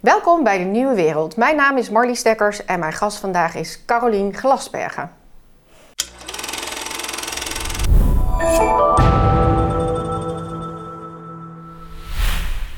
Welkom 0.00 0.44
bij 0.44 0.58
de 0.58 0.64
Nieuwe 0.64 0.94
Wereld. 0.94 1.36
Mijn 1.36 1.56
naam 1.56 1.76
is 1.76 1.90
Marlie 1.90 2.14
Stekkers 2.14 2.64
en 2.64 2.78
mijn 2.78 2.92
gast 2.92 3.18
vandaag 3.18 3.54
is 3.54 3.84
Carolien 3.84 4.34
Glasbergen. 4.34 5.10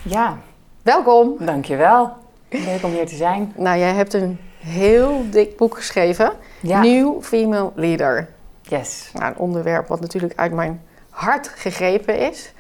Ja, 0.03 0.38
Welkom. 0.83 1.37
dankjewel. 1.38 2.17
Leuk 2.48 2.83
om 2.83 2.91
hier 2.91 3.06
te 3.06 3.14
zijn. 3.14 3.52
Nou, 3.57 3.79
jij 3.79 3.93
hebt 3.93 4.14
een 4.14 4.41
heel 4.59 5.30
dik 5.30 5.57
boek 5.57 5.77
geschreven. 5.77 6.32
Ja. 6.61 6.80
New 6.80 7.23
Female 7.23 7.73
Leader. 7.75 8.29
Yes. 8.62 9.11
Nou, 9.12 9.25
een 9.27 9.39
onderwerp 9.39 9.89
wat 9.89 10.00
natuurlijk 10.00 10.32
uit 10.37 10.52
mijn 10.52 10.82
hart 11.11 11.48
gegrepen 11.48 12.18
is. 12.18 12.52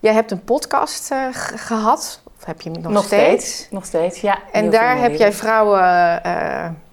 Jij 0.00 0.12
hebt 0.12 0.30
een 0.30 0.44
podcast 0.44 1.10
eh, 1.10 1.26
gehad. 1.32 2.22
Heb 2.48 2.60
je 2.60 2.70
nog, 2.70 2.92
Nog 2.92 3.04
steeds? 3.04 3.44
steeds. 3.54 3.70
Nog 3.70 3.84
steeds, 3.84 4.20
ja. 4.20 4.38
En 4.52 4.70
daar 4.70 4.98
heb 4.98 5.14
jij 5.14 5.32
vrouwen, 5.32 5.80
eh, 6.22 6.32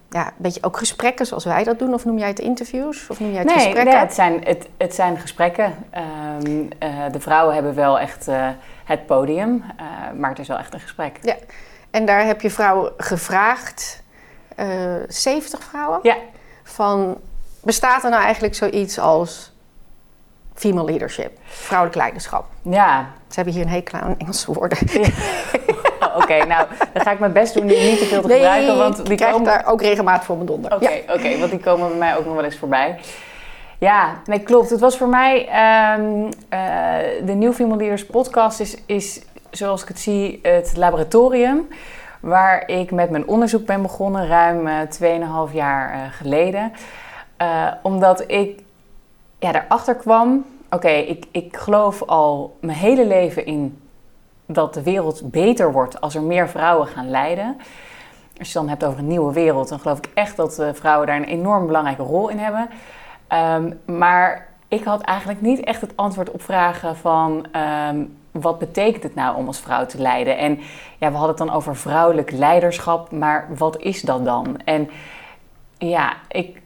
ja, 0.10 0.26
een 0.28 0.34
beetje 0.38 0.64
ook 0.64 0.78
gesprekken 0.78 1.26
zoals 1.26 1.46
wij 1.46 1.64
dat 1.64 1.80
doen. 1.80 1.94
Of 1.94 2.06
noem 2.06 2.18
jij 2.18 2.28
het 2.28 2.40
interviews? 2.40 3.08
Of 3.10 3.20
noem 3.20 3.30
jij 3.30 3.40
het 3.40 3.48
Nee, 3.48 3.56
gesprekken? 3.56 3.86
nee 3.94 4.02
het, 4.04 4.14
zijn, 4.14 4.42
het, 4.44 4.68
het 4.78 4.96
zijn 4.96 5.18
gesprekken. 5.18 5.74
Ehm, 5.90 6.64
eh, 6.80 6.90
de 7.12 7.20
vrouwen 7.20 7.54
hebben 7.54 7.76
wel 7.76 8.00
echt 8.00 8.28
eh, 8.28 8.48
het 8.86 9.06
podium, 9.06 9.64
maar 10.18 10.30
het 10.30 10.40
is 10.40 10.48
wel 10.48 10.58
echt 10.58 10.74
een 10.74 10.80
gesprek. 10.80 11.18
Ja. 11.22 11.36
En 11.92 12.06
daar 12.06 12.26
heb 12.26 12.42
je 12.42 12.50
vrouwen 12.50 12.92
gevraagd, 12.98 14.04
eh 14.56 14.68
70 15.08 15.64
vrouwen, 15.64 16.00
Ja. 16.02 16.16
van 16.64 17.18
bestaat 17.64 18.04
er 18.04 18.10
nou 18.10 18.24
eigenlijk 18.24 18.56
zoiets 18.56 19.00
als 19.00 19.55
female 20.56 20.86
leadership, 20.86 21.32
vrouwelijk 21.46 21.98
leiderschap? 21.98 22.46
Ja. 22.62 23.08
Ze 23.28 23.36
hebben 23.36 23.54
hier 23.54 23.64
een 23.64 23.70
hekel 23.70 24.00
aan 24.00 24.16
Engelse 24.18 24.54
woorden. 24.54 24.78
Oh, 26.00 26.22
Oké, 26.22 26.46
nou, 26.46 26.68
dan 26.94 27.04
ga 27.04 27.12
ik 27.12 27.20
mijn 27.20 27.32
best 27.32 27.54
doen 27.54 27.68
die 27.68 27.90
niet 27.90 27.98
te 28.00 28.06
veel 28.06 28.22
te 28.22 28.30
gebruiken, 28.34 28.78
want 28.78 29.06
die 29.06 29.18
komen... 29.18 29.44
daar 29.44 29.66
ook 29.68 29.82
regelmatig 29.82 30.26
voor 30.26 30.36
mijn 30.36 30.48
donder. 30.48 30.74
Oké, 30.76 30.90
Ja. 30.90 31.14
oké, 31.14 31.38
want 31.38 31.52
die 31.52 31.60
komen 31.60 31.88
bij 31.90 31.98
mij 31.98 32.18
ook 32.18 32.26
nog 32.26 32.36
wel 32.36 32.44
eens 32.44 32.58
voorbij. 32.58 33.00
Ja, 33.78 34.14
nee, 34.26 34.40
klopt. 34.40 34.70
Het 34.70 34.80
was 34.80 34.98
voor 34.98 35.08
mij... 35.08 35.48
ehm, 35.48 36.32
eh, 36.50 37.26
de 37.26 37.34
New 37.34 37.54
Female 37.54 37.78
Leaders 37.78 38.06
podcast 38.06 38.60
is, 38.60 38.78
is, 38.86 39.22
zoals 39.50 39.82
ik 39.82 39.88
het 39.88 40.00
zie, 40.00 40.40
het 40.44 40.74
laboratorium... 40.76 41.68
waar 42.20 42.68
ik 42.68 42.92
met 42.92 43.10
mijn 43.10 43.28
onderzoek 43.28 43.66
ben 43.66 43.82
begonnen, 43.82 44.28
ruim 44.28 44.68
eh 44.68 45.48
2,5 45.50 45.54
jaar 45.54 45.92
eh, 45.94 46.00
geleden. 46.18 46.72
Omdat 47.82 48.24
ik 48.28 48.60
ja, 49.46 49.52
daarachter 49.52 49.96
kwam... 49.96 50.46
Oké, 50.70 50.90
ik, 50.90 51.26
ik 51.32 51.58
geloof 51.58 52.02
al 52.04 52.58
mijn 52.62 52.78
hele 52.78 53.06
leven 53.06 53.46
in 53.46 53.82
dat 54.46 54.74
de 54.74 54.84
wereld 54.84 55.32
beter 55.32 55.72
wordt 55.72 56.02
als 56.02 56.16
er 56.16 56.22
meer 56.22 56.50
vrouwen 56.50 56.88
gaan 56.88 57.10
leiden. 57.10 57.58
Als 58.38 58.48
je 58.48 58.54
dan 58.54 58.70
hebt 58.70 58.86
over 58.86 59.00
een 59.00 59.08
nieuwe 59.08 59.34
wereld, 59.34 59.70
dan 59.70 59.80
geloof 59.80 59.98
ik 59.98 60.10
echt 60.14 60.36
dat 60.36 60.60
eh, 60.60 60.70
vrouwen 60.74 61.08
daar 61.08 61.16
een 61.16 61.24
enorm 61.24 61.66
belangrijke 61.66 62.04
rol 62.04 62.30
in 62.30 62.38
hebben. 62.38 62.70
Ehm, 63.28 63.72
maar 63.86 64.48
ik 64.68 64.84
had 64.84 65.02
eigenlijk 65.02 65.42
niet 65.42 65.60
echt 65.60 65.82
het 65.82 65.98
antwoord 65.98 66.32
op 66.32 66.42
vragen 66.42 66.96
van 66.96 67.46
ehm, 67.52 68.04
wat 68.32 68.60
betekent 68.60 69.04
het 69.04 69.16
nou 69.16 69.36
om 69.36 69.48
als 69.48 69.60
vrouw 69.60 69.86
te 69.86 70.02
leiden? 70.02 70.38
En 70.38 70.60
ja, 70.98 71.12
we 71.12 71.18
hadden 71.18 71.36
het 71.38 71.48
dan 71.48 71.52
over 71.52 71.76
vrouwelijk 71.76 72.32
leiderschap, 72.32 73.12
maar 73.12 73.48
wat 73.58 73.78
is 73.78 74.02
dat 74.02 74.26
dan? 74.26 74.60
En 74.64 74.90
ja, 75.78 76.14
ik. 76.28 76.64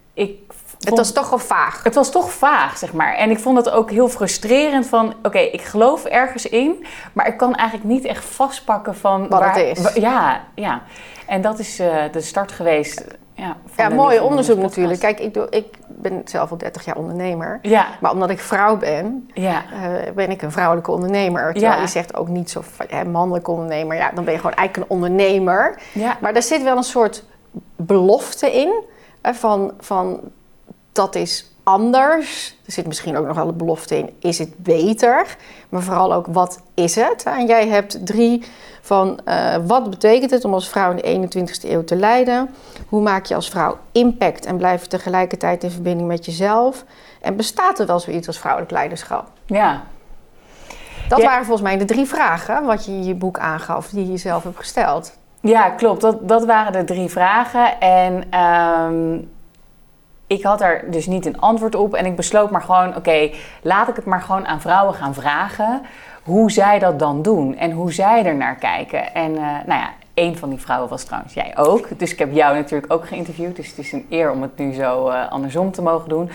Het 0.80 0.98
was 0.98 1.12
toch 1.12 1.30
wel 1.30 1.40
vaag. 1.40 1.84
het 1.84 1.96
was 1.96 2.12
toch 2.12 2.32
vaag, 2.32 2.78
zeg 2.78 2.94
maar. 2.94 3.14
En 3.16 3.30
ik 3.30 3.40
vond 3.40 3.58
het 3.58 3.70
ook 3.70 3.92
heel 3.92 4.08
frustrerend 4.10 4.88
van... 4.88 5.14
Oké, 5.24 5.38
ik 5.40 5.62
geloof 5.62 6.06
ergens 6.06 6.46
in, 6.50 6.86
maar 7.14 7.28
ik 7.28 7.38
kan 7.38 7.56
eigenlijk 7.56 7.90
niet 7.90 8.06
echt 8.06 8.26
vastpakken 8.26 8.96
van... 8.96 9.28
Wat 9.30 9.44
het 9.46 9.56
is. 9.78 9.94
ja, 9.94 10.42
ja. 10.56 10.82
En 11.28 11.42
dat 11.42 11.60
is 11.60 11.80
eh, 11.80 11.96
de 12.12 12.22
start 12.22 12.52
geweest. 12.52 13.06
Ja, 13.34 13.56
Ja, 13.78 13.90
mooi 13.90 14.20
onderzoek 14.20 14.58
natuurlijk. 14.58 15.00
Kijk, 15.00 15.20
ik, 15.20 15.34
doe, 15.34 15.48
ik 15.50 15.66
ben 15.88 16.22
zelf 16.26 16.52
al 16.52 16.58
30 16.58 16.86
jaar 16.86 16.96
ondernemer. 16.98 17.60
Ja, 17.62 17.86
Maar 18.02 18.12
omdat 18.12 18.30
ik 18.30 18.40
vrouw 18.40 18.78
ben, 18.78 19.30
ja, 19.34 19.64
eh, 19.74 20.12
ben 20.16 20.30
ik 20.30 20.42
een 20.42 20.52
vrouwelijke 20.52 20.92
ondernemer. 20.92 21.54
Terwijl 21.54 21.74
Ja. 21.76 21.82
je 21.82 21.88
zegt 21.88 22.16
ook 22.16 22.28
niet 22.28 22.50
zo 22.50 22.62
van, 22.76 22.86
hè, 22.90 23.06
mannelijke 23.06 23.52
ondernemer. 23.52 23.96
Ja, 23.98 24.12
dan 24.14 24.24
ben 24.24 24.34
je 24.34 24.40
gewoon 24.40 24.56
eigenlijk 24.56 24.90
een 24.90 24.96
ondernemer. 24.98 25.80
ja. 25.94 26.18
Maar 26.22 26.34
daar 26.34 26.44
zit 26.44 26.64
wel 26.64 26.78
een 26.78 26.84
soort 26.84 27.24
belofte 27.76 28.52
in. 28.52 28.84
Hè, 29.22 29.34
van, 29.34 29.72
van 29.80 30.20
dat 31.00 31.16
is 31.16 31.46
anders. 31.64 32.56
Er 32.66 32.72
zit 32.72 32.88
misschien 32.88 33.18
ook 33.18 33.26
nog 33.26 33.36
wel 33.36 33.48
een 33.48 33.58
belofte 33.58 33.98
in. 33.98 34.16
Is 34.20 34.38
het 34.40 34.58
beter? 34.58 35.36
Maar 35.70 35.82
vooral 35.82 36.14
ook 36.14 36.26
wat 36.30 36.62
is 36.74 36.96
het? 36.96 37.24
En 37.24 37.46
jij 37.46 37.68
hebt 37.68 38.06
drie 38.06 38.44
van 38.82 39.20
eh, 39.26 39.56
wat 39.66 39.90
betekent 39.90 40.32
het 40.32 40.46
om 40.46 40.54
als 40.54 40.70
vrouw 40.70 40.92
in 40.96 41.22
de 41.22 41.40
21ste 41.40 41.70
eeuw 41.70 41.84
te 41.84 41.96
leiden? 41.96 42.50
Hoe 42.88 43.02
maak 43.02 43.26
je 43.26 43.36
als 43.36 43.50
vrouw 43.50 43.78
impact 43.92 44.46
en 44.46 44.58
blijf 44.58 44.82
je 44.82 44.88
tegelijkertijd 44.88 45.64
in 45.64 45.72
verbinding 45.72 46.08
met 46.08 46.26
jezelf? 46.26 46.84
En 47.22 47.36
bestaat 47.36 47.80
er 47.80 47.86
wel 47.86 48.00
zoiets 48.00 48.28
als 48.28 48.40
vrouwelijk 48.40 48.72
leiderschap? 48.72 49.28
ja. 49.46 49.84
Dat 51.08 51.20
Ja. 51.20 51.26
waren 51.26 51.46
volgens 51.46 51.68
mij 51.68 51.78
de 51.78 51.86
drie 51.86 52.06
vragen 52.06 52.66
wat 52.66 52.86
je 52.86 52.92
in 52.92 53.04
je 53.04 53.16
boek 53.16 53.40
aangaf, 53.40 53.90
die 53.90 54.12
je 54.12 54.18
zelf 54.18 54.44
hebt 54.44 54.58
gesteld. 54.58 55.18
Ja, 55.42 55.70
klopt. 55.70 56.02
Dat, 56.02 56.28
dat 56.28 56.46
waren 56.46 56.72
de 56.72 56.84
drie 56.84 57.10
vragen. 57.10 57.80
En 57.80 58.24
ehm, 58.30 59.18
ik 60.30 60.44
had 60.44 60.60
daar 60.60 60.84
dus 60.88 61.06
niet 61.06 61.26
een 61.26 61.40
antwoord 61.40 61.76
op. 61.76 61.94
En 61.94 62.06
ik 62.06 62.16
besloot 62.16 62.52
maar 62.52 62.62
gewoon, 62.62 62.96
oké, 62.96 63.30
laat 63.62 63.88
ik 63.88 63.96
het 63.96 64.06
maar 64.06 64.22
gewoon 64.22 64.48
aan 64.48 64.62
vrouwen 64.62 64.94
gaan 64.94 65.14
vragen. 65.14 65.82
Hoe 66.24 66.52
zij 66.52 66.80
dat 66.80 67.00
dan 67.00 67.22
doen 67.22 67.58
en 67.58 67.72
hoe 67.72 67.94
zij 67.94 68.26
er 68.26 68.36
naar 68.36 68.56
kijken. 68.56 69.14
En 69.14 69.36
eh, 69.36 69.42
nou 69.42 69.80
ja, 69.80 69.90
een 70.14 70.38
van 70.38 70.50
die 70.50 70.60
vrouwen 70.60 70.90
was 70.90 71.04
trouwens 71.04 71.34
jij 71.34 71.58
ook. 71.58 72.00
Dus 72.00 72.12
ik 72.12 72.20
heb 72.20 72.34
jou 72.34 72.56
natuurlijk 72.56 72.94
ook 72.94 73.08
geïnterviewd. 73.08 73.56
Dus 73.56 73.68
het 73.68 73.78
is 73.78 73.92
een 73.92 74.06
eer 74.10 74.32
om 74.32 74.42
het 74.42 74.58
nu 74.58 74.74
zo 74.74 75.08
eh, 75.08 75.32
andersom 75.32 75.72
te 75.72 75.82
mogen 75.82 76.10
doen. 76.10 76.30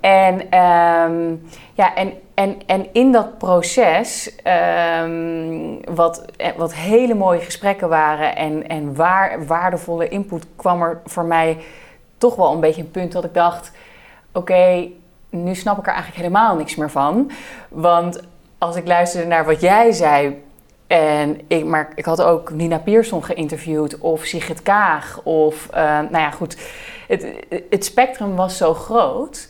En, 0.00 0.50
ehm, 0.50 1.34
ja, 1.74 1.94
en, 1.94 2.12
en, 2.34 2.56
en 2.66 2.86
in 2.92 3.12
dat 3.12 3.38
proces, 3.38 4.36
ehm, 4.42 5.94
wat, 5.94 6.24
eh, 6.36 6.48
wat 6.56 6.74
hele 6.74 7.14
mooie 7.14 7.40
gesprekken 7.40 7.88
waren 7.88 8.36
en, 8.36 8.68
en 8.68 8.94
waar, 8.94 9.46
waardevolle 9.46 10.08
input, 10.08 10.46
kwam 10.56 10.82
er 10.82 11.00
voor 11.04 11.24
mij 11.24 11.56
toch 12.18 12.36
wel 12.36 12.52
een 12.52 12.60
beetje 12.60 12.82
een 12.82 12.90
punt 12.90 13.12
dat 13.12 13.24
ik 13.24 13.34
dacht: 13.34 13.70
oké, 14.32 14.88
nu 15.30 15.54
snap 15.54 15.78
ik 15.78 15.86
er 15.86 15.92
eigenlijk 15.92 16.22
helemaal 16.22 16.56
niks 16.56 16.74
meer 16.74 16.90
van. 16.90 17.30
Want 17.68 18.20
als 18.58 18.76
ik 18.76 18.86
luisterde 18.86 19.26
naar 19.26 19.44
wat 19.44 19.60
jij 19.60 19.92
zei. 19.92 20.44
En 20.86 21.40
ik, 21.46 21.64
maar 21.64 21.92
ik 21.94 22.04
had 22.04 22.22
ook 22.22 22.50
Nina 22.50 22.78
Pierson 22.78 23.24
geïnterviewd 23.24 23.98
of 23.98 24.24
Sigrid 24.24 24.62
Kaag. 24.62 25.20
Of, 25.22 25.68
eh, 25.72 25.82
nou 25.82 26.18
ja, 26.18 26.30
goed. 26.30 26.56
Het, 27.08 27.26
het 27.70 27.84
spectrum 27.84 28.36
was 28.36 28.56
zo 28.56 28.74
groot. 28.74 29.48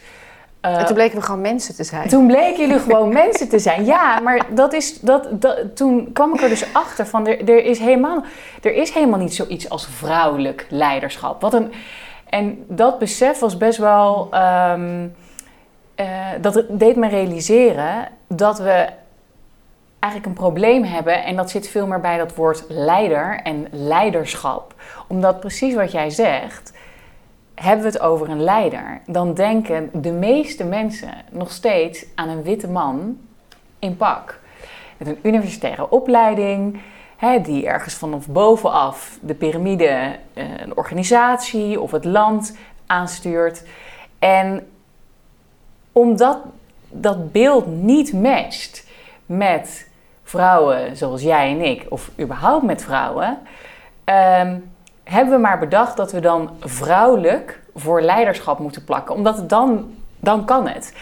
Eh, 0.61 0.79
en 0.79 0.87
toen 0.87 0.95
bleken 0.95 1.19
we 1.19 1.25
gewoon 1.25 1.41
mensen 1.41 1.75
te 1.75 1.85
zijn. 1.85 2.09
toen 2.09 2.27
bleken 2.27 2.67
jullie 2.67 2.79
gewoon 2.79 3.13
mensen 3.25 3.49
te 3.49 3.59
zijn. 3.59 3.85
Ja, 3.85 4.21
maar 4.21 4.47
dat 4.55 4.73
is, 4.73 5.01
dat, 5.01 5.29
dat, 5.31 5.77
toen 5.77 6.13
kwam 6.13 6.35
ik 6.35 6.43
er 6.43 6.49
dus 6.49 6.65
achter 6.73 7.07
van... 7.07 7.27
Er, 7.27 7.49
er, 7.49 7.65
is 7.65 7.79
helemaal, 7.79 8.25
er 8.63 8.75
is 8.75 8.91
helemaal 8.91 9.19
niet 9.19 9.35
zoiets 9.35 9.69
als 9.69 9.87
vrouwelijk 9.87 10.67
leiderschap. 10.71 11.41
Wat 11.41 11.55
een, 11.55 11.73
en 12.29 12.65
dat 12.69 12.99
besef 12.99 13.39
was 13.39 13.57
best 13.57 13.79
wel... 13.79 14.29
ehm, 14.31 15.09
eh, 15.95 16.27
dat 16.41 16.65
deed 16.69 16.97
me 16.97 17.09
realiseren 17.09 18.09
dat 18.29 18.59
we 18.59 18.89
eigenlijk 19.99 20.27
een 20.27 20.43
probleem 20.45 20.85
hebben. 20.85 21.25
En 21.25 21.37
dat 21.37 21.51
zit 21.51 21.69
veel 21.69 21.87
meer 21.87 22.01
bij 22.01 22.19
dat 22.19 22.35
woord 22.35 22.65
leider 22.69 23.41
en 23.43 23.67
leiderschap. 23.71 24.75
Omdat 25.09 25.41
precies 25.41 25.75
wat 25.75 25.93
jij 25.93 26.11
zegt 26.11 26.73
hebben 27.55 27.85
we 27.85 27.93
het 27.93 28.01
over 28.01 28.29
een 28.29 28.43
leider, 28.43 29.01
dan 29.07 29.35
denken 29.35 29.91
de 29.93 30.13
meeste 30.13 30.65
mensen 30.65 31.11
nog 31.31 31.51
steeds 31.51 32.07
aan 32.15 32.29
een 32.29 32.43
witte 32.43 32.69
man 32.69 33.19
in 33.79 33.97
pak. 33.97 34.41
Met 34.97 35.09
een 35.09 35.19
universitaire 35.23 35.91
opleiding, 35.91 36.81
die 37.43 37.67
ergens 37.67 37.95
vanaf 37.95 38.27
bovenaf 38.27 39.19
de 39.23 39.35
piramide, 39.35 40.17
eh, 40.35 40.45
een 40.59 40.77
organisatie 40.77 41.81
of 41.81 41.91
het 41.91 42.05
land 42.05 42.57
aanstuurt. 42.87 43.63
En 44.19 44.69
omdat 45.93 46.39
dat 46.89 47.33
beeld 47.33 47.67
niet 47.67 48.13
matcht 48.13 48.87
met 49.27 49.89
vrouwen 50.23 50.97
zoals 50.97 51.23
jij 51.23 51.51
en 51.51 51.61
ik, 51.65 51.87
of 51.89 52.11
überhaupt 52.21 52.65
met 52.65 52.83
vrouwen, 52.83 53.39
ehm, 54.05 54.59
hebben 55.05 55.35
we 55.35 55.41
maar 55.41 55.59
bedacht 55.59 55.97
dat 55.97 56.13
we 56.13 56.21
dan 56.21 56.51
vrouwelijk 56.61 57.61
voor 57.75 58.01
leiderschap 58.01 58.59
moeten 58.59 58.85
plakken. 58.85 59.15
Omdat 59.15 59.49
dan, 59.49 59.95
dan 60.21 60.45
kan 60.45 60.69
het. 60.69 60.95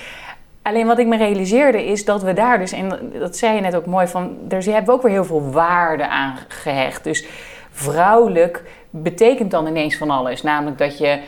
Alleen 0.64 0.86
wat 0.86 0.98
ik 0.98 1.06
me 1.06 1.16
realiseerde 1.16 1.86
is 1.86 2.04
dat 2.04 2.22
we 2.22 2.32
daar 2.32 2.58
dus, 2.58 2.72
en 2.72 3.10
dat 3.18 3.36
zei 3.36 3.54
je 3.54 3.60
net 3.60 3.76
ook 3.76 3.86
mooi, 3.86 4.06
van, 4.06 4.36
daar 4.40 4.62
hebben 4.62 4.84
we 4.84 4.92
ook 4.92 5.02
weer 5.02 5.12
heel 5.12 5.24
veel 5.24 5.50
waarde 5.50 6.08
aan 6.08 6.38
gehecht. 6.48 7.04
Dus 7.04 7.26
vrouwelijk 7.70 8.62
betekent 8.90 9.50
dan 9.50 9.66
ineens 9.66 9.96
van 9.96 10.10
alles. 10.10 10.42
Namelijk 10.42 10.78
dat 10.78 10.98
je 10.98 11.20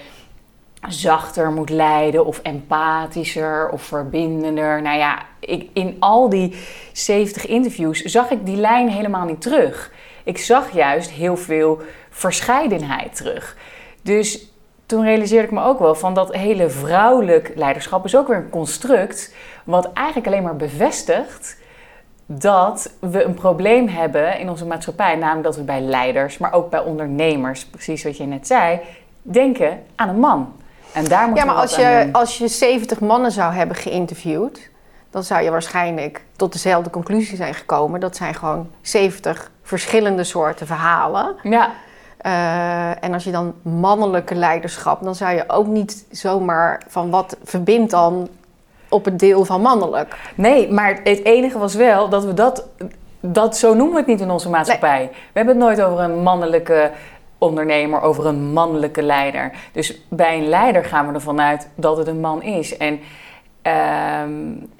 zachter 0.88 1.52
moet 1.52 1.70
leiden 1.70 2.26
of 2.26 2.40
empathischer 2.42 3.68
of 3.68 3.82
verbindender. 3.82 4.82
Nou 4.82 4.98
ja, 4.98 5.22
ik, 5.40 5.68
in 5.72 5.96
al 5.98 6.28
die 6.28 6.56
70 6.92 7.46
interviews 7.46 8.02
zag 8.02 8.30
ik 8.30 8.46
die 8.46 8.56
lijn 8.56 8.88
helemaal 8.88 9.26
niet 9.26 9.40
terug. 9.40 9.92
ik 10.24 10.38
zag 10.38 10.72
juist 10.72 11.10
heel 11.10 11.36
veel 11.36 11.80
verscheidenheid 12.10 13.16
terug. 13.16 13.56
Dus 14.02 14.55
toen 14.86 15.04
realiseerde 15.04 15.46
ik 15.46 15.52
me 15.52 15.62
ook 15.62 15.78
wel 15.78 15.94
van 15.94 16.14
dat 16.14 16.34
hele 16.34 16.68
vrouwelijk 16.70 17.52
leiderschap 17.54 18.04
is 18.04 18.16
ook 18.16 18.28
weer 18.28 18.36
een 18.36 18.50
construct 18.50 19.34
wat 19.64 19.92
eigenlijk 19.92 20.26
alleen 20.26 20.42
maar 20.42 20.56
bevestigt 20.56 21.56
dat 22.26 22.92
we 23.00 23.24
een 23.24 23.34
probleem 23.34 23.88
hebben 23.88 24.38
in 24.38 24.50
onze 24.50 24.66
maatschappij. 24.66 25.16
Namelijk 25.16 25.44
dat 25.44 25.56
we 25.56 25.62
bij 25.62 25.80
leiders, 25.80 26.38
maar 26.38 26.52
ook 26.52 26.70
bij 26.70 26.80
ondernemers, 26.80 27.66
precies 27.66 28.04
wat 28.04 28.16
je 28.16 28.24
net 28.24 28.46
zei, 28.46 28.80
denken 29.22 29.82
aan 29.94 30.08
een 30.08 30.20
man. 30.20 30.52
En 30.92 31.04
daar 31.04 31.28
moet 31.28 31.38
ja, 31.38 31.44
maar 31.44 31.54
als 31.54 31.76
je, 31.76 32.08
als 32.12 32.38
je 32.38 32.48
70 32.48 33.00
mannen 33.00 33.30
zou 33.30 33.52
hebben 33.52 33.76
geïnterviewd, 33.76 34.70
dan 35.10 35.24
zou 35.24 35.42
je 35.42 35.50
waarschijnlijk 35.50 36.24
tot 36.36 36.52
dezelfde 36.52 36.90
conclusie 36.90 37.36
zijn 37.36 37.54
gekomen. 37.54 38.00
Dat 38.00 38.16
zijn 38.16 38.34
gewoon 38.34 38.70
70 38.80 39.50
verschillende 39.62 40.24
soorten 40.24 40.66
verhalen. 40.66 41.34
Ja. 41.42 41.70
Uh, 42.22 43.04
en 43.04 43.12
als 43.12 43.24
je 43.24 43.30
dan 43.30 43.54
mannelijke 43.62 44.34
leiderschap, 44.34 45.02
dan 45.02 45.14
zou 45.14 45.34
je 45.34 45.44
ook 45.46 45.66
niet 45.66 46.06
zomaar 46.10 46.82
van 46.88 47.10
wat 47.10 47.36
verbindt 47.42 47.90
dan 47.90 48.28
op 48.88 49.04
het 49.04 49.18
deel 49.18 49.44
van 49.44 49.60
mannelijk. 49.60 50.16
Nee, 50.34 50.72
maar 50.72 51.00
het 51.04 51.24
enige 51.24 51.58
was 51.58 51.74
wel 51.74 52.08
dat 52.08 52.24
we 52.24 52.34
dat, 52.34 52.68
dat 53.20 53.56
zo 53.56 53.74
noemen 53.74 53.92
we 53.92 53.98
het 53.98 54.06
niet 54.06 54.20
in 54.20 54.30
onze 54.30 54.50
maatschappij. 54.50 55.08
We 55.12 55.18
hebben 55.32 55.54
het 55.54 55.64
nooit 55.64 55.82
over 55.82 55.98
een 55.98 56.22
mannelijke 56.22 56.90
ondernemer, 57.38 58.00
over 58.00 58.26
een 58.26 58.52
mannelijke 58.52 59.02
leider. 59.02 59.52
Dus 59.72 60.00
bij 60.08 60.38
een 60.38 60.48
leider 60.48 60.84
gaan 60.84 61.06
we 61.06 61.14
ervan 61.14 61.40
uit 61.40 61.68
dat 61.74 61.96
het 61.96 62.06
een 62.06 62.20
man 62.20 62.42
is. 62.42 62.76
En, 62.76 63.00
ehm, 63.62 64.30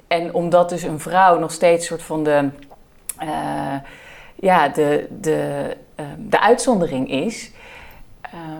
en 0.07 0.33
omdat 0.33 0.69
dus 0.69 0.83
een 0.83 0.99
vrouw 0.99 1.39
nog 1.39 1.51
steeds 1.51 1.85
soort 1.85 2.03
van 2.03 2.23
de, 2.23 2.49
uh, 3.23 3.75
ja, 4.39 4.69
de, 4.69 5.07
de, 5.19 5.75
uh, 5.99 6.05
de 6.17 6.39
uitzondering 6.39 7.11
is, 7.11 7.51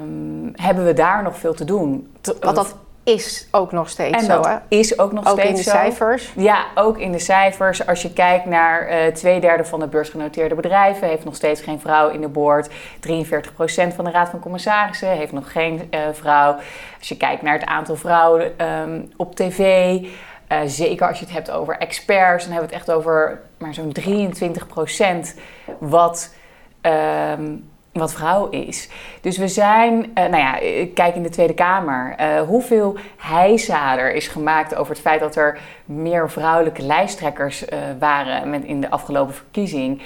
um, 0.01 0.51
hebben 0.55 0.85
we 0.85 0.93
daar 0.93 1.23
nog 1.23 1.37
veel 1.37 1.53
te 1.53 1.65
doen. 1.65 2.13
Wat 2.39 2.55
dat 2.55 2.75
is 3.07 3.47
ook 3.51 3.71
nog 3.71 3.89
steeds 3.89 4.17
en 4.17 4.23
zo, 4.23 4.41
dat 4.41 4.61
is 4.67 4.99
ook 4.99 5.11
nog 5.11 5.27
steeds 5.27 5.41
Ook 5.41 5.49
in 5.49 5.55
de 5.55 5.63
zo. 5.63 5.69
cijfers? 5.69 6.33
Ja, 6.35 6.65
ook 6.75 6.97
in 6.97 7.11
de 7.11 7.19
cijfers. 7.19 7.87
Als 7.87 8.01
je 8.01 8.13
kijkt 8.13 8.45
naar 8.45 8.89
uh, 8.89 9.05
twee 9.13 9.39
derde 9.39 9.65
van 9.65 9.79
de 9.79 9.87
beursgenoteerde 9.87 10.55
bedrijven... 10.55 11.07
heeft 11.07 11.25
nog 11.25 11.35
steeds 11.35 11.61
geen 11.61 11.79
vrouw 11.79 12.09
in 12.09 12.21
de 12.21 12.27
board. 12.27 12.69
43% 12.69 12.71
van 13.95 14.05
de 14.05 14.11
raad 14.11 14.29
van 14.29 14.39
commissarissen 14.39 15.09
heeft 15.09 15.31
nog 15.31 15.51
geen 15.51 15.87
uh, 15.91 15.99
vrouw. 16.11 16.55
Als 16.99 17.07
je 17.07 17.17
kijkt 17.17 17.41
naar 17.41 17.53
het 17.53 17.65
aantal 17.65 17.95
vrouwen 17.95 18.65
um, 18.67 19.11
op 19.17 19.35
tv... 19.35 19.95
Uh, 20.51 20.57
zeker 20.65 21.07
als 21.07 21.19
je 21.19 21.25
het 21.25 21.33
hebt 21.33 21.51
over 21.51 21.77
experts... 21.77 22.43
dan 22.43 22.53
hebben 22.53 22.69
we 22.69 22.75
het 22.75 22.85
echt 22.87 22.97
over 22.97 23.41
maar 23.57 23.73
zo'n 23.73 23.95
23% 25.33 25.39
wat... 25.79 26.33
Um, 26.81 27.69
wat 27.97 28.13
vrouw 28.13 28.49
is. 28.49 28.89
Dus 29.21 29.37
we 29.37 29.47
zijn, 29.47 29.93
uh, 29.93 30.05
nou 30.13 30.37
ja, 30.37 30.59
kijk 30.93 31.15
in 31.15 31.23
de 31.23 31.29
Tweede 31.29 31.53
Kamer, 31.53 32.15
uh, 32.19 32.41
hoeveel 32.41 32.97
heisa 33.17 33.97
er 33.97 34.13
is 34.13 34.27
gemaakt 34.27 34.75
over 34.75 34.91
het 34.93 35.01
feit 35.01 35.19
dat 35.19 35.35
er 35.35 35.59
meer 35.85 36.29
vrouwelijke 36.29 36.81
lijsttrekkers 36.81 37.69
uh, 37.69 37.77
waren 37.99 38.49
met 38.49 38.63
in 38.63 38.81
de 38.81 38.89
afgelopen 38.89 39.33
verkiezing. 39.33 40.01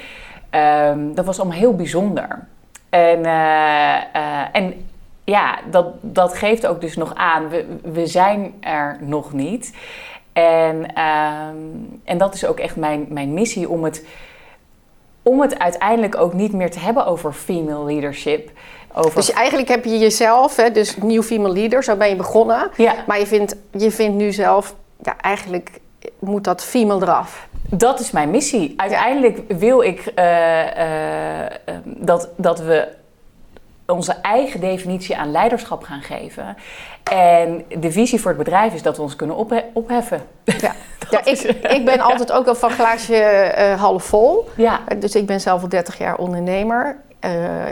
Um, 0.51 1.15
dat 1.15 1.25
was 1.25 1.39
allemaal 1.39 1.57
heel 1.57 1.75
bijzonder. 1.75 2.47
En, 2.89 3.25
en 4.51 4.89
ja, 5.23 5.59
dat, 5.69 5.87
dat 6.01 6.37
geeft 6.37 6.67
ook 6.67 6.81
dus 6.81 6.95
nog 6.95 7.15
aan, 7.15 7.49
we, 7.49 7.65
we 7.83 8.07
zijn 8.07 8.53
er 8.59 8.97
nog 8.99 9.33
niet. 9.33 9.75
En, 10.33 10.75
um, 10.77 12.01
en 12.03 12.17
dat 12.17 12.33
is 12.33 12.45
ook 12.45 12.59
echt 12.59 12.75
mijn, 12.75 13.05
mijn 13.09 13.33
missie 13.33 13.69
om 13.69 13.83
het 13.83 14.05
om 15.23 15.41
het 15.41 15.59
uiteindelijk 15.59 16.17
ook 16.17 16.33
niet 16.33 16.53
meer 16.53 16.71
te 16.71 16.79
hebben 16.79 17.05
over 17.05 17.33
female 17.33 17.85
leadership. 17.85 18.49
Over... 18.93 19.15
Dus 19.15 19.31
eigenlijk 19.31 19.67
heb 19.69 19.85
je 19.85 19.97
jezelf, 19.97 20.55
hè, 20.55 20.71
dus 20.71 20.97
New 20.97 21.23
Female 21.23 21.53
Leader, 21.53 21.83
zo 21.83 21.95
ben 21.95 22.09
je 22.09 22.15
begonnen. 22.15 22.69
Ja. 22.77 22.93
Maar 23.07 23.19
je 23.19 23.27
vindt, 23.27 23.55
je 23.71 23.91
vindt 23.91 24.17
nu 24.17 24.31
zelf, 24.31 24.75
ja, 25.01 25.17
eigenlijk 25.17 25.69
moet 26.19 26.43
dat 26.43 26.63
female 26.63 27.01
eraf. 27.01 27.47
Dat 27.69 27.99
is 27.99 28.11
mijn 28.11 28.29
missie. 28.29 28.73
Uiteindelijk 28.77 29.41
wil 29.47 29.81
ik 29.81 30.11
uh, 30.15 30.59
uh, 30.59 31.45
dat, 31.85 32.29
dat 32.35 32.59
we 32.59 32.87
onze 33.91 34.11
eigen 34.21 34.59
definitie 34.59 35.17
aan 35.17 35.31
leiderschap 35.31 35.83
gaan 35.83 36.01
geven. 36.01 36.55
En 37.03 37.65
de 37.79 37.91
visie 37.91 38.19
voor 38.19 38.31
het 38.31 38.39
bedrijf 38.39 38.73
is 38.73 38.81
dat 38.81 38.97
we 38.97 39.01
ons 39.01 39.15
kunnen 39.15 39.35
ophe 39.35 39.65
opheffen. 39.73 40.21
Ja, 40.43 40.73
ja 41.09 41.25
ik, 41.25 41.39
ik 41.69 41.85
ben 41.85 41.99
altijd 41.99 42.31
ook 42.31 42.45
wel 42.45 42.55
van 42.55 42.69
glaasje 42.69 43.53
uh, 43.57 43.81
half 43.81 44.03
vol. 44.03 44.49
Ja. 44.55 44.79
Dus 44.99 45.15
ik 45.15 45.25
ben 45.25 45.41
zelf 45.41 45.61
al 45.61 45.69
30 45.69 45.97
jaar 45.97 46.17
ondernemer. 46.17 46.97
Uh, 47.25 47.31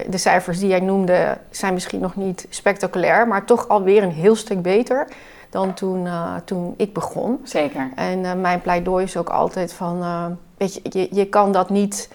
de 0.09 0.17
cijfers 0.17 0.59
die 0.59 0.67
jij 0.67 0.79
noemde 0.79 1.37
zijn 1.49 1.73
misschien 1.73 1.99
nog 1.99 2.15
niet 2.15 2.45
spectaculair, 2.49 3.27
maar 3.27 3.45
toch 3.45 3.67
alweer 3.67 4.03
een 4.03 4.11
heel 4.11 4.35
stuk 4.35 4.61
beter 4.61 5.07
dan 5.49 5.73
toen, 5.73 6.05
uh, 6.05 6.35
toen 6.45 6.73
ik 6.77 6.93
begon. 6.93 7.39
Zeker. 7.43 7.89
En 7.95 8.41
mijn 8.41 8.61
pleidooi 8.61 9.03
is 9.03 9.17
ook 9.17 9.29
altijd 9.29 9.73
van, 9.73 10.37
weet 10.57 10.73
je, 10.73 10.81
je, 10.83 11.07
je 11.11 11.25
kan 11.25 11.51
dat 11.51 11.69
niet 11.69 12.09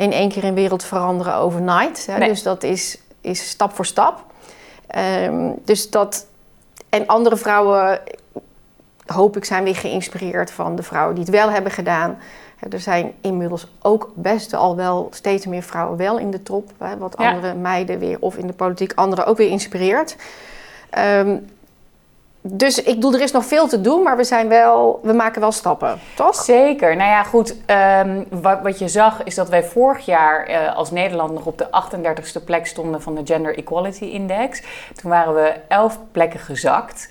in 0.00 0.12
één 0.12 0.28
keer 0.28 0.44
een 0.44 0.54
wereld 0.54 0.84
veranderen 0.84 1.34
overnight. 1.34 2.06
Hè? 2.06 2.18
Nee. 2.18 2.28
Dus 2.28 2.42
dat 2.42 2.62
is, 2.62 2.98
is 3.20 3.48
stap 3.48 3.74
voor 3.74 3.86
stap. 3.86 4.24
Um, 5.24 5.54
dus 5.64 5.90
dat, 5.90 6.26
en 6.88 7.06
andere 7.06 7.36
vrouwen, 7.36 8.00
hoop 9.06 9.36
ik, 9.36 9.44
zijn 9.44 9.64
weer 9.64 9.76
geïnspireerd 9.76 10.50
van 10.50 10.76
de 10.76 10.82
vrouwen 10.82 11.14
die 11.14 11.24
het 11.24 11.32
wel 11.32 11.50
hebben 11.50 11.72
gedaan. 11.72 12.18
Er 12.70 12.80
zijn 12.80 13.12
inmiddels 13.20 13.66
ook 13.82 14.10
best 14.14 14.54
al 14.54 14.76
wel 14.76 15.08
steeds 15.10 15.46
meer 15.46 15.62
vrouwen 15.62 15.96
wel 15.96 16.18
in 16.18 16.30
de 16.30 16.42
top. 16.42 16.70
Hè, 16.78 16.96
wat 16.96 17.14
Ja. 17.18 17.32
andere 17.32 17.54
meiden 17.54 17.98
weer, 17.98 18.16
of 18.20 18.36
in 18.36 18.46
de 18.46 18.52
politiek, 18.52 18.92
anderen 18.94 19.26
ook 19.26 19.36
weer 19.36 19.50
inspireert. 19.50 20.16
Um, 20.98 21.48
dus 22.42 22.82
ik 22.82 22.94
bedoel, 22.94 23.14
er 23.14 23.20
is 23.20 23.32
nog 23.32 23.44
veel 23.44 23.68
te 23.68 23.80
doen, 23.80 24.02
maar 24.02 24.16
we 24.16 24.24
zijn 24.24 24.48
wel, 24.48 25.00
we 25.02 25.12
maken 25.12 25.40
wel 25.40 25.52
stappen, 25.52 25.98
toch? 26.14 26.34
Zeker. 26.34 26.96
Nou 26.96 27.10
ja, 27.10 27.22
goed. 27.22 27.56
Um, 28.06 28.26
wat, 28.30 28.58
wat, 28.62 28.78
je 28.78 28.88
zag 28.88 29.22
is 29.22 29.34
dat 29.34 29.48
wij 29.48 29.64
vorig 29.64 30.04
jaar 30.04 30.50
uh, 30.50 30.76
als 30.76 30.90
Nederland 30.90 31.32
nog 31.32 31.46
op 31.46 31.58
de 31.58 31.66
38ste 31.66 32.44
plek 32.44 32.66
stonden 32.66 33.02
van 33.02 33.14
de 33.14 33.20
Gender 33.24 33.56
Equality 33.58 34.04
Index. 34.04 34.62
Toen 34.94 35.10
waren 35.10 35.34
we 35.34 35.54
11 35.68 35.98
plekken 36.12 36.40
gezakt. 36.40 37.08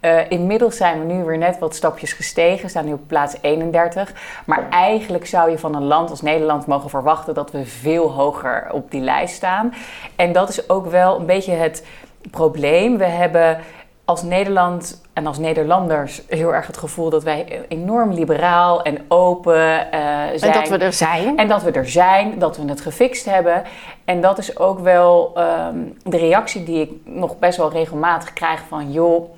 Uh, 0.00 0.30
inmiddels 0.30 0.76
zijn 0.76 1.06
we 1.06 1.12
nu 1.12 1.24
weer 1.24 1.38
net 1.38 1.58
wat 1.58 1.74
stapjes 1.74 2.12
gestegen. 2.12 2.70
Staan 2.70 2.84
nu 2.84 2.92
op 2.92 3.06
plaats 3.06 3.36
31. 3.40 4.12
Maar 4.46 4.68
eigenlijk 4.70 5.26
zou 5.26 5.50
je 5.50 5.58
van 5.58 5.74
een 5.74 5.84
land 5.84 6.10
als 6.10 6.22
Nederland 6.22 6.66
mogen 6.66 6.90
verwachten 6.90 7.34
dat 7.34 7.50
we 7.50 7.66
veel 7.66 8.10
hoger 8.10 8.68
op 8.72 8.90
die 8.90 9.00
lijst 9.00 9.34
staan. 9.34 9.74
En 10.16 10.32
dat 10.32 10.48
is 10.48 10.68
ook 10.68 10.86
wel 10.86 11.18
een 11.18 11.26
beetje 11.26 11.52
het 11.52 11.84
probleem. 12.30 12.98
We 12.98 13.04
hebben 13.04 13.58
als 14.04 14.22
Nederland 14.22 15.00
en 15.12 15.26
als 15.26 15.38
Nederlanders 15.38 16.22
heel 16.28 16.54
erg 16.54 16.66
het 16.66 16.76
gevoel 16.76 17.10
dat 17.10 17.22
wij 17.22 17.64
enorm 17.68 18.12
liberaal 18.12 18.82
en 18.82 18.98
open 19.08 19.54
uh, 19.54 19.80
zijn. 20.34 20.52
En 20.52 20.52
dat 20.52 20.68
we 20.68 20.78
er 20.78 20.92
zijn. 20.92 21.38
En 21.38 21.48
dat 21.48 21.62
we 21.62 21.70
er 21.70 21.88
zijn, 21.88 22.38
dat 22.38 22.56
we 22.56 22.68
het 22.68 22.80
gefixt 22.80 23.24
hebben. 23.24 23.62
En 24.04 24.20
dat 24.20 24.38
is 24.38 24.58
ook 24.58 24.78
wel 24.78 25.32
um, 25.38 25.96
de 26.04 26.16
reactie 26.16 26.64
die 26.64 26.80
ik 26.80 26.90
nog 27.04 27.38
best 27.38 27.56
wel 27.56 27.70
regelmatig 27.70 28.32
krijg 28.32 28.60
van... 28.68 28.92
joh, 28.92 29.30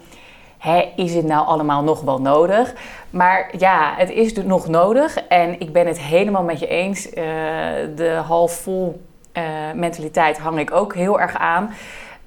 hè, 0.59 0.92
is 0.97 1.14
het 1.14 1.26
nou 1.26 1.47
allemaal 1.47 1.83
nog 1.83 2.00
wel 2.00 2.21
nodig? 2.21 2.75
Maar 3.11 3.50
ja, 3.59 3.94
het 3.97 4.11
is 4.11 4.33
nog 4.33 4.68
nodig. 4.68 5.16
En 5.16 5.61
ik 5.61 5.73
ben 5.73 5.87
het 5.87 6.00
helemaal 6.00 6.42
met 6.42 6.59
je 6.59 6.66
eens. 6.66 7.06
Uh, 7.06 7.14
de 7.97 8.21
half 8.26 8.52
vol 8.52 9.02
uh, 9.33 9.42
mentaliteit 9.75 10.38
hang 10.38 10.59
ik 10.59 10.73
ook 10.73 10.94
heel 10.94 11.21
erg 11.21 11.37
aan. 11.37 11.75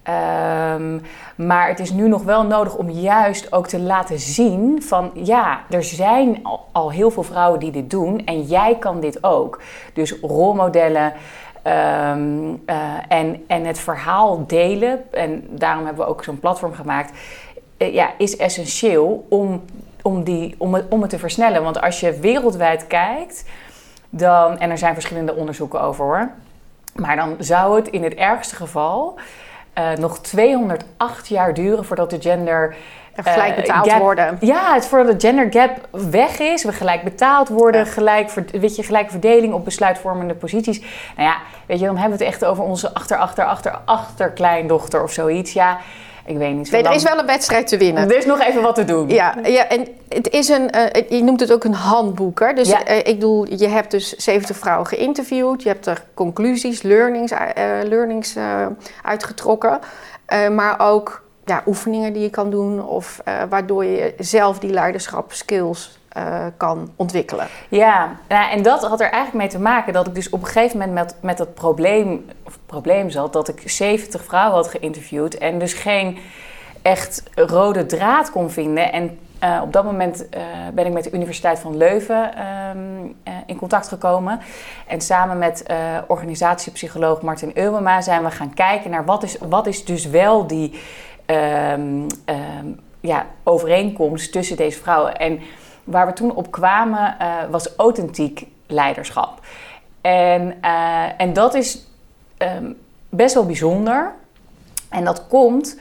Um, 0.09 1.01
maar 1.35 1.67
het 1.67 1.79
is 1.79 1.91
nu 1.91 2.07
nog 2.07 2.23
wel 2.23 2.43
nodig 2.43 2.75
om 2.75 2.89
juist 2.89 3.53
ook 3.53 3.67
te 3.67 3.79
laten 3.79 4.19
zien 4.19 4.83
van 4.83 5.11
ja, 5.13 5.61
er 5.69 5.83
zijn 5.83 6.47
al, 6.71 6.91
heel 6.91 7.11
veel 7.11 7.23
vrouwen 7.23 7.59
die 7.59 7.71
dit 7.71 7.89
doen 7.89 8.25
en 8.25 8.41
jij 8.41 8.77
kan 8.79 8.99
dit 8.99 9.23
ook. 9.23 9.61
Dus 9.93 10.19
rolmodellen 10.21 11.13
um, 11.63 12.49
uh, 12.65 12.83
en, 13.07 13.43
en 13.47 13.65
het 13.65 13.79
verhaal 13.79 14.47
delen, 14.47 15.13
en 15.13 15.47
daarom 15.49 15.85
hebben 15.85 16.05
we 16.05 16.11
ook 16.11 16.23
zo'n 16.23 16.39
platform 16.39 16.73
gemaakt, 16.73 17.11
uh, 17.77 17.93
ja, 17.93 18.09
is 18.17 18.37
essentieel 18.37 19.25
om, 19.29 19.63
om, 20.01 20.23
die, 20.23 20.55
om, 20.57 20.73
het, 20.73 20.85
om 20.89 21.01
het 21.01 21.09
te 21.09 21.19
versnellen. 21.19 21.63
Want 21.63 21.81
als 21.81 21.99
je 21.99 22.19
wereldwijd 22.19 22.87
kijkt, 22.87 23.45
dan, 24.09 24.57
en 24.57 24.69
er 24.69 24.77
zijn 24.77 24.93
verschillende 24.93 25.35
onderzoeken 25.35 25.81
over 25.81 26.05
hoor, 26.05 26.31
maar 26.95 27.15
dan 27.15 27.35
zou 27.39 27.75
het 27.75 27.87
in 27.87 28.03
het 28.03 28.13
ergste 28.13 28.55
geval 28.55 29.19
uh, 29.77 29.91
nog 29.91 30.19
208 30.19 31.27
jaar 31.27 31.53
duren 31.53 31.85
voordat 31.85 32.09
de 32.09 32.21
gender. 32.21 32.75
gelijk 33.15 33.55
betaald 33.55 33.85
uh, 33.85 33.91
gap, 33.91 34.01
worden. 34.01 34.37
Ja, 34.39 34.73
het 34.73 34.85
voordat 34.85 35.21
de 35.21 35.27
gender 35.27 35.47
gap 35.51 35.87
weg 35.91 36.39
is. 36.39 36.63
We 36.63 36.71
gelijk 36.73 37.03
betaald 37.03 37.49
worden. 37.49 37.85
Ja. 37.85 37.91
Gelijk, 37.91 38.31
weet 38.51 38.75
je, 38.75 38.83
gelijke 38.83 39.11
verdeling 39.11 39.53
op 39.53 39.65
besluitvormende 39.65 40.33
posities. 40.33 40.79
Nou 41.15 41.29
ja, 41.29 41.37
weet 41.65 41.79
je, 41.79 41.85
dan 41.85 41.97
hebben 41.97 42.17
we 42.17 42.23
het 42.23 42.33
echt 42.33 42.45
over 42.45 42.63
onze 42.63 42.93
achter, 42.93 43.17
achter, 43.17 43.45
achter, 43.45 43.79
achterkleindochter 43.85 45.03
of 45.03 45.11
zoiets. 45.11 45.53
Ja, 45.53 45.77
ik 46.27 46.37
weet 46.37 46.55
niet. 46.55 46.71
Nee, 46.71 46.83
er 46.83 46.93
is 46.93 47.03
wel 47.03 47.19
een 47.19 47.25
wedstrijd 47.25 47.67
te 47.67 47.77
winnen. 47.77 48.09
Er 48.09 48.17
is 48.17 48.25
nog 48.25 48.39
even 48.41 48.61
wat 48.61 48.75
te 48.75 48.85
doen. 48.85 49.09
Ja, 49.09 49.35
ja, 49.43 49.67
en 49.67 49.87
het 50.09 50.29
is 50.29 50.47
een, 50.49 50.69
eh, 50.71 51.09
je 51.17 51.23
noemt 51.23 51.39
het 51.39 51.51
ook 51.51 51.63
een 51.63 51.73
handboek. 51.73 52.39
Hè? 52.39 52.53
Dus 52.53 52.69
Ja. 52.69 52.83
eh, 52.83 52.97
ik 52.97 53.05
bedoel, 53.05 53.53
je 53.53 53.67
hebt 53.67 53.91
dus 53.91 54.09
70 54.09 54.57
vrouwen 54.57 54.87
geïnterviewd. 54.87 55.63
Je 55.63 55.69
hebt 55.69 55.85
er 55.85 56.03
conclusies, 56.13 56.81
learnings, 56.81 57.31
eh, 57.31 57.63
learnings 57.83 58.35
uitgetrokken. 59.03 59.79
Maar 60.51 60.79
ook 60.79 61.21
ja, 61.47 61.63
oefeningen 61.65 62.13
die 62.13 62.21
je 62.21 62.29
kan 62.29 62.49
doen. 62.49 62.87
Of 62.87 63.21
eh, 63.23 63.33
waardoor 63.49 63.85
je 63.85 64.13
zelf 64.17 64.59
die 64.59 64.69
leiderschapskills 64.69 65.99
eh 66.09 66.45
kan 66.57 66.91
ontwikkelen. 66.95 67.47
Ja, 67.69 68.15
nou, 68.27 68.51
en 68.51 68.61
dat 68.61 68.87
had 68.87 69.01
er 69.01 69.11
eigenlijk 69.11 69.33
mee 69.33 69.47
te 69.47 69.59
maken 69.59 69.93
dat 69.93 70.07
ik 70.07 70.15
dus 70.15 70.29
op 70.29 70.41
een 70.41 70.47
gegeven 70.47 70.77
moment 70.77 70.95
met, 70.95 71.15
met 71.21 71.37
dat 71.37 71.53
probleem, 71.53 72.25
of 72.43 72.59
probleem 72.65 73.09
zat, 73.09 73.33
dat 73.33 73.47
ik 73.47 73.61
70 73.65 74.23
vrouwen 74.23 74.55
had 74.55 74.67
geïnterviewd 74.67 75.37
en 75.37 75.59
dus 75.59 75.73
geen 75.73 76.17
echt 76.81 77.23
rode 77.35 77.85
draad 77.85 78.31
kon 78.31 78.49
vinden. 78.49 78.91
En 78.91 79.19
eh, 79.39 79.59
op 79.63 79.73
dat 79.73 79.83
moment 79.83 80.25
ben 80.73 80.85
ik 80.85 80.93
met 80.93 81.03
de 81.03 81.11
Universiteit 81.11 81.59
van 81.59 81.77
Leuven 81.77 82.35
ehm, 82.35 82.77
eh, 83.23 83.33
in 83.45 83.57
contact 83.57 83.87
gekomen. 83.87 84.39
En 84.87 85.01
samen 85.01 85.37
met 85.37 85.65
organisatiepsycholoog 86.07 87.21
Martin 87.21 87.51
Euwema 87.53 88.01
zijn 88.01 88.23
we 88.23 88.31
gaan 88.31 88.53
kijken 88.53 88.91
naar 88.91 89.05
wat 89.05 89.23
is, 89.23 89.37
wat 89.49 89.67
is 89.67 89.85
dus 89.85 90.05
wel 90.05 90.47
die 90.47 90.79
ehm, 91.27 92.05
ja, 92.99 93.25
overeenkomst 93.43 94.31
tussen 94.31 94.57
deze 94.57 94.79
vrouwen. 94.79 95.17
En 95.17 95.39
waar 95.83 96.05
we 96.05 96.13
toen 96.13 96.35
op 96.35 96.51
kwamen 96.51 97.19
eh, 97.19 97.35
was 97.49 97.75
authentiek 97.75 98.47
leiderschap. 98.67 99.39
En, 100.01 100.57
eh, 100.61 101.21
en 101.21 101.33
dat 101.33 101.53
is 101.53 101.85
ehm, 102.37 102.71
best 103.09 103.33
wel 103.33 103.45
bijzonder. 103.45 104.13
En 104.89 105.03
dat 105.03 105.27
komt 105.27 105.79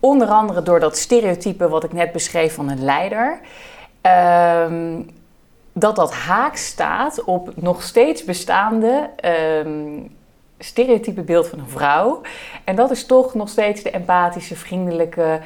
onder 0.00 0.28
andere 0.28 0.62
door 0.62 0.80
dat 0.80 0.96
stereotype 0.96 1.68
wat 1.68 1.84
ik 1.84 1.92
net 1.92 2.12
beschreef 2.12 2.54
van 2.54 2.68
een 2.68 2.84
leider. 2.84 3.40
Dat 5.72 5.96
dat 5.96 6.12
haak 6.12 6.56
staat 6.56 7.24
op 7.24 7.52
nog 7.56 7.82
steeds 7.82 8.24
bestaande 8.24 9.10
stereotype 10.64 11.22
beeld 11.22 11.48
van 11.48 11.58
een 11.58 11.68
vrouw. 11.68 12.20
En 12.64 12.76
dat 12.76 12.90
is 12.90 13.06
toch 13.06 13.34
nog 13.34 13.48
steeds 13.48 13.82
de 13.82 13.90
empathische, 13.90 14.56
vriendelijke, 14.56 15.40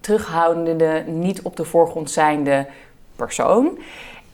terughoudende, 0.00 1.04
niet 1.06 1.42
op 1.42 1.56
de 1.56 1.64
voorgrond 1.64 2.10
zijnde 2.10 2.66
persoon. 3.16 3.78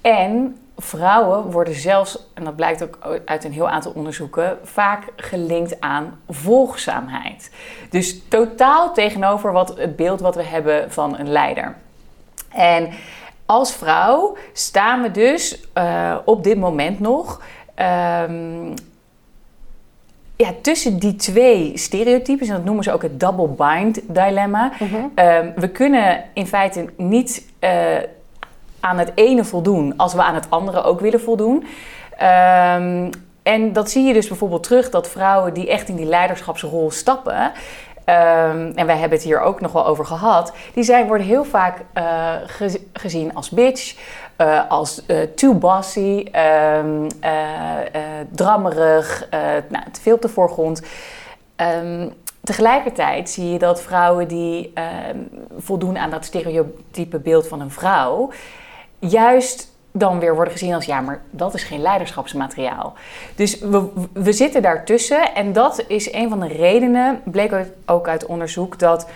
En 0.01 0.57
vrouwen 0.77 1.51
worden 1.51 1.75
zelfs, 1.75 2.19
en 2.35 2.45
dat 2.45 2.57
blijkt 2.57 2.83
ook 2.83 3.21
uit 3.25 3.45
een 3.45 3.53
heel 3.53 3.69
aantal 3.69 3.93
onderzoeken, 3.95 4.59
vaak 4.63 5.03
gelinkt 5.17 5.81
aan 5.81 6.21
volgzaamheid. 6.29 7.51
Dus 7.91 8.29
totaal 8.29 8.93
tegenover 8.93 9.53
wat, 9.53 9.79
het 9.79 9.97
beeld 9.97 10.21
wat 10.21 10.35
we 10.35 10.43
hebben 10.43 10.93
van 10.93 11.19
een 11.19 11.29
leider. 11.29 11.77
En 12.49 12.89
als 13.47 13.75
vrouw 13.75 14.37
staan 14.53 15.03
we 15.03 15.11
dus 15.11 15.61
eh, 15.73 16.17
op 16.25 16.45
dit 16.45 16.59
moment 16.59 17.01
nog 17.01 17.43
ehm, 17.75 18.75
ja, 20.37 20.49
tussen 20.61 20.99
die 20.99 21.17
twee 21.17 21.73
stereotypes, 21.75 22.49
en 22.49 22.55
dat 22.55 22.65
noemen 22.65 22.85
ze 22.85 22.93
ook 22.93 23.03
het 23.03 23.21
double 23.21 23.49
bind 23.49 24.01
dilemma. 24.09 24.73
Ehm, 25.15 25.51
we 25.57 25.69
kunnen 25.69 26.25
in 26.33 26.47
feite 26.47 26.85
niet 26.97 27.45
eh, 27.59 27.71
aan 28.81 28.99
het 28.99 29.13
ene 29.15 29.45
voldoen 29.45 29.95
als 29.97 30.15
we 30.15 30.23
aan 30.23 30.35
het 30.35 30.47
andere 30.51 30.83
ook 30.83 31.01
willen 31.01 31.21
voldoen. 31.21 31.65
Ehm, 32.19 33.11
en 33.43 33.73
dat 33.73 33.91
zie 33.91 34.05
je 34.05 34.13
dus 34.13 34.29
bijvoorbeeld 34.29 34.63
terug 34.63 34.91
dat 34.91 35.09
vrouwen 35.09 35.55
die 35.55 35.71
echt 35.71 35.89
in 35.89 35.97
die 35.97 36.07
leiderschapsrol 36.07 36.91
stappen. 36.91 37.53
ehm, 38.05 38.73
en 38.75 38.87
wij 38.87 38.97
hebben 38.97 39.19
het 39.19 39.23
hier 39.27 39.41
ook 39.41 39.61
nog 39.61 39.73
wel 39.73 39.87
over 39.87 40.07
gehad. 40.07 40.53
Die 40.75 40.85
zijn, 40.85 41.07
worden 41.07 41.27
heel 41.27 41.45
vaak 41.45 41.79
eh, 41.93 42.33
gez- 42.47 42.77
gezien 42.93 43.35
als 43.35 43.51
bitch, 43.51 43.95
eh, 44.37 44.71
als 44.71 45.07
eh, 45.07 45.21
too 45.23 45.55
bossy, 45.55 46.27
ehm, 46.33 47.09
eh, 47.21 47.33
drammerig, 48.31 49.29
nou, 49.69 49.85
te 49.93 50.01
veel 50.01 50.15
op 50.15 50.23
de 50.23 50.29
voorgrond. 50.29 50.83
Ehm, 51.57 52.09
tegelijkertijd 52.45 53.31
zie 53.31 53.53
je 53.53 53.59
dat 53.59 53.83
vrouwen 53.83 54.29
die 54.29 54.71
ehm, 54.75 55.19
voldoen 55.59 55.99
aan 55.99 56.11
dat 56.11 56.25
stereotype 56.25 57.19
beeld 57.19 57.49
van 57.49 57.61
een 57.61 57.71
vrouw, 57.71 58.31
juist 58.99 59.75
dan 59.93 60.19
weer 60.19 60.35
worden 60.35 60.53
gezien 60.53 60.75
als 60.75 60.85
ja, 60.85 61.01
maar 61.01 61.23
dat 61.31 61.55
is 61.55 61.65
geen 61.65 61.83
leiderschapsmateriaal. 61.83 62.95
Dus 63.35 63.59
we, 63.59 63.89
we 64.13 64.33
zitten 64.33 64.63
daartussen 64.63 65.35
en 65.35 65.53
dat 65.53 65.85
is 65.89 66.13
een 66.13 66.29
van 66.29 66.41
de 66.41 66.49
redenen, 66.49 67.21
bleek 67.25 67.55
ook 67.87 68.09
uit 68.09 68.27
onderzoek, 68.27 68.79
dat 68.79 69.09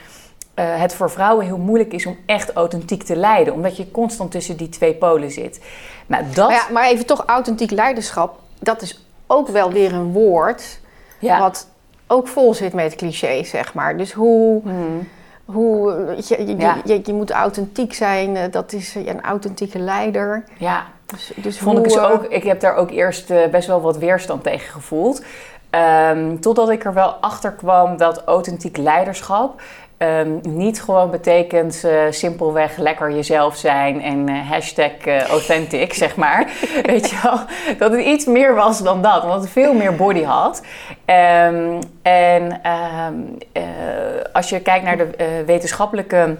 eh, 0.60 0.80
het 0.80 0.94
voor 0.94 1.10
vrouwen 1.10 1.44
heel 1.44 1.58
moeilijk 1.58 1.92
is 1.92 2.06
om 2.06 2.16
echt 2.26 2.52
authentiek 2.52 3.02
te 3.02 3.16
leiden, 3.16 3.54
omdat 3.54 3.76
je 3.76 3.90
constant 3.90 4.30
tussen 4.30 4.56
die 4.56 4.68
twee 4.68 4.94
polen 4.94 5.30
zit. 5.30 5.60
Nou, 6.06 6.24
dat. 6.34 6.48
Maar, 6.48 6.56
ja, 6.56 6.72
maar 6.72 6.84
even 6.84 7.06
toch 7.06 7.22
authentiek 7.26 7.70
leiderschap, 7.70 8.38
dat 8.58 8.82
is 8.82 9.04
ook 9.26 9.48
wel 9.48 9.72
weer 9.72 9.92
een 9.92 10.12
woord 10.12 10.80
ja. 11.18 11.38
wat 11.38 11.68
ook 12.06 12.28
vol 12.28 12.54
zit 12.54 12.72
met 12.72 12.94
clichés, 12.94 13.50
zeg 13.50 13.74
maar. 13.74 13.96
Dus 13.96 14.12
hoe, 14.12 14.62
Hmm. 14.62 15.08
hoe 15.44 15.90
je, 16.28 16.46
je, 16.46 16.56
Ja. 16.56 16.76
je, 16.84 17.00
je 17.04 17.12
moet 17.12 17.30
authentiek 17.30 17.94
zijn, 17.94 18.36
eh, 18.36 18.42
dat 18.50 18.72
is 18.72 18.96
eh, 18.96 19.06
een 19.06 19.22
authentieke 19.22 19.78
leider. 19.78 20.44
ja. 20.58 20.86
Dus, 21.06 21.32
dus 21.36 21.58
Vond 21.58 21.78
ik 21.78 21.84
dus 21.84 21.98
ook, 21.98 22.24
ik 22.24 22.42
heb 22.42 22.60
daar 22.60 22.74
ook 22.76 22.90
eerst 22.90 23.32
best 23.50 23.66
wel 23.66 23.80
wat 23.80 23.96
weerstand 23.98 24.42
tegen 24.42 24.72
gevoeld. 24.72 25.22
Ehm, 25.70 26.38
totdat 26.38 26.70
ik 26.70 26.84
er 26.84 26.94
wel 26.94 27.08
achter 27.10 27.52
kwam 27.52 27.96
dat 27.96 28.24
authentiek 28.24 28.76
leiderschap 28.76 29.60
ehm, 30.00 30.38
niet 30.42 30.82
gewoon 30.82 31.10
betekent 31.10 31.84
eh, 31.84 32.02
simpelweg 32.10 32.76
lekker 32.76 33.10
jezelf 33.10 33.56
zijn 33.56 34.02
en 34.02 34.28
eh, 34.28 34.50
hashtag 34.50 34.90
eh, 34.90 35.22
authentic, 35.22 35.94
zeg 36.04 36.16
maar. 36.16 36.50
Weet 36.82 37.10
je 37.10 37.18
wel? 37.22 37.40
Dat 37.78 37.92
het 37.92 38.00
iets 38.00 38.24
meer 38.24 38.54
was 38.54 38.82
dan 38.82 39.02
dat, 39.02 39.22
omdat 39.22 39.40
het 39.40 39.50
veel 39.50 39.74
meer 39.74 39.94
body 39.94 40.22
had. 40.22 40.62
Ehm, 41.04 41.80
en 42.02 42.62
ehm, 42.62 43.14
eh, 43.52 43.62
als 44.32 44.48
je 44.48 44.60
kijkt 44.60 44.84
naar 44.84 44.96
de 44.96 45.42
wetenschappelijke 45.46 46.36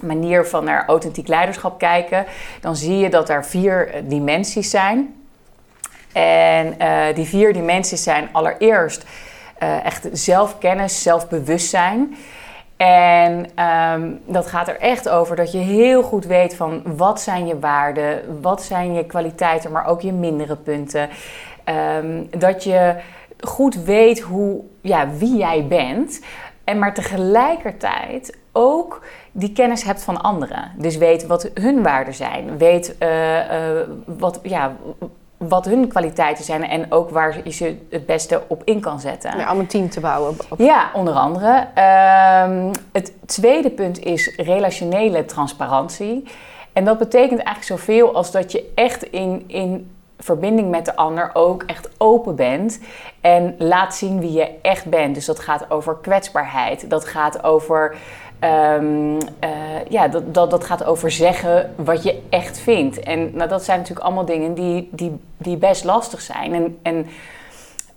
manier 0.00 0.46
van 0.46 0.64
naar 0.64 0.86
authentiek 0.86 1.28
leiderschap 1.28 1.78
kijken, 1.78 2.26
dan 2.60 2.76
zie 2.76 2.98
je 2.98 3.10
dat 3.10 3.28
er 3.28 3.44
vier 3.44 3.90
dimensies 4.04 4.70
zijn. 4.70 5.14
En 6.12 6.76
die 7.14 7.26
vier 7.26 7.52
dimensies 7.52 8.02
zijn 8.02 8.28
allereerst 8.32 9.04
echt 9.84 10.08
zelfkennis, 10.12 11.02
zelfbewustzijn. 11.02 12.16
En 12.78 13.46
ehm, 13.54 14.10
dat 14.26 14.46
gaat 14.46 14.68
er 14.68 14.80
echt 14.80 15.08
over 15.08 15.36
dat 15.36 15.52
je 15.52 15.58
heel 15.58 16.02
goed 16.02 16.24
weet 16.24 16.56
van 16.56 16.82
wat 16.96 17.20
zijn 17.20 17.46
je 17.46 17.58
waarden, 17.58 18.40
wat 18.40 18.62
zijn 18.62 18.94
je 18.94 19.06
kwaliteiten, 19.06 19.72
maar 19.72 19.86
ook 19.86 20.00
je 20.00 20.12
mindere 20.12 20.56
punten. 20.56 21.08
Ehm, 21.64 22.22
dat 22.38 22.64
je 22.64 22.94
goed 23.40 23.74
weet 23.74 24.20
hoe, 24.20 24.60
ja, 24.80 25.08
wie 25.08 25.36
jij 25.36 25.66
bent. 25.66 26.20
En 26.64 26.78
maar 26.78 26.94
tegelijkertijd 26.94 28.38
ook 28.52 29.02
die 29.32 29.52
kennis 29.52 29.82
hebt 29.82 30.02
van 30.02 30.22
anderen. 30.22 30.72
Dus 30.76 30.96
weet 30.96 31.26
wat 31.26 31.50
hun 31.54 31.82
waarden 31.82 32.14
zijn. 32.14 32.58
Weet 32.58 32.98
eh, 32.98 33.78
eh, 33.80 33.88
wat, 34.04 34.40
ja, 34.42 34.76
wat 35.38 35.64
hun 35.64 35.88
kwaliteiten 35.88 36.44
zijn 36.44 36.68
en 36.68 36.92
ook 36.92 37.10
waar 37.10 37.40
je 37.44 37.50
ze 37.50 37.76
het 37.90 38.06
beste 38.06 38.42
op 38.46 38.62
in 38.64 38.80
kan 38.80 39.00
zetten. 39.00 39.38
ja, 39.38 39.52
om 39.52 39.58
een 39.58 39.66
team 39.66 39.90
te 39.90 40.00
bouwen. 40.00 40.36
Ja, 40.56 40.90
onder 40.94 41.14
andere. 41.14 41.66
Ehm, 41.74 42.72
het 42.92 43.12
tweede 43.26 43.70
punt 43.70 44.04
is 44.04 44.36
relationele 44.36 45.24
transparantie. 45.24 46.24
En 46.72 46.84
dat 46.84 46.98
betekent 46.98 47.42
eigenlijk 47.42 47.80
zoveel 47.80 48.14
als 48.14 48.30
dat 48.30 48.52
je 48.52 48.72
echt 48.74 49.02
in, 49.02 49.44
in 49.46 49.90
verbinding 50.18 50.70
met 50.70 50.84
de 50.84 50.96
ander 50.96 51.30
ook 51.32 51.62
echt 51.62 51.88
open 51.98 52.34
bent 52.34 52.80
en 53.20 53.54
laat 53.58 53.94
zien 53.94 54.20
wie 54.20 54.32
je 54.32 54.50
echt 54.62 54.84
bent. 54.84 55.14
Dus 55.14 55.24
dat 55.24 55.38
gaat 55.38 55.70
over 55.70 55.96
kwetsbaarheid, 55.96 56.90
dat 56.90 57.04
gaat 57.04 57.44
over. 57.44 57.96
Ehm, 58.38 59.20
eh, 59.38 59.50
ja, 59.88 60.08
dat, 60.08 60.34
dat, 60.34 60.50
dat 60.50 60.64
gaat 60.64 60.84
over 60.84 61.10
zeggen 61.10 61.74
wat 61.76 62.02
je 62.02 62.22
echt 62.30 62.58
vindt. 62.58 63.00
En 63.00 63.30
nou, 63.34 63.48
dat 63.48 63.64
zijn 63.64 63.78
natuurlijk 63.78 64.06
allemaal 64.06 64.24
dingen 64.24 64.54
die, 64.54 64.88
die, 64.92 65.20
die 65.36 65.56
best 65.56 65.84
lastig 65.84 66.20
zijn. 66.20 66.54
En, 66.54 66.78
en 66.82 67.06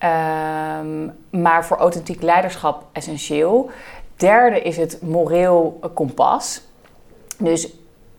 Ehm, 0.02 1.10
maar 1.30 1.66
voor 1.66 1.78
authentiek 1.78 2.22
leiderschap 2.22 2.86
essentieel. 2.92 3.70
Derde 4.16 4.62
is 4.62 4.78
het 4.78 5.02
moreel 5.02 5.80
kompas. 5.94 6.62
Dus 7.38 7.74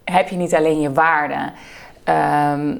heb 0.05 0.29
je 0.29 0.37
niet 0.37 0.55
alleen 0.55 0.81
je 0.81 0.93
waarden, 0.93 1.53
ehm, 2.05 2.79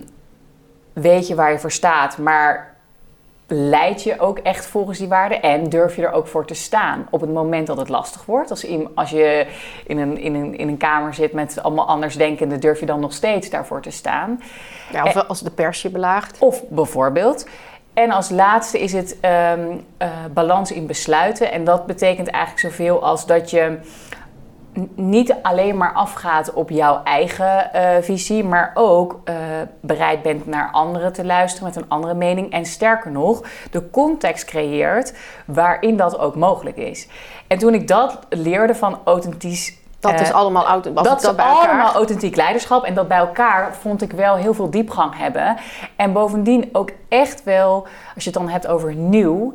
weet 0.93 1.27
je 1.27 1.35
waar 1.35 1.53
je 1.53 1.59
voor 1.59 1.73
staat, 1.73 2.19
maar 2.19 2.72
leid 3.53 4.03
je 4.03 4.21
ook 4.21 4.39
echt 4.39 4.67
volgens 4.67 4.99
die 4.99 5.09
waarden 5.09 5.43
en 5.43 5.69
durf 5.69 5.97
je 5.97 6.07
er 6.07 6.13
ook 6.13 6.27
voor 6.27 6.47
te 6.47 6.55
staan 6.55 7.07
op 7.11 7.21
het 7.21 7.33
moment 7.33 7.67
dat 7.67 7.77
het 7.77 7.89
lastig 7.89 8.25
wordt. 8.25 8.51
Als, 8.51 8.67
als 8.95 9.11
je 9.11 9.47
in 9.87 9.99
een, 9.99 10.19
in, 10.19 10.35
een, 10.35 10.59
in 10.59 10.69
een 10.69 10.77
kamer 10.77 11.15
zit 11.15 11.33
met 11.33 11.63
allemaal 11.63 11.87
andersdenkenden, 11.87 12.61
durf 12.61 12.81
je 12.81 12.87
dan 12.87 13.01
nog 13.01 13.13
steeds 13.13 13.51
daarvoor 13.51 13.83
te 13.83 13.91
staan. 13.91 14.43
Ja, 14.93 15.05
of 15.05 15.15
als 15.15 15.41
de 15.41 15.51
pers 15.51 15.83
je 15.83 15.91
belaagt. 15.91 16.39
Of 16.39 16.63
bijvoorbeeld. 16.69 17.49
en 17.95 18.11
als 18.11 18.31
laatste 18.31 18.81
is 18.81 18.93
het 18.93 19.21
ehm, 19.21 19.77
eh, 19.97 20.09
balans 20.33 20.73
in 20.73 20.87
besluiten. 20.87 21.53
En 21.53 21.65
dat 21.65 21.87
betekent 21.87 22.29
eigenlijk 22.29 22.75
zoveel 22.75 23.05
als 23.05 23.27
dat 23.27 23.51
je 23.51 23.79
niet 24.95 25.35
alleen 25.43 25.77
maar 25.77 25.93
afgaat 25.93 26.53
op 26.53 26.71
jouw 26.71 27.01
eigen 27.05 27.71
uh, 27.75 27.91
visie, 28.01 28.45
maar 28.45 28.71
ook 28.75 29.21
uh, 29.25 29.35
bereid 29.81 30.23
bent 30.23 30.47
naar 30.47 30.71
anderen 30.73 31.13
te 31.13 31.25
luisteren 31.25 31.67
met 31.67 31.77
een 31.77 31.89
andere 31.89 32.15
mening. 32.15 32.53
En 32.53 32.65
sterker 32.65 33.11
nog, 33.11 33.43
de 33.71 33.91
context 33.91 34.45
creëert 34.45 35.15
waarin 35.47 35.97
dat 35.97 36.19
ook 36.19 36.37
mogelijk 36.37 36.77
is. 36.77 37.09
En 37.47 37.59
toen 37.59 37.75
ik 37.75 37.89
dat 37.89 38.19
leerde 38.29 38.75
van 38.75 38.99
authentisch. 39.05 39.81
Dat 40.01 40.21
is 40.21 40.33
allemaal 40.33 40.67
authentiek. 40.67 41.05
Dat, 41.05 41.05
dat 41.05 41.37
is 41.37 41.43
allemaal 41.43 41.93
authentiek 41.93 42.37
leiderschap. 42.37 42.85
En 42.85 42.95
dat 42.95 43.09
bij 43.09 43.19
elkaar 43.19 43.75
vond 43.75 44.03
ik 44.03 44.13
wel 44.13 44.35
heel 44.35 44.55
veel 44.55 44.71
diepgang 44.71 45.17
hebben. 45.17 45.57
En 45.97 46.13
bovendien 46.13 46.69
ook 46.73 46.91
echt 47.09 47.45
wel, 47.45 47.87
als 48.15 48.25
je 48.25 48.31
het 48.31 48.39
dan 48.39 48.49
hebt 48.49 48.67
over 48.67 48.95
nieuw. 48.95 49.55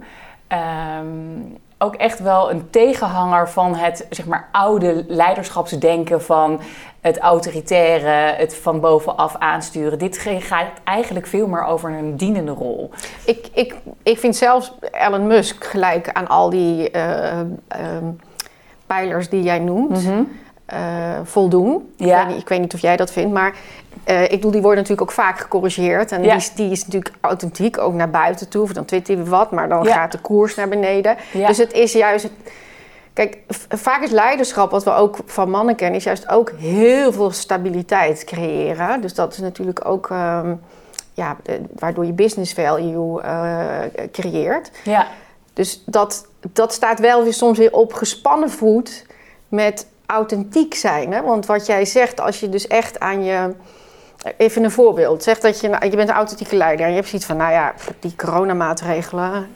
Um, 0.99 1.57
ook 1.77 1.95
echt 1.95 2.19
wel 2.19 2.51
een 2.51 2.69
tegenhanger 2.69 3.49
van 3.49 3.75
het 3.75 4.05
zeg 4.09 4.25
maar, 4.25 4.49
oude 4.51 5.05
leiderschapsdenken 5.07 6.21
van 6.21 6.59
het 7.01 7.17
autoritaire, 7.17 8.35
het 8.35 8.55
van 8.55 8.79
bovenaf 8.79 9.35
aansturen. 9.35 9.99
Dit 9.99 10.17
gaat 10.39 10.67
eigenlijk 10.83 11.27
veel 11.27 11.47
meer 11.47 11.63
over 11.63 11.89
een 11.89 12.15
dienende 12.15 12.51
rol. 12.51 12.89
Ik, 13.25 13.47
ik, 13.53 13.75
ik 14.03 14.19
vind 14.19 14.35
zelfs 14.35 14.73
Elon 14.91 15.27
Musk 15.27 15.63
gelijk 15.63 16.09
aan 16.11 16.27
al 16.27 16.49
die 16.49 16.91
uh, 16.95 17.41
pijlers 18.87 19.29
die 19.29 19.43
jij 19.43 19.59
noemt. 19.59 20.03
Mhm. 20.03 20.23
Uh, 20.73 21.19
voldoen. 21.23 21.93
Ja. 21.97 22.21
Ik, 22.21 22.25
weet 22.25 22.33
niet, 22.33 22.41
ik, 22.41 22.49
weet 22.49 22.59
niet, 22.59 22.73
of 22.73 22.79
jij 22.79 22.97
dat 22.97 23.11
vindt, 23.11 23.33
maar 23.33 23.55
uh, 24.05 24.23
ik 24.23 24.29
bedoel, 24.29 24.51
die 24.51 24.61
worden 24.61 24.81
natuurlijk 24.81 25.09
ook 25.09 25.15
vaak 25.15 25.39
gecorrigeerd. 25.39 26.11
En 26.11 26.21
die, 26.21 26.49
die, 26.55 26.71
is 26.71 26.85
natuurlijk 26.85 27.15
authentiek, 27.21 27.77
ook 27.77 27.93
naar 27.93 28.09
buiten 28.09 28.49
toe. 28.49 28.61
Of 28.61 28.73
dan 28.73 28.85
twittert 28.85 29.17
hij 29.17 29.27
wat, 29.27 29.51
maar 29.51 29.69
dan 29.69 29.85
gaat 29.85 30.11
de 30.11 30.19
koers 30.19 30.55
naar 30.55 30.69
beneden. 30.69 31.17
Dus 31.33 31.57
het 31.57 31.73
is 31.73 31.91
juist... 31.91 32.29
Kijk, 33.13 33.37
vaak 33.69 34.03
is 34.03 34.11
leiderschap, 34.11 34.71
wat 34.71 34.83
we 34.83 34.93
ook 34.93 35.17
van 35.25 35.49
mannen 35.49 35.75
kennen... 35.75 35.97
is 35.97 36.03
juist 36.03 36.29
ook 36.29 36.51
heel 36.51 37.13
veel 37.13 37.31
stabiliteit 37.31 38.23
creëren. 38.23 39.01
Dus 39.01 39.13
dat 39.13 39.33
is 39.33 39.39
natuurlijk 39.39 39.85
ook... 39.85 40.09
Um, 40.09 40.61
ja, 41.13 41.37
waardoor 41.75 42.05
je 42.05 42.13
business 42.13 42.53
value 42.53 43.21
uh, 43.23 43.79
creëert. 44.11 44.71
Ja. 44.83 45.07
Dus 45.53 45.83
dat, 45.85 46.27
dat 46.53 46.73
staat 46.73 46.99
wel 46.99 47.23
weer 47.23 47.33
soms 47.33 47.57
weer 47.57 47.71
op 47.71 47.93
gespannen 47.93 48.49
voet 48.49 49.05
met 49.47 49.87
authentiek 50.05 50.73
zijn. 50.73 51.13
Hè? 51.13 51.21
Want 51.21 51.45
wat 51.45 51.65
jij 51.65 51.85
zegt, 51.85 52.19
als 52.19 52.39
je 52.39 52.49
dus 52.49 52.67
echt 52.67 52.99
aan 52.99 53.23
je 53.23 53.53
Even 54.37 54.63
een 54.63 54.71
voorbeeld. 54.71 55.23
Zeg 55.23 55.39
dat 55.39 55.59
je, 55.59 55.67
je 55.67 55.95
bent 55.95 56.09
een 56.09 56.15
authentieke 56.15 56.55
leider 56.55 56.85
en 56.85 56.91
je 56.91 56.97
hebt 56.97 57.09
zoiets 57.09 57.27
van, 57.27 57.37
nou 57.37 57.51
ja, 57.51 57.73
die 57.99 58.15
coronamaatregelen. 58.15 59.55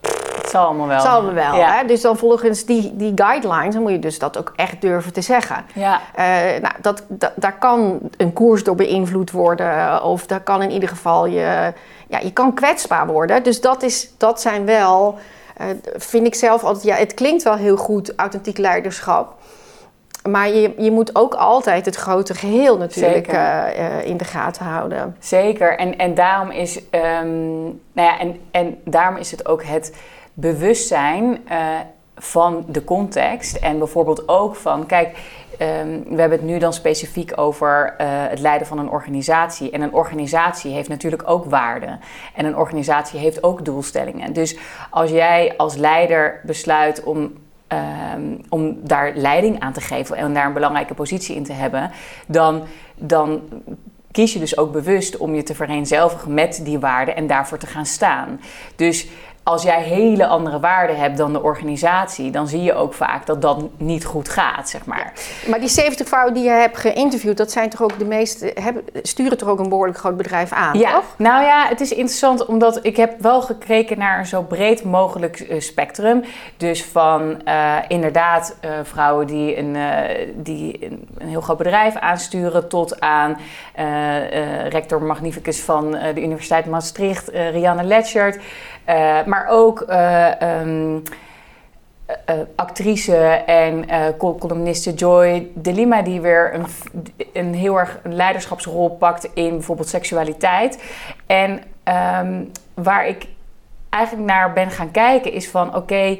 Het 0.00 0.48
zal 0.50 0.64
allemaal 0.64 0.86
wel. 0.86 0.96
Het 0.96 1.04
zal 1.04 1.14
allemaal 1.14 1.34
wel. 1.34 1.64
Hè? 1.64 1.86
Dus 1.86 2.00
dan 2.00 2.16
volgens 2.16 2.64
die, 2.64 2.96
die 2.96 3.12
guidelines, 3.14 3.74
dan 3.74 3.82
moet 3.82 3.92
je 3.92 3.98
dus 3.98 4.18
dat 4.18 4.38
ook 4.38 4.52
echt 4.56 4.80
durven 4.80 5.12
te 5.12 5.20
zeggen. 5.20 5.64
Ja. 5.74 6.00
Uh, 6.18 6.24
nou, 6.60 6.74
dat, 6.80 7.04
dat, 7.08 7.32
daar 7.36 7.58
kan 7.58 7.98
een 8.16 8.32
koers 8.32 8.64
door 8.64 8.74
beïnvloed 8.74 9.30
worden. 9.30 10.02
Of 10.02 10.26
daar 10.26 10.40
kan 10.40 10.62
in 10.62 10.70
ieder 10.70 10.88
geval 10.88 11.26
je, 11.26 11.72
ja, 12.08 12.18
je 12.18 12.32
kan 12.32 12.54
kwetsbaar 12.54 13.06
worden. 13.06 13.42
Dus 13.42 13.60
dat, 13.60 13.82
is, 13.82 14.10
dat 14.16 14.40
zijn 14.40 14.64
wel, 14.64 15.18
uh, 15.60 15.66
vind 15.96 16.26
ik 16.26 16.34
zelf 16.34 16.64
altijd, 16.64 16.84
ja, 16.84 16.94
het 16.94 17.14
klinkt 17.14 17.42
wel 17.42 17.56
heel 17.56 17.76
goed, 17.76 18.14
authentiek 18.16 18.58
leiderschap. 18.58 19.34
Maar 20.30 20.48
je, 20.48 20.74
je 20.78 20.90
moet 20.90 21.16
ook 21.16 21.34
altijd 21.34 21.84
het 21.84 21.96
grote 21.96 22.34
geheel 22.34 22.78
natuurlijk 22.78 23.32
uh, 23.32 23.66
in 24.04 24.16
de 24.16 24.24
gaten 24.24 24.64
houden. 24.64 25.16
Zeker. 25.18 25.78
En, 25.78 25.98
en, 25.98 26.14
daarom 26.14 26.50
is, 26.50 26.76
um, 26.76 27.62
nou 27.92 28.08
ja, 28.08 28.18
en, 28.18 28.40
en 28.50 28.78
daarom 28.84 29.16
is 29.16 29.30
het 29.30 29.48
ook 29.48 29.64
het 29.64 29.96
bewustzijn 30.32 31.24
uh, 31.50 31.58
van 32.16 32.64
de 32.68 32.84
context. 32.84 33.56
En 33.56 33.78
bijvoorbeeld 33.78 34.28
ook 34.28 34.56
van, 34.56 34.86
kijk, 34.86 35.08
um, 35.08 36.04
we 36.08 36.20
hebben 36.20 36.38
het 36.38 36.46
nu 36.46 36.58
dan 36.58 36.72
specifiek 36.72 37.32
over 37.36 37.94
het 38.28 38.40
leiden 38.40 38.66
van 38.66 38.78
een 38.78 38.90
organisatie. 38.90 39.70
En 39.70 39.80
een 39.80 39.92
organisatie 39.92 40.72
heeft 40.72 40.88
natuurlijk 40.88 41.22
ook 41.26 41.44
waarden. 41.44 42.00
En 42.34 42.44
een 42.44 42.56
organisatie 42.56 43.20
heeft 43.20 43.42
ook 43.42 43.64
doelstellingen. 43.64 44.32
Dus 44.32 44.58
als 44.90 45.10
jij 45.10 45.54
als 45.56 45.76
leider 45.76 46.40
besluit 46.44 47.02
om 47.02 47.32
Um, 47.68 48.40
om 48.48 48.78
daar 48.82 49.12
leiding 49.14 49.60
aan 49.60 49.72
te 49.72 49.80
geven 49.80 50.16
en 50.16 50.34
daar 50.34 50.46
een 50.46 50.52
belangrijke 50.52 50.94
positie 50.94 51.36
in 51.36 51.44
te 51.44 51.52
hebben, 51.52 51.90
dan, 52.26 52.62
dan 52.94 53.42
kies 54.10 54.32
je 54.32 54.38
dus 54.38 54.56
ook 54.56 54.72
bewust 54.72 55.16
om 55.16 55.34
je 55.34 55.42
te 55.42 55.54
vereenzelvigen 55.54 56.34
met 56.34 56.60
die 56.64 56.78
waarden 56.78 57.16
en 57.16 57.26
daarvoor 57.26 57.58
te 57.58 57.66
gaan 57.66 57.86
staan. 57.86 58.40
Dus 58.76 59.06
als 59.44 59.62
jij 59.62 59.82
hele 59.82 60.26
andere 60.26 60.60
waarden 60.60 60.96
hebt 60.96 61.16
dan 61.16 61.32
de 61.32 61.42
organisatie, 61.42 62.30
dan 62.30 62.48
zie 62.48 62.62
je 62.62 62.74
ook 62.74 62.94
vaak 62.94 63.26
dat 63.26 63.42
dat 63.42 63.64
niet 63.76 64.04
goed 64.04 64.28
gaat, 64.28 64.68
zeg 64.68 64.84
maar. 64.84 65.12
Maar 65.48 65.60
die 65.60 65.68
70 65.68 66.08
vrouwen 66.08 66.34
die 66.34 66.42
je 66.42 66.50
hebt 66.50 66.76
geïnterviewd, 66.76 67.36
dat 67.36 67.52
zijn 67.52 67.70
toch 67.70 67.82
ook 67.82 67.98
de 67.98 68.04
meeste, 68.04 68.50
hebben, 68.60 68.84
sturen 69.02 69.38
toch 69.38 69.48
ook 69.48 69.58
een 69.58 69.68
behoorlijk 69.68 69.98
groot 69.98 70.16
bedrijf 70.16 70.52
aan, 70.52 70.78
ja. 70.78 70.92
toch? 70.92 71.14
Nou 71.18 71.44
ja, 71.44 71.66
het 71.68 71.80
is 71.80 71.90
interessant 71.90 72.46
omdat 72.46 72.78
ik 72.82 72.96
heb 72.96 73.20
wel 73.20 73.42
gekeken 73.42 73.98
naar 73.98 74.18
een 74.18 74.26
zo 74.26 74.42
breed 74.42 74.84
mogelijk 74.84 75.40
uh, 75.40 75.60
spectrum. 75.60 76.24
Dus 76.56 76.84
van 76.84 77.40
uh, 77.48 77.76
inderdaad 77.88 78.56
uh, 78.64 78.70
vrouwen 78.82 79.26
die, 79.26 79.58
een, 79.58 79.76
die 80.34 80.84
een, 80.84 81.08
een, 81.18 81.28
heel 81.28 81.40
groot 81.40 81.58
bedrijf 81.58 81.96
aansturen, 81.96 82.68
tot 82.68 83.00
aan 83.00 83.36
rector 84.68 85.02
magnificus 85.02 85.60
van 85.60 85.90
de 85.90 86.22
Universiteit 86.22 86.66
Maastricht, 86.66 87.28
Rianne 87.28 87.82
Letchert. 87.82 88.38
Uh, 88.88 89.24
maar 89.24 89.46
ook 89.48 89.86
um, 90.42 91.02
actrice 92.56 93.16
en 93.46 93.84
columniste 94.18 94.94
Joy 94.94 95.50
Delima, 95.54 96.02
die 96.02 96.20
weer 96.20 96.54
een, 96.54 96.66
een 97.32 97.54
heel 97.54 97.78
erg 97.78 97.98
leiderschapsrol 98.02 98.90
pakt 98.90 99.28
in 99.34 99.50
bijvoorbeeld 99.50 99.88
seksualiteit. 99.88 100.82
En 101.26 101.62
um, 102.20 102.50
waar 102.74 103.06
ik 103.06 103.26
eigenlijk 103.88 104.26
naar 104.26 104.52
ben 104.52 104.70
gaan 104.70 104.90
kijken 104.90 105.32
is 105.32 105.50
van 105.50 105.76
oké. 105.76 106.18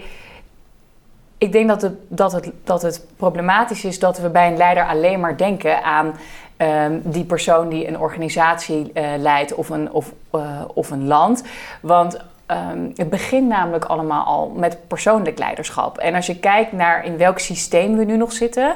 Ik 1.39 1.53
denk 1.53 1.69
dat 1.69 1.83
het, 1.83 1.95
dat, 2.09 2.33
het, 2.33 2.51
dat 2.65 2.83
het 2.83 3.07
problematisch 3.17 3.85
is 3.85 3.99
dat 3.99 4.19
we 4.19 4.29
bij 4.29 4.47
een 4.47 4.57
leider 4.57 4.87
alleen 4.87 5.21
maar 5.21 5.37
denken 5.37 5.83
aan 5.83 6.15
um, 6.59 7.03
die 7.05 7.25
persoon 7.25 7.69
die 7.69 7.89
een 7.89 7.99
organisatie 7.99 8.93
leidt 9.19 9.55
of 9.55 9.69
een, 9.69 9.93
of, 9.93 10.13
of 10.75 10.91
een 10.91 11.07
land. 11.07 11.45
Want 11.81 12.25
Um, 12.47 12.93
het 12.95 13.11
begint 13.11 13.49
namelijk 13.49 13.85
allemaal 13.85 14.25
al 14.25 14.53
met 14.57 14.89
persoonlijk 14.89 15.39
leiderschap. 15.39 15.99
En 15.99 16.15
als 16.15 16.27
je 16.27 16.39
kijkt 16.39 16.73
naar 16.73 17.05
in 17.05 17.17
welk 17.17 17.39
systeem 17.39 17.97
we 17.97 18.05
nu 18.05 18.17
nog 18.17 18.33
zitten, 18.33 18.75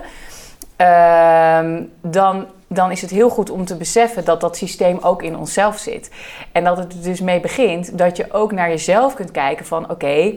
um, 0.76 1.92
dan, 2.00 2.46
dan 2.66 2.90
is 2.90 3.00
het 3.00 3.10
heel 3.10 3.28
goed 3.28 3.50
om 3.50 3.64
te 3.64 3.76
beseffen 3.76 4.24
dat 4.24 4.40
dat 4.40 4.56
systeem 4.56 4.98
ook 4.98 5.22
in 5.22 5.36
onszelf 5.36 5.78
zit. 5.78 6.10
En 6.52 6.64
dat 6.64 6.78
het 6.78 7.02
dus 7.02 7.20
mee 7.20 7.40
begint 7.40 7.98
dat 7.98 8.16
je 8.16 8.32
ook 8.32 8.52
naar 8.52 8.68
jezelf 8.68 9.14
kunt 9.14 9.30
kijken 9.30 9.66
van 9.66 9.90
oké, 9.90 10.32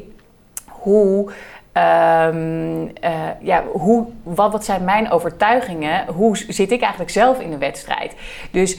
hoe. 0.67 1.31
Um, 1.73 2.83
uh, 2.83 2.91
ja, 3.39 3.63
hoe, 3.63 4.05
wat, 4.23 4.51
wat 4.51 4.65
zijn 4.65 4.83
mijn 4.83 5.11
overtuigingen? 5.11 6.07
Hoe 6.07 6.37
zit 6.37 6.71
ik 6.71 6.81
eigenlijk 6.81 7.11
zelf 7.11 7.39
in 7.39 7.49
de 7.49 7.57
wedstrijd? 7.57 8.15
Dus 8.51 8.77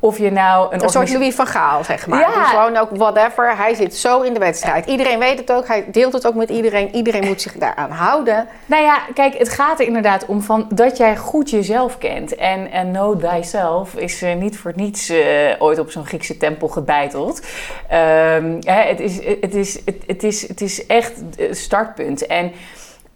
of 0.00 0.18
je 0.18 0.30
nou 0.30 0.74
een, 0.74 0.82
een 0.82 0.88
soort 0.88 1.12
Louis 1.12 1.34
van 1.34 1.46
Gaal, 1.46 1.84
zeg 1.84 2.06
maar. 2.06 2.20
Ja. 2.20 2.44
gewoon 2.44 2.76
ook 2.76 2.88
whatever. 2.92 3.56
Hij 3.56 3.74
zit 3.74 3.96
zo 3.96 4.20
in 4.20 4.32
de 4.32 4.38
wedstrijd. 4.38 4.86
Iedereen 4.86 5.18
weet 5.18 5.38
het 5.38 5.52
ook. 5.52 5.66
Hij 5.66 5.84
deelt 5.90 6.12
het 6.12 6.26
ook 6.26 6.34
met 6.34 6.50
iedereen. 6.50 6.94
Iedereen 6.94 7.26
moet 7.26 7.42
zich 7.42 7.52
daaraan 7.52 7.90
houden. 7.90 8.46
Nou 8.66 8.82
ja, 8.82 8.98
kijk, 9.14 9.38
het 9.38 9.48
gaat 9.48 9.80
er 9.80 9.86
inderdaad 9.86 10.26
om 10.26 10.42
van 10.42 10.66
dat 10.74 10.96
jij 10.96 11.16
goed 11.16 11.50
jezelf 11.50 11.98
kent. 11.98 12.34
En, 12.34 12.70
en 12.70 12.92
know 12.92 13.24
thyself 13.24 13.94
is 13.94 14.22
uh, 14.22 14.34
niet 14.34 14.58
voor 14.58 14.72
niets 14.74 15.10
uh, 15.10 15.18
ooit 15.58 15.78
op 15.78 15.90
zo'n 15.90 16.06
Griekse 16.06 16.36
tempel 16.36 16.68
gebeiteld. 16.68 17.40
Um, 17.92 18.58
hè, 18.60 18.80
het, 18.80 19.00
is, 19.00 19.24
het, 19.40 19.54
is, 19.54 19.80
het, 19.84 20.02
het, 20.06 20.22
is, 20.22 20.48
het 20.48 20.60
is 20.60 20.86
echt 20.86 21.12
het 21.36 21.58
startpunt. 21.58 22.26
En 22.26 22.52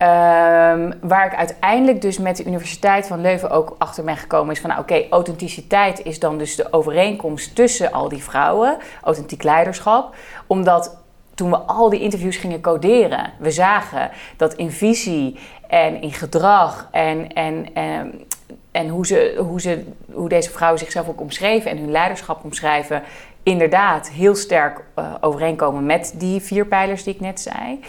Um, 0.02 0.92
waar 1.00 1.26
ik 1.26 1.34
uiteindelijk 1.34 2.00
dus 2.00 2.18
met 2.18 2.36
de 2.36 2.44
Universiteit 2.44 3.06
van 3.06 3.20
Leuven 3.20 3.50
ook 3.50 3.74
achter 3.78 4.04
ben 4.04 4.16
gekomen 4.16 4.54
is 4.54 4.60
van 4.60 4.70
nou, 4.70 4.82
oké, 4.82 5.06
authenticiteit 5.10 6.04
is 6.04 6.18
dan 6.18 6.38
dus 6.38 6.56
de 6.56 6.72
overeenkomst 6.72 7.54
tussen 7.54 7.92
al 7.92 8.08
die 8.08 8.22
vrouwen, 8.22 8.76
authentiek 9.02 9.42
leiderschap, 9.42 10.14
omdat 10.46 10.96
toen 11.34 11.50
we 11.50 11.56
al 11.56 11.90
die 11.90 12.00
interviews 12.00 12.36
gingen 12.36 12.60
coderen, 12.60 13.32
we 13.38 13.50
zagen 13.50 14.10
dat 14.36 14.54
in 14.54 14.70
visie 14.70 15.38
en 15.68 16.02
in 16.02 16.12
gedrag 16.12 16.88
en, 16.90 17.32
en, 17.32 17.74
en, 17.74 18.24
en 18.70 18.88
hoe, 18.88 19.06
ze, 19.06 19.34
hoe, 19.38 19.60
ze, 19.60 19.84
hoe 20.12 20.28
deze 20.28 20.50
vrouwen 20.50 20.78
zichzelf 20.78 21.08
ook 21.08 21.20
omschreven 21.20 21.70
en 21.70 21.78
hun 21.78 21.90
leiderschap 21.90 22.44
omschrijven, 22.44 23.02
inderdaad 23.42 24.10
heel 24.10 24.34
sterk 24.34 24.84
uh, 24.98 25.14
overeenkomen 25.20 25.86
met 25.86 26.14
die 26.16 26.40
vier 26.40 26.66
pijlers 26.66 27.04
die 27.04 27.14
ik 27.14 27.20
net 27.20 27.40
zei. 27.40 27.80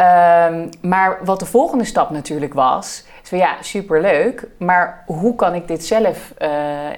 Um, 0.00 0.68
maar 0.80 1.18
wat 1.24 1.38
de 1.38 1.46
volgende 1.46 1.84
stap 1.84 2.10
natuurlijk 2.10 2.54
was, 2.54 3.04
is 3.22 3.28
van 3.28 3.38
ja, 3.38 3.56
superleuk, 3.60 4.46
maar 4.58 5.04
hoe 5.06 5.34
kan 5.34 5.54
ik 5.54 5.68
dit 5.68 5.84
zelf 5.84 6.32
uh, 6.38 6.48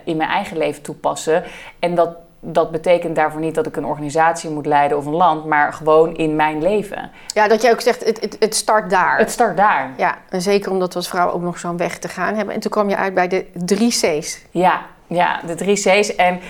in 0.04 0.16
mijn 0.16 0.28
eigen 0.28 0.56
leven 0.56 0.82
toepassen? 0.82 1.42
En 1.78 1.94
dat 1.94 2.16
dat 2.40 2.70
betekent 2.70 3.16
daarvoor 3.16 3.40
niet 3.40 3.54
dat 3.54 3.66
ik 3.66 3.76
een 3.76 3.84
organisatie 3.84 4.50
moet 4.50 4.66
leiden 4.66 4.96
of 4.96 5.06
een 5.06 5.14
land, 5.14 5.44
maar 5.44 5.72
gewoon 5.72 6.16
in 6.16 6.36
mijn 6.36 6.62
leven. 6.62 7.10
Ja, 7.26 7.48
dat 7.48 7.62
je 7.62 7.70
ook 7.70 7.80
zegt, 7.80 8.04
het, 8.04 8.20
het, 8.20 8.36
het 8.38 8.54
start 8.54 8.90
daar. 8.90 9.18
Het 9.18 9.30
start 9.30 9.56
daar. 9.56 9.90
Ja, 9.96 10.18
en 10.28 10.42
zeker 10.42 10.70
omdat 10.70 10.92
we 10.92 10.98
als 10.98 11.08
vrouw 11.08 11.30
ook 11.30 11.42
nog 11.42 11.58
zo'n 11.58 11.76
weg 11.76 11.98
te 11.98 12.08
gaan 12.08 12.34
hebben. 12.34 12.54
En 12.54 12.60
toen 12.60 12.70
kwam 12.70 12.88
je 12.88 12.96
uit 12.96 13.14
bij 13.14 13.28
de 13.28 13.46
drie 13.54 13.90
C's. 13.90 14.44
Ja, 14.50 14.80
ja 15.06 15.40
de 15.46 15.54
drie 15.54 15.76
C's. 15.76 16.16
En 16.16 16.40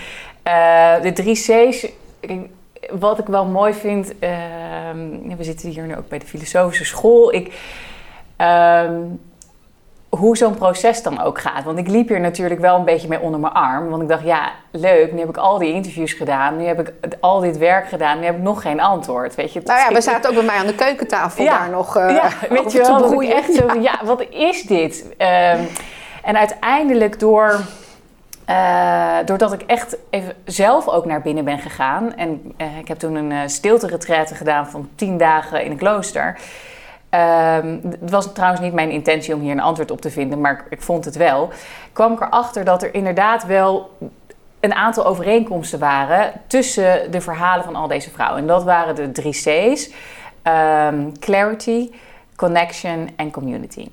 uh, 0.47 1.01
de 1.01 1.13
drie 1.13 1.35
C's, 1.35 1.87
wat 2.89 3.19
ik 3.19 3.25
wel 3.25 3.45
mooi 3.45 3.73
vind, 3.73 4.13
uh, 4.13 4.29
we 5.37 5.43
zitten 5.43 5.69
hier 5.69 5.83
nu 5.83 5.95
ook 5.95 6.09
bij 6.09 6.19
de 6.19 6.25
filosofische 6.25 6.85
school. 6.85 7.33
Ik, 7.33 7.53
uh, 8.37 8.89
hoe 10.09 10.37
zo'n 10.37 10.55
proces 10.55 11.03
dan 11.03 11.21
ook 11.21 11.39
gaat. 11.39 11.63
Want 11.63 11.77
ik 11.77 11.87
liep 11.87 12.07
hier 12.07 12.19
natuurlijk 12.19 12.59
wel 12.59 12.77
een 12.77 12.85
beetje 12.85 13.07
mee 13.07 13.19
onder 13.19 13.39
mijn 13.39 13.53
arm. 13.53 13.89
Want 13.89 14.01
ik 14.01 14.07
dacht, 14.07 14.23
ja, 14.23 14.51
leuk, 14.71 15.11
nu 15.11 15.19
heb 15.19 15.29
ik 15.29 15.37
al 15.37 15.57
die 15.57 15.73
interviews 15.73 16.13
gedaan. 16.13 16.57
Nu 16.57 16.65
heb 16.65 16.79
ik 16.79 16.93
al 17.19 17.39
dit 17.39 17.57
werk 17.57 17.87
gedaan. 17.87 18.19
Nu 18.19 18.25
heb 18.25 18.35
ik 18.35 18.41
nog 18.41 18.61
geen 18.61 18.81
antwoord, 18.81 19.35
weet 19.35 19.53
je. 19.53 19.61
Nou 19.65 19.79
ja, 19.79 19.93
we 19.93 20.01
zaten 20.01 20.29
ook 20.29 20.35
bij 20.35 20.45
mij 20.45 20.57
aan 20.57 20.65
de 20.65 20.75
keukentafel 20.75 21.45
daar 21.45 21.69
nog 21.69 21.97
uh, 21.97 22.09
ja, 22.09 22.29
weet 22.49 22.71
je 22.71 22.77
wel, 22.77 23.21
Echt 23.21 23.53
zo, 23.53 23.79
ja. 23.79 23.99
wat 24.03 24.25
is 24.29 24.63
dit? 24.63 25.05
Um, 25.05 25.67
en 26.23 26.37
uiteindelijk 26.37 27.19
door... 27.19 27.59
Uh, 28.49 29.17
doordat 29.25 29.53
ik 29.53 29.61
echt 29.61 29.97
even 30.09 30.35
zelf 30.45 30.87
ook 30.87 31.05
naar 31.05 31.21
binnen 31.21 31.45
ben 31.45 31.59
gegaan. 31.59 32.15
En 32.15 32.53
uh, 32.57 32.77
ik 32.77 32.87
heb 32.87 32.99
toen 32.99 33.15
een 33.15 33.31
uh, 33.31 33.39
stilte 33.45 33.99
gedaan 34.35 34.67
van 34.67 34.89
tien 34.95 35.17
dagen 35.17 35.63
in 35.63 35.71
een 35.71 35.77
klooster. 35.77 36.37
Um, 37.13 37.81
het 37.99 38.09
was 38.09 38.33
trouwens 38.33 38.61
niet 38.61 38.73
mijn 38.73 38.89
intentie 38.89 39.35
om 39.35 39.41
hier 39.41 39.51
een 39.51 39.59
antwoord 39.59 39.91
op 39.91 40.01
te 40.01 40.09
vinden, 40.09 40.41
maar 40.41 40.65
ik, 40.69 40.81
vond 40.81 41.05
het 41.05 41.15
wel. 41.15 41.49
Kwam 41.93 42.13
ik 42.13 42.21
erachter 42.21 42.65
dat 42.65 42.83
er 42.83 42.93
inderdaad 42.93 43.45
wel 43.45 43.97
een 44.59 44.73
aantal 44.73 45.05
overeenkomsten 45.05 45.79
waren 45.79 46.31
tussen 46.47 47.11
de 47.11 47.21
verhalen 47.21 47.63
van 47.63 47.75
al 47.75 47.87
deze 47.87 48.09
vrouwen. 48.09 48.41
En 48.41 48.47
dat 48.47 48.63
waren 48.63 48.95
de 48.95 49.11
drie 49.11 49.31
C's: 49.33 49.89
um, 50.43 51.19
clarity, 51.19 51.91
connection 52.35 53.09
en 53.15 53.31
community. 53.31 53.87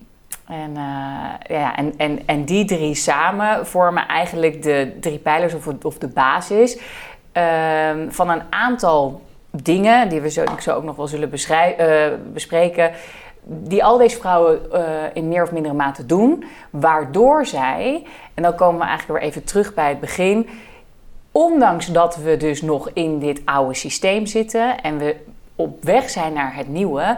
En, 0.48 0.70
uh, 0.70 1.56
ja, 1.58 1.76
en, 1.76 1.94
en, 1.96 2.26
en 2.26 2.44
die 2.44 2.64
drie 2.64 2.94
samen 2.94 3.66
vormen 3.66 4.06
eigenlijk 4.06 4.62
de 4.62 4.96
drie 5.00 5.18
pijlers 5.18 5.54
of, 5.54 5.66
of 5.82 5.98
de 5.98 6.08
basis 6.08 6.78
um, 7.32 8.12
van 8.12 8.30
een 8.30 8.42
aantal 8.50 9.22
dingen, 9.50 10.08
die 10.08 10.20
we 10.20 10.30
zo, 10.30 10.42
ik 10.42 10.68
ook 10.68 10.84
nog 10.84 10.96
wel 10.96 11.06
zullen 11.06 11.32
uh, 11.32 12.06
bespreken, 12.32 12.92
die 13.42 13.84
al 13.84 13.98
deze 13.98 14.16
vrouwen 14.16 14.60
uh, 14.72 14.80
in 15.12 15.28
meer 15.28 15.42
of 15.42 15.52
mindere 15.52 15.74
mate 15.74 16.06
doen, 16.06 16.44
waardoor 16.70 17.46
zij, 17.46 18.06
en 18.34 18.42
dan 18.42 18.54
komen 18.54 18.80
we 18.80 18.86
eigenlijk 18.86 19.20
weer 19.20 19.28
even 19.28 19.44
terug 19.44 19.74
bij 19.74 19.88
het 19.88 20.00
begin, 20.00 20.48
ondanks 21.32 21.86
dat 21.86 22.16
we 22.16 22.36
dus 22.36 22.62
nog 22.62 22.90
in 22.92 23.18
dit 23.18 23.40
oude 23.44 23.74
systeem 23.74 24.26
zitten 24.26 24.80
en 24.80 24.98
we 24.98 25.16
op 25.56 25.84
weg 25.84 26.10
zijn 26.10 26.32
naar 26.32 26.54
het 26.54 26.68
nieuwe, 26.68 27.16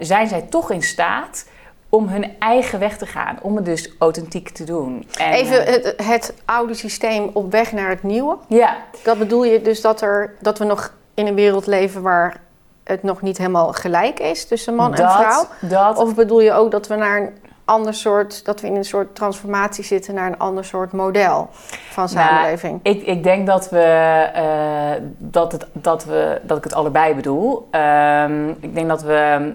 zijn 0.00 0.28
zij 0.28 0.42
toch 0.42 0.70
in 0.70 0.82
staat 0.82 1.48
om 1.90 2.08
hun 2.08 2.38
eigen 2.38 2.78
weg 2.78 2.96
te 2.96 3.06
gaan, 3.06 3.38
om 3.42 3.56
het 3.56 3.64
dus 3.64 3.92
authentiek 3.98 4.48
te 4.48 4.64
doen. 4.64 5.06
En, 5.18 5.32
Even 5.32 5.64
het, 5.64 5.94
het, 5.96 6.34
oude 6.44 6.74
systeem 6.74 7.30
op 7.32 7.52
weg 7.52 7.72
naar 7.72 7.88
het 7.88 8.02
nieuwe. 8.02 8.36
Ja. 8.48 8.76
Dat 9.04 9.18
bedoel 9.18 9.44
je 9.44 9.62
dus 9.62 9.80
dat, 9.80 10.00
er, 10.00 10.34
dat 10.40 10.58
we 10.58 10.64
nog 10.64 10.92
in 11.14 11.26
een 11.26 11.34
wereld 11.34 11.66
leven 11.66 12.02
waar 12.02 12.40
het 12.84 13.02
nog 13.02 13.22
niet 13.22 13.38
helemaal 13.38 13.72
gelijk 13.72 14.20
is 14.20 14.46
tussen 14.46 14.74
man 14.74 14.94
en 14.94 15.10
vrouw? 15.10 15.44
Dat. 15.60 15.96
Of 15.96 16.14
bedoel 16.14 16.40
je 16.40 16.52
ook 16.52 16.70
dat 16.70 16.86
we 16.86 16.94
naar 16.94 17.20
een 17.20 17.30
ander 17.64 17.94
soort, 17.94 18.44
dat 18.44 18.60
we 18.60 18.66
in 18.66 18.76
een 18.76 18.84
soort 18.84 19.14
transformatie 19.14 19.84
zitten 19.84 20.14
naar 20.14 20.26
een 20.26 20.38
ander 20.38 20.64
soort 20.64 20.92
model 20.92 21.48
van 21.90 22.08
nou, 22.12 22.26
samenleving? 22.26 22.80
ik, 22.82 23.02
ik 23.02 23.22
denk 23.22 23.46
dat 23.46 23.70
we, 23.70 24.28
uh, 24.36 25.06
dat, 25.18 25.52
het, 25.52 25.66
dat 25.72 26.04
we 26.04 26.40
dat 26.42 26.56
ik 26.56 26.64
het 26.64 26.74
allebei 26.74 27.14
bedoel. 27.14 27.68
Um, 27.70 28.48
ik 28.60 28.74
denk 28.74 28.88
dat 28.88 29.02
we 29.02 29.52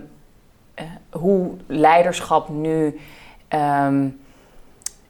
hoe 1.10 1.52
leiderschap 1.68 2.50
nu 2.50 3.00
um, 3.50 4.20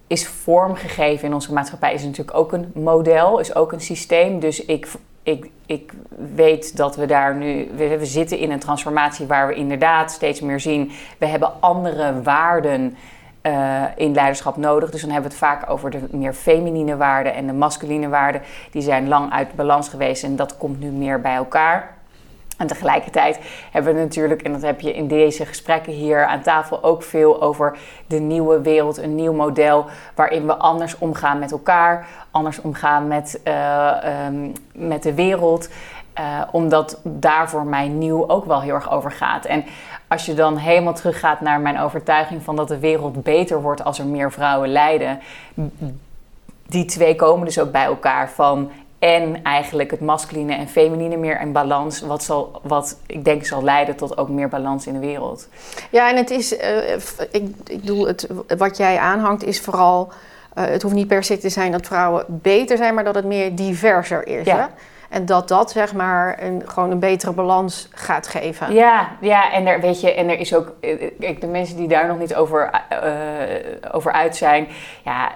is 0.07 0.27
vormgegeven 0.27 1.27
in 1.27 1.33
onze 1.33 1.53
maatschappij 1.53 1.93
is 1.93 2.03
natuurlijk 2.03 2.37
ook 2.37 2.53
een 2.53 2.71
model, 2.73 3.39
is 3.39 3.55
ook 3.55 3.71
een 3.71 3.81
systeem. 3.81 4.39
Dus 4.39 4.65
ik 4.65 4.87
ik, 5.25 5.49
ik 5.65 5.93
weet 6.35 6.77
dat 6.77 6.95
we 6.95 7.05
daar 7.05 7.35
nu. 7.35 7.69
We, 7.75 8.05
zitten 8.05 8.37
in 8.37 8.51
een 8.51 8.59
transformatie 8.59 9.25
waar 9.25 9.47
we 9.47 9.53
inderdaad 9.53 10.11
steeds 10.11 10.41
meer 10.41 10.59
zien. 10.59 10.91
We 11.17 11.25
hebben 11.25 11.61
andere 11.61 12.21
waarden 12.21 12.97
uh, 13.41 13.83
in 13.95 14.13
leiderschap 14.13 14.57
nodig. 14.57 14.91
Dus 14.91 15.01
dan 15.01 15.09
hebben 15.09 15.31
we 15.31 15.35
het 15.37 15.45
vaak 15.45 15.69
over 15.69 15.89
de 15.89 15.99
meer 16.11 16.33
feminine 16.33 16.97
waarden 16.97 17.33
en 17.33 17.47
de 17.47 17.53
masculine 17.53 18.09
waarden. 18.09 18.41
Die 18.71 18.81
zijn 18.81 19.07
lang 19.07 19.31
uit 19.31 19.55
balans 19.55 19.89
geweest 19.89 20.23
en 20.23 20.35
dat 20.35 20.57
komt 20.57 20.79
nu 20.79 20.89
meer 20.89 21.21
bij 21.21 21.35
elkaar. 21.35 21.94
En 22.57 22.67
tegelijkertijd 22.67 23.39
hebben 23.71 23.93
we 23.93 23.99
natuurlijk, 23.99 24.41
en 24.41 24.51
dat 24.51 24.61
heb 24.61 24.81
je 24.81 24.93
in 24.93 25.07
deze 25.07 25.45
gesprekken 25.45 25.93
hier 25.93 26.25
aan 26.25 26.41
tafel 26.41 26.83
ook 26.83 27.03
veel 27.03 27.41
over 27.41 27.77
de 28.07 28.19
nieuwe 28.19 28.61
wereld, 28.61 28.97
een 28.97 29.15
nieuw 29.15 29.33
model 29.33 29.85
waarin 30.15 30.45
we 30.45 30.55
anders 30.55 30.97
omgaan 30.97 31.39
met 31.39 31.51
elkaar, 31.51 32.07
anders 32.31 32.61
omgaan 32.61 33.07
met, 33.07 33.41
uh, 33.47 33.91
um, 34.27 34.53
met 34.73 35.03
de 35.03 35.13
wereld. 35.13 35.69
Uh, 36.19 36.41
omdat 36.51 36.99
daar 37.03 37.49
voor 37.49 37.65
mij 37.65 37.87
nieuw 37.87 38.29
ook 38.29 38.45
wel 38.45 38.61
heel 38.61 38.73
erg 38.73 38.91
over 38.91 39.11
gaat. 39.11 39.45
En 39.45 39.65
als 40.07 40.25
je 40.25 40.33
dan 40.33 40.57
helemaal 40.57 40.93
teruggaat 40.93 41.41
naar 41.41 41.59
mijn 41.59 41.79
overtuiging 41.79 42.43
van 42.43 42.55
dat 42.55 42.67
de 42.67 42.79
wereld 42.79 43.23
beter 43.23 43.61
wordt 43.61 43.83
als 43.83 43.99
er 43.99 44.05
meer 44.05 44.31
vrouwen 44.31 44.69
lijden, 44.69 45.19
die 46.67 46.85
twee 46.85 47.15
komen 47.15 47.45
dus 47.45 47.59
ook 47.59 47.71
bij 47.71 47.83
elkaar 47.83 48.29
van 48.29 48.71
en 49.05 49.43
eigenlijk 49.43 49.91
het 49.91 49.99
masculine 49.99 50.55
en 50.55 50.67
feminine 50.67 51.17
meer 51.17 51.41
in 51.41 51.51
balans. 51.51 52.01
Wat, 52.01 52.23
zal, 52.23 52.59
wat 52.63 52.99
ik 53.05 53.25
denk 53.25 53.45
zal 53.45 53.63
leiden 53.63 53.95
tot 53.95 54.17
ook 54.17 54.29
meer 54.29 54.49
balans 54.49 54.87
in 54.87 54.93
de 54.93 54.99
wereld. 54.99 55.47
Ja, 55.89 56.09
en 56.09 56.15
het 56.15 56.29
is, 56.29 56.53
uh, 56.53 56.93
ik, 57.31 57.43
ik 57.65 57.79
bedoel, 57.79 58.07
het, 58.07 58.27
wat 58.57 58.77
jij 58.77 58.97
aanhangt 58.97 59.43
is 59.43 59.61
vooral. 59.61 60.11
Uh, 60.57 60.65
het 60.65 60.81
hoeft 60.81 60.95
niet 60.95 61.07
per 61.07 61.23
se 61.23 61.37
te 61.37 61.49
zijn 61.49 61.71
dat 61.71 61.85
vrouwen 61.85 62.25
beter 62.27 62.77
zijn, 62.77 62.93
maar 62.93 63.03
dat 63.03 63.15
het 63.15 63.25
meer 63.25 63.55
diverser 63.55 64.27
is. 64.27 64.45
Ja. 64.45 64.57
Hè? 64.57 64.65
En 65.09 65.25
dat 65.25 65.47
dat 65.47 65.71
zeg 65.71 65.93
maar 65.93 66.43
een, 66.43 66.61
gewoon 66.65 66.91
een 66.91 66.99
betere 66.99 67.31
balans 67.31 67.89
gaat 67.91 68.27
geven. 68.27 68.73
Ja, 68.73 69.09
ja 69.21 69.51
en, 69.51 69.67
er, 69.67 69.81
weet 69.81 70.01
je, 70.01 70.13
en 70.13 70.29
er 70.29 70.39
is 70.39 70.55
ook. 70.55 70.73
Kijk, 71.19 71.41
de 71.41 71.47
mensen 71.47 71.77
die 71.77 71.87
daar 71.87 72.07
nog 72.07 72.17
niet 72.17 72.35
over, 72.35 72.81
uh, 72.91 73.91
over 73.91 74.11
uit 74.11 74.35
zijn. 74.35 74.67
Ja 75.03 75.31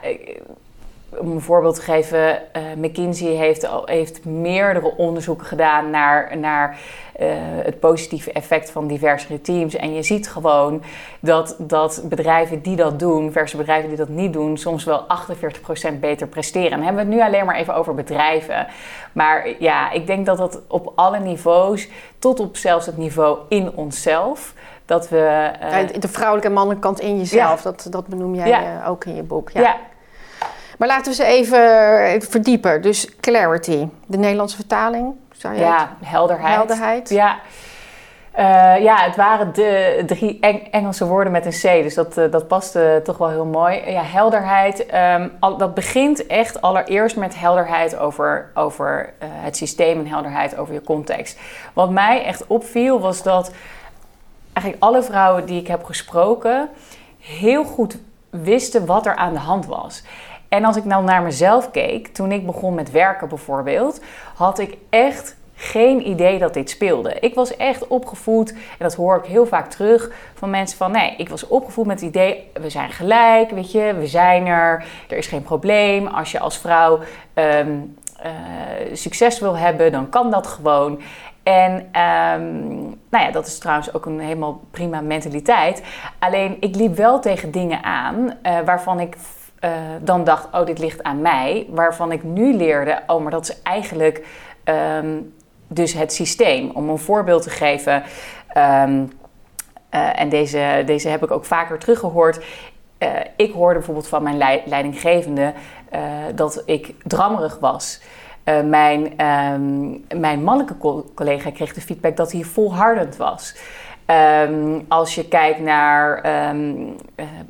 om 1.17 1.31
een 1.31 1.41
voorbeeld 1.41 1.75
te 1.75 1.81
geven, 1.81 2.19
uh, 2.29 2.63
McKinsey 2.77 3.27
heeft, 3.27 3.67
al, 3.67 3.85
heeft 3.85 4.25
meerdere 4.25 4.95
onderzoeken 4.97 5.45
gedaan 5.45 5.89
naar, 5.89 6.37
naar 6.37 6.77
uh, 7.19 7.27
het 7.63 7.79
positieve 7.79 8.31
effect 8.31 8.71
van 8.71 8.87
diversere 8.87 9.41
teams. 9.41 9.75
En 9.75 9.93
je 9.93 10.03
ziet 10.03 10.29
gewoon 10.29 10.83
dat, 11.19 11.55
dat 11.57 12.01
bedrijven 12.03 12.61
die 12.61 12.75
dat 12.75 12.99
doen, 12.99 13.31
versus 13.31 13.59
bedrijven 13.59 13.89
die 13.89 13.97
dat 13.97 14.09
niet 14.09 14.33
doen, 14.33 14.57
soms 14.57 14.83
wel 14.83 15.05
48% 15.93 15.99
beter 15.99 16.27
presteren. 16.27 16.71
En 16.71 16.77
dan 16.77 16.85
hebben 16.85 17.05
we 17.05 17.11
het 17.11 17.19
nu 17.19 17.27
alleen 17.27 17.45
maar 17.45 17.55
even 17.55 17.75
over 17.75 17.93
bedrijven. 17.93 18.67
Maar 19.11 19.49
ja, 19.59 19.91
ik 19.91 20.07
denk 20.07 20.25
dat 20.25 20.37
dat 20.37 20.61
op 20.67 20.91
alle 20.95 21.19
niveaus, 21.19 21.87
tot 22.19 22.39
op 22.39 22.57
zelfs 22.57 22.85
het 22.85 22.97
niveau 22.97 23.37
in 23.49 23.71
onszelf. 23.75 24.53
Dat 24.85 25.09
we, 25.09 25.51
uh, 25.63 26.01
de 26.01 26.07
vrouwelijke 26.07 26.47
en 26.47 26.53
mannelijke 26.53 26.87
kant 26.87 26.99
in 26.99 27.17
jezelf, 27.17 27.63
ja. 27.63 27.71
dat, 27.71 27.87
dat 27.89 28.07
benoem 28.07 28.35
jij 28.35 28.47
ja. 28.47 28.85
ook 28.87 29.05
in 29.05 29.15
je 29.15 29.23
boek. 29.23 29.49
ja. 29.49 29.77
Maar 30.79 30.87
laten 30.87 31.11
we 31.11 31.13
ze 31.13 31.23
even 31.23 32.21
verdiepen. 32.21 32.81
Dus 32.81 33.15
clarity, 33.19 33.87
de 34.05 34.17
Nederlandse 34.17 34.55
vertaling. 34.55 35.15
Zou 35.31 35.53
je 35.53 35.59
ja, 35.59 35.95
het? 35.99 36.09
helderheid. 36.09 36.55
Helderheid. 36.55 37.09
Ja. 37.09 37.39
Uh, 38.39 38.83
ja, 38.83 38.95
het 39.03 39.15
waren 39.15 39.53
de 39.53 40.03
drie 40.05 40.39
Engelse 40.71 41.05
woorden 41.05 41.31
met 41.31 41.45
een 41.45 41.79
C, 41.79 41.83
dus 41.83 41.93
dat, 41.93 42.17
uh, 42.17 42.31
dat 42.31 42.47
paste 42.47 43.01
toch 43.03 43.17
wel 43.17 43.29
heel 43.29 43.45
mooi. 43.45 43.91
Ja, 43.91 44.03
helderheid, 44.03 44.85
um, 44.93 45.31
al, 45.39 45.57
dat 45.57 45.73
begint 45.73 46.27
echt 46.27 46.61
allereerst 46.61 47.15
met 47.15 47.39
helderheid 47.39 47.97
over, 47.97 48.51
over 48.53 49.13
uh, 49.23 49.29
het 49.31 49.57
systeem 49.57 49.99
en 49.99 50.07
helderheid 50.07 50.57
over 50.57 50.73
je 50.73 50.81
context. 50.81 51.39
Wat 51.73 51.89
mij 51.89 52.23
echt 52.23 52.47
opviel 52.47 52.99
was 52.99 53.23
dat 53.23 53.51
eigenlijk 54.53 54.83
alle 54.83 55.03
vrouwen 55.03 55.45
die 55.45 55.59
ik 55.59 55.67
heb 55.67 55.83
gesproken 55.83 56.69
heel 57.19 57.63
goed 57.63 57.97
wisten 58.29 58.85
wat 58.85 59.05
er 59.05 59.15
aan 59.15 59.33
de 59.33 59.39
hand 59.39 59.65
was. 59.65 60.03
En 60.49 60.65
als 60.65 60.75
ik 60.75 60.85
nou 60.85 61.03
naar 61.03 61.21
mezelf 61.21 61.71
keek, 61.71 62.07
toen 62.07 62.31
ik 62.31 62.45
begon 62.45 62.73
met 62.73 62.91
werken 62.91 63.29
bijvoorbeeld, 63.29 64.01
had 64.35 64.59
ik 64.59 64.77
echt 64.89 65.37
geen 65.55 66.07
idee 66.07 66.39
dat 66.39 66.53
dit 66.53 66.69
speelde. 66.69 67.13
Ik 67.19 67.35
was 67.35 67.57
echt 67.57 67.87
opgevoed, 67.87 68.51
en 68.51 68.57
dat 68.77 68.95
hoor 68.95 69.17
ik 69.17 69.25
heel 69.25 69.45
vaak 69.45 69.69
terug 69.69 70.11
van 70.33 70.49
mensen 70.49 70.77
van 70.77 70.91
nee, 70.91 71.15
ik 71.17 71.29
was 71.29 71.47
opgevoed 71.47 71.85
met 71.85 71.99
het 71.99 72.09
idee, 72.09 72.49
we 72.53 72.69
zijn 72.69 72.89
gelijk, 72.89 73.49
weet 73.49 73.71
je, 73.71 73.95
we 73.99 74.07
zijn 74.07 74.45
er, 74.45 74.85
er 75.09 75.17
is 75.17 75.27
geen 75.27 75.43
probleem. 75.43 76.07
Als 76.07 76.31
je 76.31 76.39
als 76.39 76.57
vrouw 76.57 76.99
um, 77.33 77.95
uh, 78.25 78.31
succes 78.93 79.39
wil 79.39 79.57
hebben, 79.57 79.91
dan 79.91 80.09
kan 80.09 80.31
dat 80.31 80.47
gewoon. 80.47 81.01
En 81.43 81.71
um, 81.73 82.77
nou 83.09 83.25
ja, 83.25 83.31
dat 83.31 83.47
is 83.47 83.57
trouwens 83.57 83.93
ook 83.93 84.05
een 84.05 84.19
helemaal 84.19 84.61
prima 84.71 85.01
mentaliteit. 85.01 85.83
Alleen 86.19 86.57
ik 86.59 86.75
liep 86.75 86.95
wel 86.95 87.19
tegen 87.19 87.51
dingen 87.51 87.83
aan 87.83 88.33
uh, 88.43 88.59
waarvan 88.65 88.99
ik 88.99 89.15
eh, 89.59 89.71
dan 90.01 90.23
dacht, 90.23 90.47
oh, 90.51 90.65
dit 90.65 90.79
ligt 90.79 91.03
aan 91.03 91.21
mij. 91.21 91.67
Waarvan 91.69 92.11
ik 92.11 92.23
nu 92.23 92.53
leerde, 92.53 92.99
oh, 93.07 93.21
maar 93.21 93.31
dat 93.31 93.49
is 93.49 93.61
eigenlijk 93.61 94.25
ehm, 94.63 95.21
dus 95.67 95.93
het 95.93 96.13
systeem. 96.13 96.71
Om 96.73 96.89
een 96.89 96.97
voorbeeld 96.97 97.43
te 97.43 97.49
geven, 97.49 98.03
ehm, 98.47 99.03
eh, 99.89 100.19
en 100.19 100.29
deze, 100.29 100.83
deze 100.85 101.09
heb 101.09 101.23
ik 101.23 101.31
ook 101.31 101.45
vaker 101.45 101.79
teruggehoord. 101.79 102.45
Uh, 103.03 103.09
ik 103.35 103.53
hoorde 103.53 103.73
bijvoorbeeld 103.73 104.07
van 104.07 104.23
mijn 104.23 104.37
leidinggevende 104.65 105.53
dat 106.35 106.63
ik 106.65 106.95
drammerig 107.03 107.59
was. 107.59 108.01
mijn, 108.65 109.25
um, 109.25 110.05
mijn 110.19 110.43
mannelijke 110.43 111.03
collega 111.13 111.51
kreeg 111.51 111.73
de 111.73 111.81
feedback 111.81 112.17
dat 112.17 112.31
hij 112.31 112.43
volhardend 112.43 113.17
was. 113.17 113.55
Als 114.87 115.15
je 115.15 115.27
kijkt 115.27 115.59
naar 115.59 116.21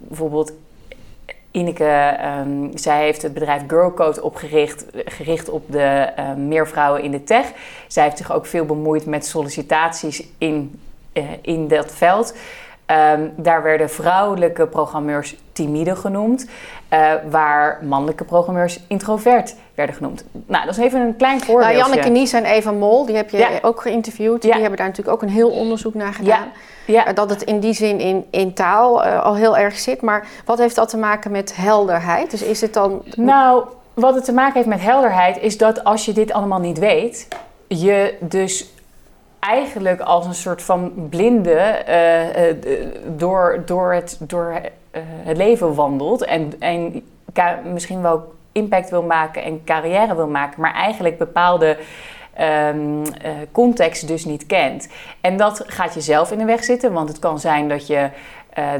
bijvoorbeeld 0.08 0.54
Ineke, 1.52 2.18
um, 2.40 2.72
zij 2.78 3.04
heeft 3.04 3.22
het 3.22 3.34
bedrijf 3.34 3.62
Girlcode 3.68 4.24
opgericht, 4.24 4.86
gericht 5.06 5.50
op 5.50 5.72
de 5.72 6.10
uh, 6.20 6.34
meer 6.34 6.68
vrouwen 6.68 7.04
in 7.04 7.12
de 7.12 7.24
tech. 7.24 7.46
Zij 7.88 8.04
heeft 8.04 8.18
zich 8.18 8.32
ook 8.34 8.46
veel 8.46 8.66
bemoeid 8.66 9.06
met 9.06 9.26
sollicitaties 9.26 10.24
in, 10.38 10.80
uh, 11.14 11.24
in 11.42 11.68
dat 11.68 11.92
veld. 11.92 12.36
Um, 13.16 13.34
daar 13.36 13.64
werden 13.64 13.90
vrouwelijke 13.90 14.68
programmeurs 14.68 15.36
timide 15.52 15.96
genoemd, 15.96 16.46
uh, 16.94 17.12
waar 17.30 17.80
mannelijke 17.84 18.24
programmeurs 18.24 18.80
introvert 18.88 19.56
werden 19.76 19.96
genoemd. 19.96 20.26
Nou, 20.46 20.66
dat 20.66 20.78
is 20.78 20.84
even 20.84 21.02
een 21.02 21.16
klein 21.16 21.42
voorbeeld. 21.42 21.72
Nou, 21.72 21.78
Janneke 21.78 22.10
Nies 22.10 22.34
en 22.34 22.46
Eva 22.46 22.72
Mol, 22.72 23.06
die 23.06 23.16
heb 23.16 23.30
je 23.30 23.60
ook 23.62 23.82
geïnterviewd. 23.82 24.42
Die 24.42 24.52
hebben 24.52 24.78
daar 24.78 24.88
natuurlijk 24.88 25.16
ook 25.16 25.22
een 25.22 25.30
heel 25.30 25.50
onderzoek 25.50 25.94
naar 25.94 26.14
gedaan. 26.14 26.44
Ja. 26.44 26.52
Uh, 26.89 27.04
dat 27.13 27.30
het 27.30 27.41
in 27.41 27.60
die 27.60 27.73
zin 27.73 27.99
in, 27.99 28.25
in 28.30 28.54
taal 28.54 29.06
uh, 29.06 29.23
al 29.23 29.36
heel 29.36 29.58
erg 29.58 29.78
zit. 29.78 30.02
Maar 30.02 30.28
wat 30.45 30.58
heeft 30.58 30.75
dat 30.75 30.89
te 30.89 30.97
maken 30.97 31.32
met 31.32 31.56
helderheid? 31.56 32.32
Dus 32.32 32.43
is 32.43 32.62
het 32.62 32.73
dan... 32.73 33.02
Nou, 33.15 33.63
wat 33.93 34.15
het 34.15 34.25
te 34.25 34.34
maken 34.34 34.54
heeft 34.54 34.67
met 34.67 34.82
helderheid 34.82 35.41
is 35.41 35.58
dat 35.58 35.84
als 35.84 36.06
je 36.06 36.13
dit 36.13 36.32
allemaal 36.32 36.60
niet 36.60 36.80
weet... 36.80 37.28
je 37.67 38.17
dus 38.19 38.69
eigenlijk 39.39 40.02
als 40.02 40.25
een 40.25 40.34
soort 40.34 40.62
van 40.62 40.91
blinde 41.10 41.84
uh, 41.89 42.47
uh, 42.47 42.88
door, 43.06 43.62
door, 43.65 43.93
het, 43.93 44.17
door 44.19 44.62
het 45.23 45.38
leven 45.38 45.75
wandelt 45.75 46.23
en, 46.23 46.54
en 46.60 47.04
misschien 47.63 48.02
wel 48.02 48.34
impact 48.52 48.89
wil 48.89 49.04
maken 49.04 49.43
en 49.43 49.63
carrière 49.63 50.15
wil 50.15 50.28
maken, 50.28 50.62
maar 50.62 50.73
eigenlijk 50.73 51.17
bepaalde 51.17 51.78
um, 52.42 53.04
context 53.52 54.08
dus 54.08 54.26
niet 54.26 54.46
kent. 54.46 54.88
En 55.22 55.38
dat 55.38 55.63
gaat 55.68 55.94
jezelf 55.94 56.32
in 56.32 56.38
de 56.38 56.46
weg 56.46 56.63
zitten, 56.63 56.94
want 56.94 57.10
het 57.10 57.20
kan 57.20 57.39
zijn 57.39 57.70
dat 57.70 57.88
je 57.88 58.10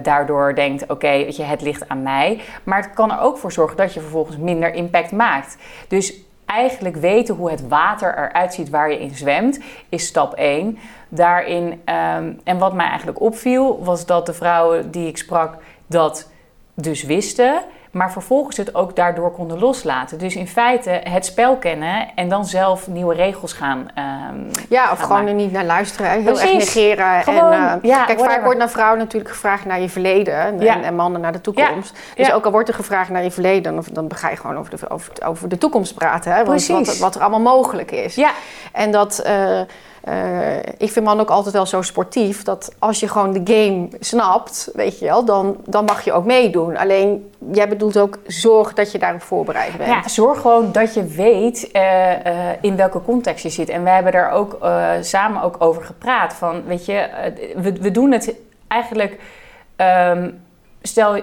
daardoor 0.02 0.56
denkt: 0.56 0.84
oké, 0.84 0.92
okay, 0.92 1.36
het 1.42 1.62
ligt 1.62 1.90
aan 1.90 2.04
mij. 2.04 2.42
Maar 2.64 2.82
het 2.82 2.94
kan 2.94 3.12
er 3.12 3.20
ook 3.20 3.38
voor 3.38 3.52
zorgen 3.52 3.78
dat 3.78 3.94
je 3.94 4.00
vervolgens 4.00 4.38
minder 4.38 4.74
impact 4.74 5.12
maakt. 5.12 5.58
Dus 5.88 6.14
eigenlijk 6.50 6.96
weten 6.96 7.36
hoe 7.36 7.52
het 7.52 7.68
water 7.68 8.18
eruit 8.18 8.54
ziet 8.54 8.70
waar 8.70 8.92
je 8.92 9.00
in 9.00 9.16
zwemt, 9.16 9.60
is 9.90 10.06
stap 10.06 10.34
1. 10.34 10.78
Daarin, 11.10 11.64
um, 11.66 12.40
en 12.44 12.58
wat 12.58 12.74
mij 12.74 12.88
eigenlijk 12.88 13.22
opviel, 13.22 13.84
was 13.84 14.06
dat 14.06 14.26
de 14.26 14.34
vrouwen 14.34 14.92
die 14.92 15.08
ik 15.08 15.18
sprak 15.18 15.58
dat 15.88 16.30
dus 16.74 17.04
wisten 17.04 17.62
maar 17.92 18.12
vervolgens 18.12 18.58
het 18.58 18.76
ook 18.76 18.96
daardoor 18.96 19.32
konden 19.32 19.60
loslaten. 19.60 20.18
Dus 20.18 20.36
in 20.36 20.48
feite 20.48 20.90
het 20.90 21.26
spel 21.26 21.56
kennen 21.56 22.08
en 22.16 22.30
dan 22.30 22.46
zelf 22.46 22.88
nieuwe 22.88 23.14
regels 23.14 23.54
gaan. 23.54 23.78
Um, 23.78 24.50
ja, 24.70 24.92
of 24.92 25.00
gewoon 25.00 25.28
er 25.28 25.34
niet 25.34 25.52
naar 25.52 25.66
luisteren, 25.66 26.12
heel 26.12 26.24
Precies. 26.24 26.42
erg 26.42 26.54
negeren. 26.54 27.24
Gewoon, 27.24 27.52
en, 27.52 27.80
uh, 27.84 27.90
ja, 27.90 28.06
kijk, 28.06 28.20
vaak 28.20 28.44
wordt 28.44 28.60
naar 28.60 28.70
vrouwen 28.70 29.00
natuurlijk 29.00 29.32
gevraagd 29.32 29.66
naar 29.66 29.82
je 29.82 29.90
verleden 29.90 30.60
en, 30.60 30.84
en 30.84 30.96
mannen 30.96 31.22
naar 31.22 31.32
de 31.32 31.42
toekomst. 31.42 31.98
Dus 32.16 32.32
ook 32.32 32.46
al 32.46 32.52
wordt 32.52 32.70
er 32.70 32.76
gevraagd 32.76 33.10
naar 33.10 33.24
je 33.24 33.32
verleden, 33.32 33.76
dan, 33.76 33.86
dan 33.92 34.18
ga 34.18 34.30
je 34.30 34.36
gewoon 34.36 34.58
over 34.58 34.78
de, 34.78 34.90
over, 34.90 35.12
over 35.26 35.50
de 35.50 35.58
toekomst 35.58 35.94
praten. 35.94 36.34
Hè? 36.34 36.46
Want 36.46 36.68
wat, 36.68 36.98
wat, 36.98 37.16
er 37.16 37.22
allemaal 37.22 37.58
mogelijk 37.58 37.92
is. 37.92 38.16
Ja. 38.16 38.32
En 38.72 38.92
dat. 38.92 39.24
Uh, 39.26 39.62
uh, 40.08 40.56
ik 40.78 40.92
vind 40.92 41.06
man 41.06 41.20
ook 41.20 41.30
altijd 41.30 41.54
wel 41.54 41.66
zo 41.66 41.82
sportief 41.82 42.44
dat 42.44 42.76
als 42.80 43.00
je 43.00 43.08
gewoon 43.08 43.34
de 43.34 43.54
game 43.54 43.88
snapt, 44.00 44.70
weet 44.74 45.00
je 45.00 45.06
wel, 45.06 45.26
dan, 45.26 45.58
dan 45.66 45.86
mag 45.86 46.04
je 46.04 46.14
ook 46.14 46.26
meedoen. 46.26 46.78
Alleen 46.78 47.32
jij 47.52 47.70
bedoelt 47.70 47.98
ook 47.98 48.20
zorg 48.28 48.74
dat 48.74 48.92
je 48.92 49.00
daarop 49.00 49.22
voorbereid 49.22 49.78
bent. 49.78 50.12
Zorg 50.12 50.42
gewoon 50.42 50.72
dat 50.72 50.94
je 50.94 51.06
weet 51.06 51.70
uh, 51.74 51.82
uh, 51.82 52.50
in 52.62 52.76
welke 52.76 53.02
context 53.02 53.44
je 53.44 53.50
zit. 53.50 53.70
En 53.70 53.84
we 53.84 53.90
hebben 53.90 54.12
daar 54.12 54.32
ook 54.32 54.58
samen 55.02 55.42
ook 55.42 55.56
over 55.60 55.84
gepraat. 55.84 56.34
Van, 56.34 56.64
weet 56.66 56.86
je, 56.86 57.08
we, 57.56 57.72
we 57.72 57.92
doen 57.92 58.12
het 58.12 58.36
eigenlijk. 58.68 59.20
Um, 59.78 60.42
stel 60.82 61.20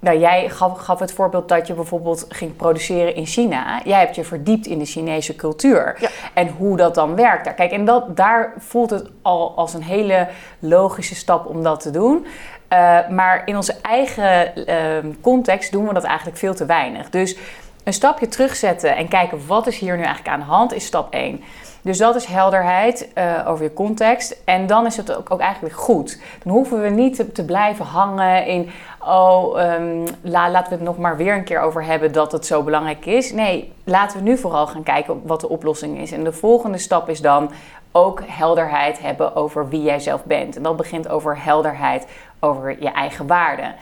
nou, 0.00 0.18
jij 0.18 0.48
gaf, 0.48 0.78
gaf, 0.78 0.98
het 0.98 1.12
voorbeeld 1.12 1.48
dat 1.48 1.66
je 1.66 1.74
bijvoorbeeld 1.74 2.26
ging 2.28 2.56
produceren 2.56 3.14
in 3.14 3.26
China. 3.26 3.80
Jij 3.84 3.98
hebt 3.98 4.14
je 4.14 4.24
verdiept 4.24 4.66
in 4.66 4.78
de 4.78 4.84
Chinese 4.84 5.36
cultuur 5.36 6.10
en 6.34 6.48
hoe 6.48 6.76
dat 6.76 6.94
dan 6.94 7.14
werkt 7.14 7.44
daar. 7.44 7.54
Kijk, 7.54 7.72
en 7.72 7.84
dat, 7.84 8.16
daar 8.16 8.52
voelt 8.58 8.90
het 8.90 9.10
al 9.22 9.52
als 9.56 9.74
een 9.74 9.82
hele 9.82 10.28
logische 10.58 11.14
stap 11.14 11.46
om 11.46 11.62
dat 11.62 11.80
te 11.80 11.90
doen. 11.90 12.26
Uh, 12.72 13.08
maar 13.08 13.42
in 13.44 13.56
onze 13.56 13.74
eigen 13.82 14.52
uh, 14.68 15.12
context 15.20 15.72
doen 15.72 15.86
we 15.86 15.94
dat 15.94 16.04
eigenlijk 16.04 16.38
veel 16.38 16.54
te 16.54 16.66
weinig. 16.66 17.10
Dus 17.10 17.36
een 17.84 17.92
stapje 17.92 18.28
terugzetten 18.28 18.96
en 18.96 19.08
kijken 19.08 19.46
wat 19.46 19.66
is 19.66 19.78
hier 19.78 19.96
nu 19.96 20.02
eigenlijk 20.02 20.34
aan 20.34 20.40
de 20.40 20.46
hand, 20.46 20.72
is 20.74 20.84
stap 20.84 21.12
1. 21.12 21.40
Dus 21.82 21.98
dat 21.98 22.14
is 22.14 22.24
helderheid 22.24 23.08
uh, 23.14 23.44
over 23.46 23.64
je 23.64 23.72
context. 23.72 24.42
En 24.44 24.66
dan 24.66 24.86
is 24.86 24.96
het 24.96 25.16
ook, 25.16 25.30
ook 25.30 25.40
eigenlijk 25.40 25.74
goed. 25.74 26.20
Dan 26.44 26.52
hoeven 26.52 26.82
we 26.82 26.88
niet 26.88 27.16
te, 27.16 27.32
te 27.32 27.44
blijven 27.44 27.84
hangen 27.84 28.46
in, 28.46 28.70
oh, 29.08 29.62
um, 29.62 30.04
la, 30.20 30.50
laten 30.50 30.68
we 30.68 30.74
het 30.74 30.84
nog 30.84 30.98
maar 30.98 31.16
weer 31.16 31.34
een 31.34 31.44
keer 31.44 31.60
over 31.60 31.84
hebben 31.84 32.12
dat 32.12 32.32
het 32.32 32.46
zo 32.46 32.62
belangrijk 32.62 33.06
is. 33.06 33.32
Nee, 33.32 33.72
laten 33.84 34.18
we 34.18 34.22
nu 34.24 34.38
vooral 34.38 34.66
gaan 34.66 34.82
kijken 34.82 35.20
wat 35.24 35.40
de 35.40 35.48
oplossing 35.48 35.98
is. 35.98 36.12
En 36.12 36.24
de 36.24 36.32
volgende 36.32 36.78
stap 36.78 37.08
is 37.08 37.20
dan 37.20 37.50
ook 37.92 38.22
helderheid 38.26 39.00
hebben 39.00 39.36
over 39.36 39.68
wie 39.68 39.82
jij 39.82 40.00
zelf 40.00 40.24
bent. 40.24 40.56
En 40.56 40.62
dat 40.62 40.76
begint 40.76 41.08
over 41.08 41.42
helderheid 41.42 42.06
over 42.38 42.76
je 42.80 42.90
eigen 42.90 43.26
waarden. 43.26 43.74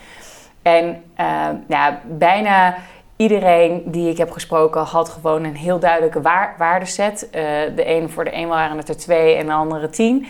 En 0.62 1.02
uh, 1.20 1.46
ja, 1.68 2.00
bijna 2.04 2.74
iedereen 3.16 3.82
die 3.84 4.10
ik 4.10 4.18
heb 4.18 4.30
gesproken 4.30 4.82
had 4.82 5.08
gewoon 5.08 5.44
een 5.44 5.56
heel 5.56 5.78
duidelijke 5.78 6.20
waar 6.20 6.54
waardeset. 6.58 7.26
Uh, 7.26 7.32
de 7.76 7.90
een 7.90 8.10
voor 8.10 8.24
de 8.24 8.34
een 8.34 8.48
waren 8.48 8.76
het 8.76 8.88
er 8.88 8.96
twee 8.96 9.34
en 9.34 9.46
de 9.46 9.52
andere 9.52 9.90
tien. 9.90 10.26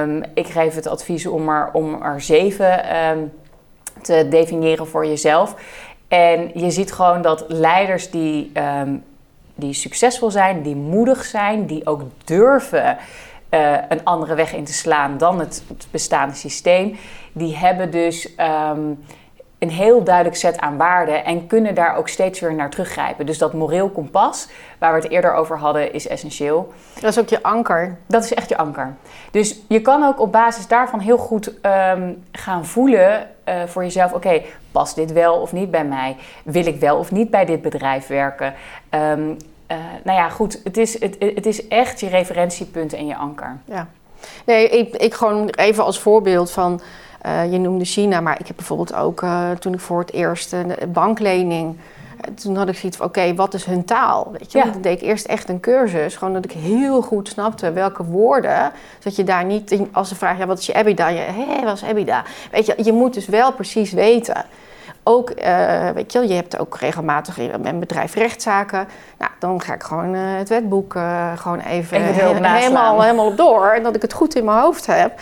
Um, 0.00 0.22
ik 0.34 0.46
geef 0.46 0.74
het 0.74 0.86
advies 0.86 1.26
om 1.26 1.48
er, 1.48 1.70
om 1.72 2.02
er 2.02 2.20
zeven 2.20 2.80
te 4.04 4.26
definiëren 4.30 4.86
voor 4.86 5.06
jezelf. 5.06 5.54
En 6.08 6.50
je 6.54 6.70
ziet 6.70 6.92
gewoon 6.92 7.22
dat 7.22 7.44
leiders 7.48 8.10
die, 8.10 8.52
um, 8.80 9.04
die 9.54 9.72
succesvol 9.72 10.30
zijn, 10.30 10.62
die 10.62 10.76
moedig 10.76 11.24
zijn, 11.24 11.66
die 11.66 11.86
ook 11.86 12.02
durven 12.24 12.96
uh, 13.50 13.76
een 13.88 14.04
andere 14.04 14.34
weg 14.34 14.54
in 14.54 14.64
te 14.64 14.72
slaan 14.72 15.18
dan 15.18 15.38
het, 15.38 15.62
het 15.68 15.86
bestaande 15.90 16.34
systeem, 16.34 16.96
die 17.32 17.56
hebben 17.56 17.90
dus 17.90 18.34
een 19.58 19.70
heel 19.70 20.04
duidelijk 20.04 20.36
set 20.36 20.58
aan 20.58 20.76
waarden 20.76 21.24
en 21.24 21.46
kunnen 21.46 21.74
daar 21.74 21.96
ook 21.96 22.08
steeds 22.08 22.40
weer 22.40 22.54
naar 22.54 22.70
teruggrijpen. 22.70 23.26
Dus 23.26 23.38
dat 23.38 23.52
moreel 23.52 23.88
kompas, 23.88 24.48
waar 24.78 24.94
we 24.94 25.00
het 25.00 25.10
eerder 25.10 25.34
over 25.34 25.58
hadden, 25.58 25.92
is 25.92 26.06
essentieel. 26.06 26.72
Dat 27.00 27.10
is 27.10 27.18
ook 27.18 27.28
je 27.28 27.42
anker. 27.42 27.96
Dat 28.06 28.24
is 28.24 28.34
echt 28.34 28.48
je 28.48 28.56
anker. 28.56 28.94
Dus 29.30 29.60
je 29.68 29.80
kan 29.80 30.04
ook 30.04 30.20
op 30.20 30.32
basis 30.32 30.66
daarvan 30.66 31.00
heel 31.00 31.18
goed 31.18 31.52
um, 31.62 32.24
gaan 32.32 32.66
voelen 32.66 33.28
uh, 33.48 33.62
voor 33.66 33.82
jezelf: 33.82 34.12
oké, 34.12 34.26
okay, 34.26 34.46
past 34.72 34.94
dit 34.94 35.12
wel 35.12 35.34
of 35.34 35.52
niet 35.52 35.70
bij 35.70 35.84
mij? 35.84 36.16
Wil 36.44 36.66
ik 36.66 36.80
wel 36.80 36.98
of 36.98 37.10
niet 37.10 37.30
bij 37.30 37.44
dit 37.44 37.62
bedrijf 37.62 38.06
werken? 38.06 38.54
Um, 38.90 39.36
uh, 39.70 39.76
nou 40.04 40.18
ja, 40.18 40.28
goed, 40.28 40.60
het 40.64 40.76
is, 40.76 41.00
het, 41.00 41.16
het 41.18 41.46
is 41.46 41.68
echt 41.68 42.00
je 42.00 42.08
referentiepunt 42.08 42.92
en 42.92 43.06
je 43.06 43.16
anker. 43.16 43.56
Ja. 43.64 43.88
Nee, 44.46 44.68
ik, 44.68 44.96
ik 44.96 45.14
gewoon 45.14 45.48
even 45.48 45.84
als 45.84 46.00
voorbeeld 46.00 46.50
van. 46.50 46.80
Uh, 47.26 47.52
je 47.52 47.58
noemde 47.58 47.84
China, 47.84 48.20
maar 48.20 48.40
ik 48.40 48.46
heb 48.46 48.56
bijvoorbeeld 48.56 48.94
ook 48.94 49.22
uh, 49.22 49.50
toen 49.50 49.72
ik 49.72 49.80
voor 49.80 49.98
het 49.98 50.12
eerst 50.12 50.52
een 50.52 50.76
banklening. 50.92 51.76
Toen 52.34 52.56
had 52.56 52.68
ik 52.68 52.76
zoiets 52.76 52.96
van: 52.96 53.06
oké, 53.06 53.34
wat 53.34 53.54
is 53.54 53.64
hun 53.64 53.84
taal? 53.84 54.32
Weet 54.38 54.52
je? 54.52 54.58
Ja. 54.58 54.64
Dan 54.64 54.80
deed 54.80 55.02
ik 55.02 55.08
eerst 55.08 55.26
echt 55.26 55.48
een 55.48 55.60
cursus, 55.60 56.16
gewoon 56.16 56.34
dat 56.34 56.44
ik 56.44 56.52
heel 56.52 57.02
goed 57.02 57.28
snapte 57.28 57.72
welke 57.72 58.04
woorden. 58.04 58.72
Dat 59.02 59.16
je 59.16 59.24
daar 59.24 59.44
niet, 59.44 59.80
als 59.92 60.08
ze 60.08 60.14
vragen: 60.14 60.38
ja, 60.38 60.46
wat 60.46 60.58
is 60.58 60.66
je 60.66 60.72
EBITDA? 60.72 61.08
Je, 61.08 61.20
hé, 61.20 61.64
wat 61.64 61.76
is 61.76 61.82
EBITDA? 61.82 62.22
Weet 62.50 62.66
je, 62.66 62.74
je 62.76 62.92
moet 62.92 63.14
dus 63.14 63.26
wel 63.26 63.52
precies 63.52 63.92
weten. 63.92 64.44
Ook, 65.02 65.32
weet 65.94 66.12
je, 66.12 66.28
je 66.28 66.34
hebt 66.34 66.58
ook 66.58 66.76
regelmatig 66.76 67.38
in 67.38 67.60
mijn 67.60 67.78
bedrijf 67.78 68.14
rechtszaken. 68.14 68.88
Nou, 69.18 69.30
dan 69.38 69.60
ga 69.60 69.74
ik 69.74 69.82
gewoon 69.82 70.14
het 70.14 70.48
wetboek 70.48 70.96
gewoon 71.36 71.60
even, 71.60 71.96
even 71.96 72.14
helemaal, 72.14 73.02
helemaal 73.02 73.26
op 73.26 73.36
door. 73.36 73.66
En 73.70 73.82
dat 73.82 73.94
ik 73.94 74.02
het 74.02 74.12
goed 74.12 74.34
in 74.34 74.44
mijn 74.44 74.58
hoofd 74.58 74.86
heb. 74.86 75.20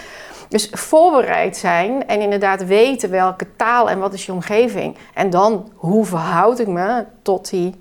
Dus 0.52 0.68
voorbereid 0.72 1.56
zijn 1.56 2.06
en 2.06 2.20
inderdaad 2.20 2.64
weten 2.64 3.10
welke 3.10 3.46
taal 3.56 3.90
en 3.90 3.98
wat 3.98 4.12
is 4.12 4.26
je 4.26 4.32
omgeving. 4.32 4.96
En 5.14 5.30
dan, 5.30 5.72
hoe 5.74 6.04
verhoud 6.04 6.58
ik 6.58 6.66
me 6.66 7.04
tot 7.22 7.50
die... 7.50 7.80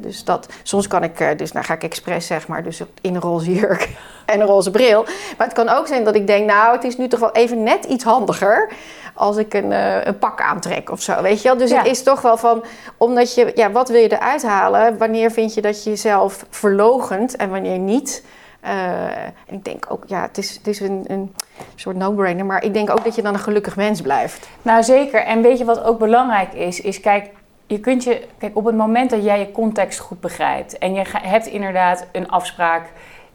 Dus 0.00 0.24
dat, 0.24 0.48
soms 0.62 0.86
kan 0.86 1.02
ik, 1.02 1.20
eh, 1.20 1.36
dus 1.36 1.52
nou 1.52 1.64
ga 1.64 1.74
ik 1.74 1.82
expres 1.82 2.26
zeg 2.26 2.48
maar, 2.48 2.62
dus 2.62 2.82
in 3.00 3.14
een 3.14 3.20
roze 3.20 3.54
jurk 3.54 3.88
en 4.26 4.40
een 4.40 4.46
roze 4.46 4.70
bril. 4.70 5.04
Maar 5.36 5.46
het 5.46 5.56
kan 5.56 5.68
ook 5.68 5.86
zijn 5.86 6.04
dat 6.04 6.14
ik 6.14 6.26
denk, 6.26 6.46
nou, 6.46 6.74
het 6.74 6.84
is 6.84 6.96
nu 6.96 7.08
toch 7.08 7.20
wel 7.20 7.32
even 7.32 7.62
net 7.62 7.84
iets 7.84 8.04
handiger 8.04 8.72
als 9.14 9.36
ik 9.36 9.54
een, 9.54 9.70
uh, 9.70 10.04
een 10.04 10.18
pak 10.18 10.40
aantrek 10.40 10.90
of 10.90 11.02
zo, 11.02 11.22
weet 11.22 11.42
je 11.42 11.48
wel? 11.48 11.56
Dus 11.56 11.72
het 11.72 11.86
is 11.86 12.02
toch 12.02 12.20
wel 12.20 12.36
van, 12.36 12.64
omdat 12.96 13.34
je, 13.34 13.52
ja, 13.54 13.70
wat 13.70 13.88
wil 13.88 14.00
je 14.00 14.12
eruit 14.12 14.42
halen? 14.42 14.98
Wanneer 14.98 15.30
vind 15.30 15.54
je 15.54 15.60
dat 15.60 15.84
je 15.84 15.90
jezelf 15.90 16.46
verlogent 16.50 17.36
en 17.36 17.50
wanneer 17.50 17.78
niet? 17.78 18.22
En 18.60 19.54
ik 19.54 19.64
denk 19.64 19.86
ook, 19.88 20.02
ja, 20.06 20.22
het 20.22 20.38
is, 20.66 20.80
een, 20.80 21.04
een 21.06 21.34
soort 21.74 21.96
no-brainer, 21.96 22.46
maar 22.46 22.64
ik 22.64 22.72
denk 22.72 22.90
ook 22.90 23.04
dat 23.04 23.14
je 23.14 23.22
dan 23.22 23.34
een 23.34 23.40
gelukkig 23.40 23.76
mens 23.76 24.00
blijft. 24.00 24.48
Nou, 24.62 24.82
zeker. 24.82 25.20
En 25.24 25.42
weet 25.42 25.58
je 25.58 25.64
wat 25.64 25.82
ook 25.82 25.98
belangrijk 25.98 26.52
is? 26.52 26.80
Is 26.80 27.00
kijk, 27.00 27.30
je 27.66 27.80
kunt 27.80 28.04
je, 28.04 28.26
kijk, 28.38 28.56
op 28.56 28.64
het 28.64 28.76
moment 28.76 29.10
dat 29.10 29.24
jij 29.24 29.38
je 29.38 29.52
context 29.52 29.98
goed 29.98 30.20
begrijpt 30.20 30.78
en 30.78 30.94
je 30.94 31.04
hebt 31.12 31.46
inderdaad 31.46 32.06
een 32.12 32.28
afspraak 32.28 32.92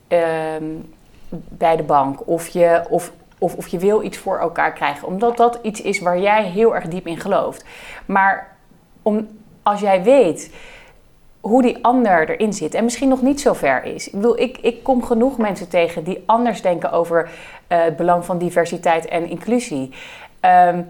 ehm, 0.08 0.64
bij 1.38 1.76
de 1.76 1.84
bank 1.84 2.28
of 2.28 2.48
je, 2.48 2.84
of, 2.90 3.12
of 3.38 3.68
je 3.68 3.78
wil 3.78 4.04
iets 4.04 4.18
voor 4.18 4.40
elkaar 4.40 4.74
krijgen, 4.74 5.08
omdat 5.08 5.38
dat 5.38 5.60
iets 5.62 5.82
is 5.82 6.00
waar 6.00 6.20
jij 6.20 6.44
heel 6.44 6.76
erg 6.76 6.88
diep 6.88 7.08
in 7.08 7.20
gelooft. 7.20 7.66
Maar 8.06 8.56
om, 9.02 9.28
als 9.64 9.80
jij 9.80 10.04
weet 10.04 10.52
hoe 11.44 11.62
die 11.62 11.78
ander 11.82 12.30
erin 12.30 12.54
zit 12.54 12.74
en 12.74 12.84
misschien 12.84 13.10
nog 13.10 13.22
niet 13.22 13.42
zo 13.42 13.54
ver 13.54 13.84
is. 13.84 14.08
Ik 14.08 14.14
bedoel, 14.14 14.40
ik, 14.40 14.58
ik 14.62 14.84
kom 14.84 15.04
genoeg 15.04 15.38
mensen 15.38 15.70
tegen 15.70 16.04
die 16.04 16.24
anders 16.26 16.62
denken 16.62 16.92
over 16.92 17.24
uh, 17.24 17.84
het 17.84 17.96
belang 17.96 18.26
van 18.26 18.38
diversiteit 18.38 19.06
en 19.06 19.30
inclusie. 19.30 19.92
Um, 20.42 20.88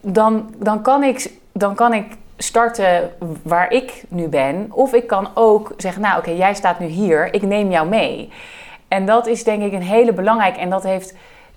dan, 0.00 0.54
dan, 0.56 0.82
kan 0.82 1.02
ik, 1.02 1.30
dan 1.52 1.74
kan 1.74 1.92
ik 1.92 2.04
starten 2.36 3.10
waar 3.42 3.72
ik 3.72 4.04
nu 4.08 4.28
ben. 4.28 4.68
Of 4.70 4.92
ik 4.92 5.06
kan 5.06 5.28
ook 5.34 5.72
zeggen, 5.76 6.02
nou 6.02 6.18
oké, 6.18 6.30
jij 6.30 6.54
staat 6.54 6.78
nu 6.78 6.86
hier, 6.86 7.34
ik 7.34 7.42
neem 7.42 7.70
jou 7.70 7.88
mee. 7.88 8.32
En 8.88 9.06
dat 9.06 9.26
is 9.26 9.44
denk 9.44 9.62
ik 9.62 9.72
een 9.72 9.82
hele 9.82 10.12
belangrijke 10.12 10.60
en 10.60 10.70
dat 10.70 10.82
heeft 10.82 11.14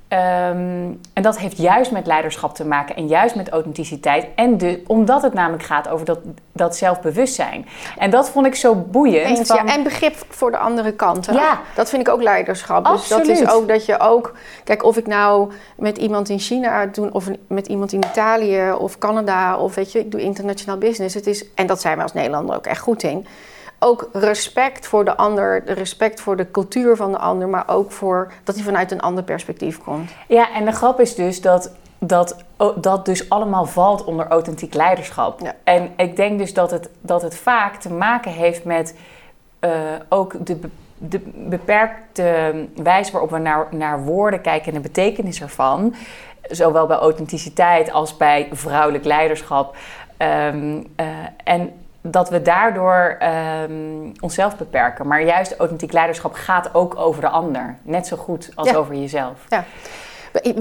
Ehm, 0.09 0.93
en 1.13 1.21
dat 1.21 1.37
heeft 1.37 1.57
juist 1.57 1.91
met 1.91 2.07
leiderschap 2.07 2.55
te 2.55 2.65
maken 2.65 2.95
en 2.95 3.07
juist 3.07 3.35
met 3.35 3.49
authenticiteit. 3.49 4.27
En 4.35 4.57
de, 4.57 4.83
omdat 4.87 5.21
het 5.21 5.33
namelijk 5.33 5.63
gaat 5.63 5.89
over 5.89 6.05
dat, 6.05 6.19
dat 6.51 6.75
zelfbewustzijn. 6.75 7.67
En 7.97 8.09
dat 8.09 8.29
vond 8.29 8.45
ik 8.45 8.55
zo 8.55 8.75
boeiend. 8.75 9.47
van... 9.47 9.55
ja, 9.55 9.73
en 9.73 9.83
begrip 9.83 10.15
voor 10.29 10.51
de 10.51 10.57
andere 10.57 10.91
kant. 10.91 11.25
Ja. 11.25 11.59
Dat 11.75 11.89
vind 11.89 12.07
ik 12.07 12.13
ook 12.13 12.21
leiderschap. 12.21 12.85
Absoluut. 12.85 13.25
Dus 13.25 13.39
dat 13.39 13.47
is 13.47 13.53
ook 13.53 13.67
dat 13.67 13.85
je 13.85 13.99
ook... 13.99 14.35
Kijk, 14.63 14.83
of 14.83 14.97
ik 14.97 15.07
nou 15.07 15.51
met 15.77 15.97
iemand 15.97 16.29
in 16.29 16.39
China 16.39 16.85
doe... 16.85 17.09
of 17.11 17.27
met 17.47 17.67
iemand 17.67 17.91
in 17.91 18.03
Italië 18.11 18.71
of 18.71 18.97
Canada... 18.97 19.57
of 19.57 19.75
weet 19.75 19.91
je, 19.91 19.99
ik 19.99 20.11
doe 20.11 20.21
internationaal 20.21 20.77
business. 20.77 21.15
Het 21.15 21.27
is, 21.27 21.45
en 21.55 21.67
dat 21.67 21.81
zijn 21.81 21.97
we 21.97 22.03
als 22.03 22.13
Nederlander 22.13 22.55
ook 22.55 22.67
echt 22.67 22.81
goed 22.81 23.03
in 23.03 23.25
ook 23.79 24.09
respect 24.13 24.87
voor 24.87 25.05
de 25.05 25.17
ander, 25.17 25.63
respect 25.65 26.21
voor 26.21 26.35
de 26.35 26.51
cultuur 26.51 26.95
van 26.95 27.11
de 27.11 27.17
ander, 27.17 27.47
maar 27.47 27.63
ook 27.67 27.91
voor 27.91 28.31
dat 28.43 28.55
hij 28.55 28.63
vanuit 28.63 28.91
een 28.91 29.01
ander 29.01 29.23
perspectief 29.23 29.83
komt. 29.83 30.11
Ja, 30.27 30.53
en 30.53 30.65
de 30.65 30.71
grap 30.71 30.99
is 30.99 31.15
dus 31.15 31.41
dat 31.41 31.71
dat, 31.99 32.35
dat 32.75 33.05
dus 33.05 33.29
allemaal 33.29 33.65
valt 33.65 34.03
onder 34.03 34.27
authentiek 34.27 34.73
leiderschap. 34.73 35.39
Ja. 35.39 35.55
En 35.63 35.91
ik 35.97 36.15
denk 36.15 36.39
dus 36.39 36.53
dat 36.53 36.71
het, 36.71 36.89
dat 37.01 37.21
het 37.21 37.35
vaak 37.35 37.75
te 37.75 37.93
maken 37.93 38.31
heeft 38.31 38.63
met 38.63 38.95
uh, 39.61 39.71
ook 40.09 40.45
de, 40.45 40.59
de 40.97 41.19
beperkte 41.35 42.53
wijze 42.75 43.11
waarop 43.11 43.29
we 43.29 43.37
naar, 43.37 43.67
naar 43.71 44.03
woorden 44.03 44.41
kijken 44.41 44.67
en 44.67 44.73
de 44.73 44.87
betekenis 44.87 45.41
ervan. 45.41 45.95
Zowel 46.41 46.87
bij 46.87 46.97
authenticiteit 46.97 47.91
als 47.91 48.17
bij 48.17 48.49
vrouwelijk 48.51 49.05
leiderschap. 49.05 49.75
Um, 50.17 50.75
uh, 50.99 51.07
en 51.43 51.71
dat 52.01 52.29
we 52.29 52.41
daardoor 52.41 53.17
um, 53.69 54.11
onszelf 54.19 54.57
beperken. 54.57 55.07
Maar 55.07 55.23
juist 55.23 55.55
authentiek 55.57 55.91
leiderschap 55.91 56.33
gaat 56.33 56.73
ook 56.73 56.97
over 56.97 57.21
de 57.21 57.29
ander. 57.29 57.75
Net 57.81 58.07
zo 58.07 58.17
goed 58.17 58.49
als 58.55 58.75
over 58.75 58.95
jezelf. 58.95 59.45
Ja. 59.49 59.63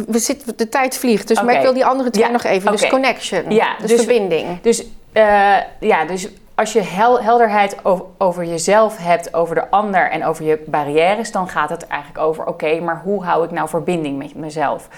We 0.07 0.19
zitten, 0.19 0.57
de 0.57 0.69
tijd 0.69 0.99
vliegt, 0.99 1.29
dus 1.29 1.43
maar 1.43 1.55
ik 1.55 1.63
wil 1.63 1.73
die 1.73 1.87
andere 1.87 2.11
twee 2.11 2.31
nog 2.31 2.45
even. 2.45 2.71
Dus 2.71 2.89
connection, 2.89 3.51
ja, 3.51 3.77
dus, 3.79 3.91
dus 3.91 3.99
verbinding. 3.99 4.61
Dus, 4.61 4.87
uh, 5.13 5.57
ja, 5.81 6.05
dus 6.05 6.29
als 6.55 6.73
je 6.73 6.83
helderheid 7.21 7.85
over, 7.85 8.05
over, 8.19 8.45
jezelf 8.45 8.97
hebt, 8.97 9.35
over 9.35 9.55
de 9.55 9.71
ander 9.71 10.11
en 10.11 10.25
over 10.25 10.45
je 10.45 10.65
barrières... 10.67 11.33
dan 11.33 11.49
gaat 11.49 11.71
het 11.71 11.87
eigenlijk 11.87 12.21
over, 12.21 12.45
oké, 12.47 12.81
maar 12.81 13.01
hoe 13.05 13.25
hou 13.25 13.45
ik 13.45 13.51
nou 13.51 13.69
verbinding 13.69 14.19
met 14.19 14.35
mezelf? 14.35 14.89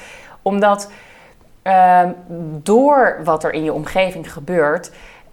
Omdat 0.43 0.91
uh, 1.65 2.03
door 2.63 3.21
wat 3.25 3.45
er 3.45 3.53
in 3.53 3.65
je 3.65 3.73
omgeving 3.73 4.33
gebeurt... 4.33 4.91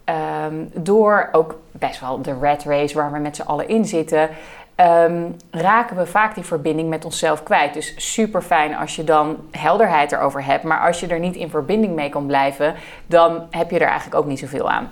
Ehm, 0.08 0.64
door 0.74 1.28
ook 1.32 1.58
best 1.72 2.00
wel 2.00 2.22
de 2.22 2.38
red 2.40 2.64
race 2.64 2.94
waar 2.94 3.12
we 3.12 3.18
met 3.18 3.36
z'n 3.36 3.42
allen 3.42 3.68
in 3.68 3.84
zitten, 3.84 4.28
ehm, 4.74 5.22
raken 5.50 5.96
we 5.96 6.06
vaak 6.06 6.34
die 6.34 6.44
verbinding 6.44 6.88
met 6.88 7.04
onszelf 7.04 7.42
kwijt. 7.42 7.74
Dus 7.74 7.94
super 7.96 8.42
fijn 8.42 8.76
als 8.76 8.96
je 8.96 9.04
dan 9.04 9.36
helderheid 9.50 10.12
erover 10.12 10.44
hebt, 10.44 10.62
maar 10.62 10.86
als 10.86 11.00
je 11.00 11.06
er 11.06 11.18
niet 11.18 11.36
in 11.36 11.50
verbinding 11.50 11.94
mee 11.94 12.08
kan 12.08 12.26
blijven, 12.26 12.74
dan 13.06 13.46
heb 13.50 13.70
je 13.70 13.78
er 13.78 13.86
eigenlijk 13.86 14.20
ook 14.20 14.26
niet 14.26 14.38
zoveel 14.38 14.70
aan. 14.70 14.90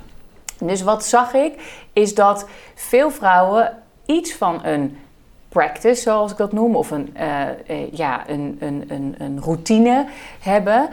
Dus 0.59 0.83
wat 0.83 1.05
zag 1.05 1.35
ik, 1.35 1.85
is 1.93 2.15
dat 2.15 2.49
veel 2.75 3.11
vrouwen 3.11 3.73
iets 4.07 4.35
van 4.35 4.65
een 4.65 4.99
practice, 5.49 6.03
zoals 6.03 6.31
ik 6.31 6.37
dat 6.37 6.53
noem, 6.53 6.77
of 6.77 6.91
een, 6.91 7.17
uh, 7.17 7.41
uh, 7.69 7.93
ja, 7.93 8.29
een, 8.29 8.57
een, 8.61 8.85
een, 8.89 9.15
een 9.19 9.41
routine 9.41 10.07
hebben 10.41 10.89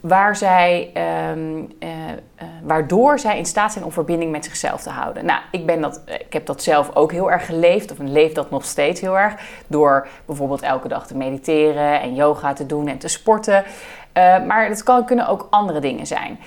waar 0.00 0.36
zij, 0.36 0.90
um, 1.30 1.58
uh, 1.80 1.88
uh, 1.88 2.48
waardoor 2.62 3.18
zij 3.18 3.38
in 3.38 3.46
staat 3.46 3.72
zijn 3.72 3.84
om 3.84 3.92
verbinding 3.92 4.30
met 4.30 4.44
zichzelf 4.44 4.82
te 4.82 4.90
houden. 4.90 5.24
Nou, 5.24 5.40
ik, 5.50 5.66
ben 5.66 5.80
dat, 5.80 6.02
ik 6.06 6.32
heb 6.32 6.46
dat 6.46 6.62
zelf 6.62 6.90
ook 6.94 7.12
heel 7.12 7.30
erg 7.30 7.46
geleefd, 7.46 7.90
of 7.90 7.98
leef 7.98 8.32
dat 8.32 8.50
nog 8.50 8.64
steeds 8.64 9.00
heel 9.00 9.18
erg, 9.18 9.34
door 9.66 10.08
bijvoorbeeld 10.24 10.62
elke 10.62 10.88
dag 10.88 11.06
te 11.06 11.16
mediteren 11.16 12.00
en 12.00 12.14
yoga 12.14 12.52
te 12.52 12.66
doen 12.66 12.88
en 12.88 12.98
te 12.98 13.08
sporten. 13.08 13.64
Uh, 13.64 14.44
maar 14.46 14.68
dat 14.68 14.82
kan, 14.82 15.04
kunnen 15.04 15.28
ook 15.28 15.46
andere 15.50 15.80
dingen 15.80 16.06
zijn. 16.06 16.38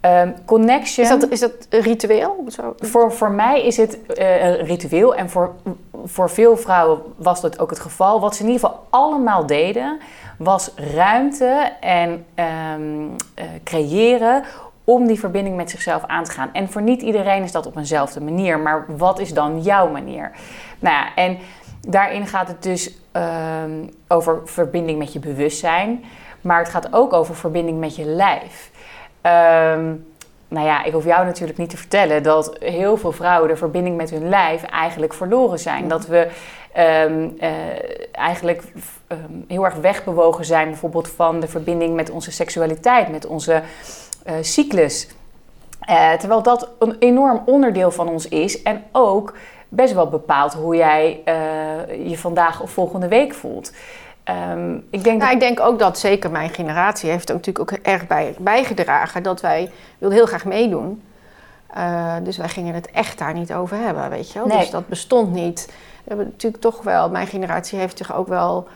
Um, 0.00 0.34
connection. 0.44 1.04
Is 1.04 1.20
dat, 1.20 1.30
is 1.30 1.40
dat 1.40 1.52
een 1.68 1.80
ritueel? 1.80 2.44
Zo? 2.48 2.74
Voor, 2.78 3.12
voor 3.12 3.30
mij 3.30 3.62
is 3.62 3.76
het 3.76 3.98
uh, 4.18 4.44
een 4.44 4.56
ritueel. 4.56 5.14
En 5.14 5.30
voor, 5.30 5.54
voor 6.04 6.30
veel 6.30 6.56
vrouwen 6.56 7.02
was 7.16 7.40
dat 7.40 7.58
ook 7.58 7.70
het 7.70 7.80
geval. 7.80 8.20
Wat 8.20 8.36
ze 8.36 8.42
in 8.42 8.48
ieder 8.48 8.68
geval 8.68 8.86
allemaal 8.90 9.46
deden, 9.46 10.00
was 10.36 10.70
ruimte 10.94 11.72
en 11.80 12.26
um, 12.34 13.10
uh, 13.10 13.44
creëren 13.64 14.42
om 14.84 15.06
die 15.06 15.18
verbinding 15.18 15.56
met 15.56 15.70
zichzelf 15.70 16.04
aan 16.06 16.24
te 16.24 16.30
gaan. 16.30 16.50
En 16.52 16.68
voor 16.68 16.82
niet 16.82 17.02
iedereen 17.02 17.42
is 17.42 17.52
dat 17.52 17.66
op 17.66 17.76
eenzelfde 17.76 18.20
manier. 18.20 18.58
Maar 18.58 18.84
wat 18.96 19.18
is 19.18 19.34
dan 19.34 19.62
jouw 19.62 19.88
manier? 19.90 20.30
Nou 20.78 20.94
ja, 20.94 21.14
en 21.14 21.38
daarin 21.80 22.26
gaat 22.26 22.48
het 22.48 22.62
dus 22.62 22.98
um, 23.12 23.90
over 24.08 24.40
verbinding 24.44 24.98
met 24.98 25.12
je 25.12 25.18
bewustzijn. 25.18 26.04
Maar 26.40 26.58
het 26.58 26.68
gaat 26.68 26.92
ook 26.92 27.12
over 27.12 27.34
verbinding 27.34 27.78
met 27.78 27.96
je 27.96 28.04
lijf. 28.04 28.70
Um, 29.22 30.06
nou 30.48 30.66
ja, 30.66 30.84
ik 30.84 30.92
hoef 30.92 31.04
jou 31.04 31.24
natuurlijk 31.24 31.58
niet 31.58 31.70
te 31.70 31.76
vertellen 31.76 32.22
dat 32.22 32.56
heel 32.58 32.96
veel 32.96 33.12
vrouwen 33.12 33.48
de 33.48 33.56
verbinding 33.56 33.96
met 33.96 34.10
hun 34.10 34.28
lijf 34.28 34.62
eigenlijk 34.62 35.14
verloren 35.14 35.58
zijn. 35.58 35.88
Dat 35.88 36.06
we 36.06 36.28
um, 36.78 37.36
uh, 37.40 37.48
eigenlijk 38.12 38.62
um, 39.08 39.44
heel 39.48 39.64
erg 39.64 39.74
wegbewogen 39.74 40.44
zijn, 40.44 40.68
bijvoorbeeld 40.68 41.08
van 41.08 41.40
de 41.40 41.48
verbinding 41.48 41.94
met 41.94 42.10
onze 42.10 42.30
seksualiteit, 42.30 43.08
met 43.08 43.26
onze 43.26 43.62
uh, 44.26 44.32
cyclus. 44.40 45.08
Uh, 45.88 46.12
terwijl 46.12 46.42
dat 46.42 46.68
een 46.78 46.96
enorm 46.98 47.42
onderdeel 47.46 47.90
van 47.90 48.08
ons 48.08 48.28
is 48.28 48.62
en 48.62 48.84
ook 48.92 49.36
best 49.68 49.94
wel 49.94 50.08
bepaalt 50.08 50.54
hoe 50.54 50.76
jij 50.76 51.20
je 52.04 52.18
vandaag 52.18 52.62
of 52.62 52.70
volgende 52.70 53.08
week 53.08 53.34
voelt. 53.34 53.72
Um, 54.52 54.86
ik, 54.90 55.04
denk 55.04 55.20
nou, 55.20 55.32
ik 55.32 55.40
denk 55.40 55.60
ook 55.60 55.78
dat 55.78 55.98
zeker 55.98 56.30
mijn 56.30 56.50
generatie 56.50 57.10
heeft 57.10 57.28
er 57.28 57.34
natuurlijk 57.34 57.72
ook 57.72 57.78
erg 57.78 58.06
bij, 58.06 58.34
bijgedragen 58.38 59.22
dat 59.22 59.40
wij 59.40 59.70
wilden 59.98 60.18
heel 60.18 60.26
graag 60.26 60.44
meedoen. 60.44 61.02
Uh, 61.76 62.14
dus 62.22 62.36
wij 62.36 62.48
gingen 62.48 62.74
het 62.74 62.90
echt 62.90 63.18
daar 63.18 63.34
niet 63.34 63.52
over 63.52 63.76
hebben, 63.76 64.10
weet 64.10 64.32
je 64.32 64.38
wel. 64.38 64.48
Nee. 64.48 64.58
Dus 64.58 64.70
dat 64.70 64.88
bestond 64.88 65.32
niet. 65.32 65.72
We 66.06 66.14
hebben 66.14 66.26
natuurlijk 66.26 66.62
toch 66.62 66.82
wel, 66.82 67.10
mijn 67.10 67.26
generatie 67.26 67.78
heeft 67.78 67.98
zich 67.98 68.14
ook 68.14 68.28
wel, 68.28 68.68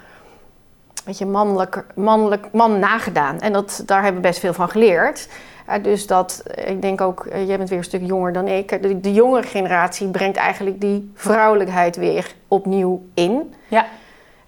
weet 1.05 1.19
je, 1.19 1.27
mannelijk, 1.27 1.85
mannelijk 1.95 2.53
man 2.53 2.79
nagedaan. 2.79 3.41
En 3.41 3.53
dat, 3.53 3.83
daar 3.87 4.03
hebben 4.03 4.23
we 4.23 4.29
best 4.29 4.41
veel 4.41 4.53
van 4.53 4.69
geleerd. 4.69 5.29
Uh, 5.69 5.75
dus 5.83 6.07
dat, 6.07 6.43
ik 6.67 6.83
denk 6.83 7.01
ook, 7.01 7.25
uh, 7.25 7.47
jij 7.47 7.57
bent 7.57 7.69
weer 7.69 7.79
een 7.79 7.85
stuk 7.85 8.07
jonger 8.07 8.33
dan 8.33 8.49
ik. 8.49 8.83
De, 8.83 9.01
de 9.01 9.13
jongere 9.13 9.47
generatie 9.47 10.09
brengt 10.09 10.37
eigenlijk 10.37 10.81
die 10.81 11.13
vrouwelijkheid 11.15 11.97
weer 11.97 12.35
opnieuw 12.49 13.03
in. 13.15 13.55
Ja. 13.69 13.87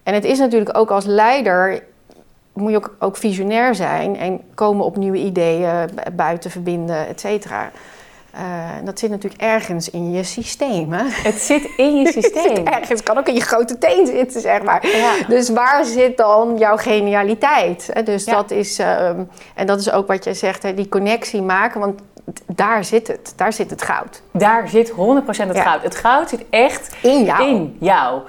En 0.02 0.14
het 0.14 0.24
is 0.24 0.38
natuurlijk 0.38 0.76
ook 0.76 0.90
als 0.90 1.04
leider 1.04 1.82
moet 2.52 2.70
je 2.70 2.76
ook, 2.76 2.96
ook 2.98 3.16
visionair 3.16 3.74
zijn 3.74 4.16
en 4.16 4.40
komen 4.54 4.84
op 4.84 4.96
nieuwe 4.96 5.18
ideeën, 5.18 5.90
buiten 6.12 6.50
verbinden, 6.50 7.08
et 7.08 7.20
cetera. 7.20 7.70
Uh, 8.34 8.40
dat 8.84 8.98
zit 8.98 9.10
natuurlijk 9.10 9.42
ergens 9.42 9.90
in 9.90 10.12
je 10.12 10.24
systeem. 10.24 10.92
Hè? 10.92 11.04
Het 11.06 11.34
zit 11.34 11.68
in 11.76 11.96
je 11.96 12.12
systeem. 12.18 12.54
het 12.56 12.68
ergens. 12.68 12.88
Het 12.88 13.02
kan 13.02 13.18
ook 13.18 13.28
in 13.28 13.34
je 13.34 13.40
grote 13.40 13.78
teen 13.78 14.06
zitten, 14.06 14.40
zeg 14.40 14.62
maar. 14.62 14.86
Ja. 14.86 15.12
Dus 15.28 15.48
waar 15.48 15.84
zit 15.84 16.16
dan 16.16 16.58
jouw 16.58 16.76
genialiteit? 16.76 17.92
Dus 18.04 18.24
ja. 18.24 18.34
dat 18.34 18.50
is, 18.50 18.78
um, 18.78 19.28
en 19.54 19.66
dat 19.66 19.80
is 19.80 19.90
ook 19.90 20.06
wat 20.06 20.24
jij 20.24 20.34
zegt, 20.34 20.62
hè, 20.62 20.74
die 20.74 20.88
connectie 20.88 21.42
maken. 21.42 21.80
Want 21.80 22.00
daar 22.46 22.84
zit 22.84 23.08
het. 23.08 23.32
Daar 23.36 23.52
zit 23.52 23.70
het 23.70 23.82
goud. 23.82 24.22
Daar 24.32 24.68
zit 24.68 24.90
100% 24.90 24.94
het 25.26 25.56
ja. 25.56 25.62
goud. 25.62 25.82
Het 25.82 25.94
goud 25.94 26.28
zit 26.28 26.44
echt 26.50 26.96
in 27.02 27.24
jou. 27.24 27.48
In 27.48 27.76
jou. 27.80 28.22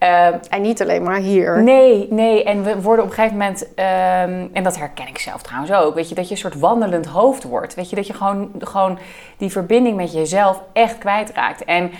Ehm, 0.00 0.38
En 0.48 0.62
niet 0.62 0.82
alleen 0.82 1.02
maar 1.02 1.18
hier. 1.18 1.62
Nee, 1.62 2.06
nee. 2.10 2.44
En 2.44 2.62
we 2.62 2.82
worden 2.82 3.04
op 3.04 3.10
een 3.10 3.16
gegeven 3.16 3.36
moment, 3.36 3.74
ehm, 3.74 4.46
en 4.52 4.62
dat 4.62 4.78
herken 4.78 5.08
ik 5.08 5.18
zelf 5.18 5.42
trouwens 5.42 5.72
ook, 5.72 5.94
weet 5.94 6.08
je, 6.08 6.14
dat 6.14 6.24
je 6.24 6.30
een 6.30 6.40
soort 6.40 6.58
wandelend 6.58 7.06
hoofd 7.06 7.44
wordt. 7.44 7.74
Weet 7.74 7.90
je, 7.90 7.96
dat 7.96 8.06
je 8.06 8.14
gewoon, 8.14 8.50
gewoon 8.58 8.98
die 9.36 9.50
verbinding 9.50 9.96
met 9.96 10.12
jezelf 10.12 10.62
echt 10.72 10.98
kwijtraakt. 10.98 11.64
En 11.64 11.90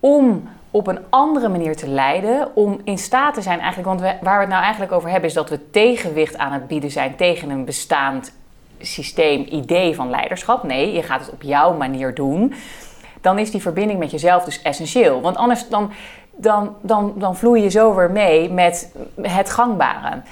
om 0.00 0.48
op 0.70 0.86
een 0.86 0.98
andere 1.10 1.48
manier 1.48 1.76
te 1.76 1.88
leiden, 1.88 2.48
om 2.54 2.80
in 2.84 2.98
staat 2.98 3.34
te 3.34 3.42
zijn 3.42 3.60
eigenlijk, 3.60 3.88
want 3.88 4.00
we, 4.00 4.24
waar 4.24 4.34
we 4.34 4.40
het 4.40 4.50
nou 4.52 4.62
eigenlijk 4.62 4.92
over 4.92 5.10
hebben, 5.10 5.28
is 5.28 5.34
dat 5.34 5.50
we 5.50 5.70
tegenwicht 5.70 6.38
aan 6.38 6.52
het 6.52 6.66
bieden 6.66 6.90
zijn 6.90 7.16
tegen 7.16 7.50
een 7.50 7.64
bestaand 7.64 8.32
systeem, 8.80 9.46
idee 9.50 9.94
van 9.94 10.10
leiderschap. 10.10 10.62
Nee, 10.62 10.92
je 10.92 11.02
gaat 11.02 11.20
het 11.20 11.30
op 11.30 11.42
jouw 11.42 11.76
manier 11.76 12.14
doen. 12.14 12.54
Dan 13.20 13.38
is 13.38 13.50
die 13.50 13.60
verbinding 13.60 13.98
met 13.98 14.10
jezelf 14.10 14.44
dus 14.44 14.62
essentieel. 14.62 15.20
Want 15.20 15.36
anders 15.36 15.68
dan, 15.68 15.92
dan, 16.40 16.76
dan, 16.80 17.12
dan 17.16 17.36
vloei 17.36 17.62
je 17.62 17.68
zo 17.68 17.94
weer 17.94 18.10
mee 18.10 18.52
met 18.52 18.92
het 19.22 19.50
gangbare. 19.50 20.22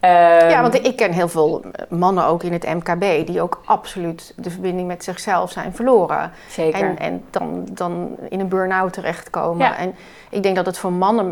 Ehm, 0.00 0.48
Ja, 0.48 0.62
want 0.62 0.86
ik 0.86 0.96
ken 0.96 1.12
heel 1.12 1.28
veel 1.28 1.64
mannen 1.88 2.24
ook 2.24 2.42
in 2.42 2.52
het 2.52 2.74
MKB 2.74 3.26
die 3.26 3.40
ook 3.40 3.62
absoluut 3.64 4.34
de 4.36 4.50
verbinding 4.50 4.88
met 4.88 5.04
zichzelf 5.04 5.50
zijn 5.50 5.72
verloren. 5.74 6.30
Zeker. 6.48 6.80
En, 6.80 6.98
en 6.98 7.24
dan, 7.30 7.66
dan 7.72 8.16
in 8.28 8.40
een 8.40 8.48
burn-out 8.48 8.92
terechtkomen. 8.92 9.66
Ja. 9.66 9.76
En 9.76 9.94
ik 10.30 10.42
denk 10.42 10.56
dat 10.56 10.66
het 10.66 10.78
voor 10.78 10.92
mannen 10.92 11.26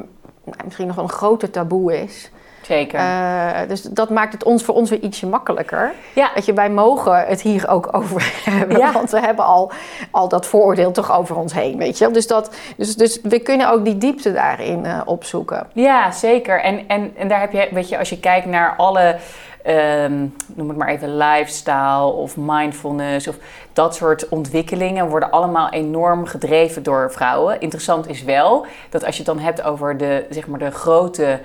nou, 0.44 0.56
misschien 0.64 0.86
nog 0.86 0.96
wel 0.96 1.04
een 1.04 1.10
groter 1.10 1.50
taboe 1.50 2.02
is. 2.02 2.30
Zeker. 2.68 2.98
Eh, 2.98 3.68
dus 3.68 3.82
dat 3.82 4.10
maakt 4.10 4.32
het 4.32 4.44
ons 4.44 4.64
voor 4.64 4.74
ons 4.74 4.90
weer 4.90 5.00
ietsje 5.00 5.26
makkelijker. 5.26 5.92
ja, 6.14 6.30
Dat 6.34 6.46
je, 6.46 6.52
wij 6.52 6.70
mogen 6.70 7.26
het 7.26 7.42
hier 7.42 7.68
ook 7.68 7.88
over 7.90 8.32
hebben. 8.50 8.78
Ja. 8.78 8.92
Want 8.92 9.10
we 9.10 9.20
hebben 9.20 9.44
al, 9.44 9.70
al 10.10 10.28
dat 10.28 10.46
vooroordeel 10.46 10.90
toch 10.92 11.12
over 11.12 11.36
ons 11.36 11.52
heen, 11.52 11.78
weet 11.78 11.98
je. 11.98 12.10
Dus, 12.10 12.26
dat, 12.26 12.56
dus, 12.76 12.96
dus 12.96 13.20
we 13.22 13.38
kunnen 13.38 13.70
ook 13.70 13.84
die 13.84 13.98
diepte 13.98 14.32
daarin 14.32 14.84
eh, 14.84 15.00
opzoeken. 15.04 15.66
Ja, 15.72 16.10
zeker. 16.10 16.60
En, 16.60 16.88
en, 16.88 17.12
en 17.16 17.28
daar 17.28 17.40
heb 17.40 17.52
je, 17.52 17.68
weet 17.70 17.88
je, 17.88 17.98
als 17.98 18.08
je 18.08 18.20
kijkt 18.20 18.46
naar 18.46 18.74
alle, 18.76 19.16
ehm, 19.62 20.26
noem 20.54 20.68
het 20.68 20.76
maar 20.76 20.88
even, 20.88 21.16
lifestyle 21.16 22.12
of 22.12 22.36
mindfulness 22.36 23.28
of 23.28 23.36
dat 23.72 23.94
soort 23.94 24.28
ontwikkelingen 24.28 25.08
worden 25.08 25.30
allemaal 25.30 25.70
enorm 25.70 26.26
gedreven 26.26 26.82
door 26.82 27.12
vrouwen. 27.12 27.60
Interessant 27.60 28.08
is 28.08 28.22
wel 28.22 28.66
dat 28.90 29.04
als 29.04 29.16
je 29.16 29.22
het 29.22 29.34
dan 29.34 29.44
hebt 29.44 29.62
over 29.62 29.96
de, 29.96 30.26
zeg 30.30 30.46
maar, 30.46 30.58
de 30.58 30.70
grote 30.70 31.40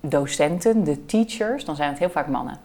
docenten, 0.00 0.84
de 0.84 1.06
teachers, 1.06 1.64
dan 1.64 1.76
zijn 1.76 1.88
het 1.88 1.98
heel 1.98 2.10
vaak 2.10 2.26
mannen. 2.26 2.58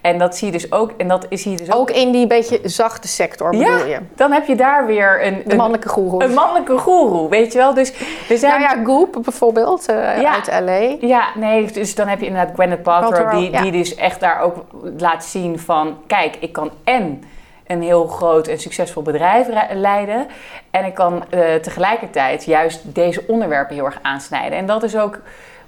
En 0.00 0.18
dat 0.18 0.36
zie 0.36 0.46
je 0.46 0.52
dus 0.52 0.72
ook, 0.72 0.92
en 0.96 1.08
dat 1.08 1.26
is 1.28 1.44
hier 1.44 1.58
dus 1.58 1.72
ook. 1.72 1.80
Ook 1.80 1.90
in 1.90 2.12
die 2.12 2.26
beetje 2.26 2.60
zachte 2.62 3.08
sector 3.08 3.50
bedoel 3.50 3.86
je. 3.86 3.98
dan 4.14 4.32
heb 4.32 4.46
je 4.46 4.54
daar 4.54 4.86
weer 4.86 5.26
een, 5.26 5.42
een, 5.46 5.56
mannelijke 5.56 5.88
goeroes. 5.88 6.24
een 6.24 6.34
mannelijke 6.34 6.78
goeroe, 6.78 7.28
weet 7.28 7.52
je 7.52 7.58
wel? 7.58 7.74
Dus 7.74 7.92
er 8.28 8.38
zijn 8.38 8.60
Nou 8.60 8.78
ja, 8.78 8.84
Goop 8.84 9.18
bijvoorbeeld 9.22 9.86
eh, 9.86 10.20
Ja. 10.20 10.34
uit 10.34 10.64
L.A. 10.64 11.06
Ja, 11.06 11.28
nee, 11.34 11.72
dus 11.72 11.94
dan 11.94 12.08
heb 12.08 12.20
je 12.20 12.26
inderdaad 12.26 12.54
Gwyneth 12.54 12.82
Paltrow, 12.82 13.30
die, 13.30 13.50
ja. 13.50 13.62
die 13.62 13.72
dus 13.72 13.94
echt 13.94 14.20
daar 14.20 14.40
ook 14.40 14.64
laat 14.98 15.24
zien 15.24 15.58
van... 15.58 15.96
kijk, 16.06 16.36
ik 16.40 16.52
kan 16.52 16.70
en 16.84 17.22
een 17.66 17.82
heel 17.82 18.06
groot 18.06 18.46
en 18.46 18.58
succesvol 18.58 19.02
bedrijf 19.02 19.46
leiden... 19.72 20.26
en 20.70 20.84
ik 20.84 20.94
kan 20.94 21.24
eh, 21.30 21.54
tegelijkertijd 21.54 22.44
juist 22.44 22.94
deze 22.94 23.24
onderwerpen 23.26 23.74
heel 23.74 23.84
erg 23.84 23.98
aansnijden. 24.02 24.58
En 24.58 24.66
dat 24.66 24.82
is 24.82 24.96
ook 24.96 25.20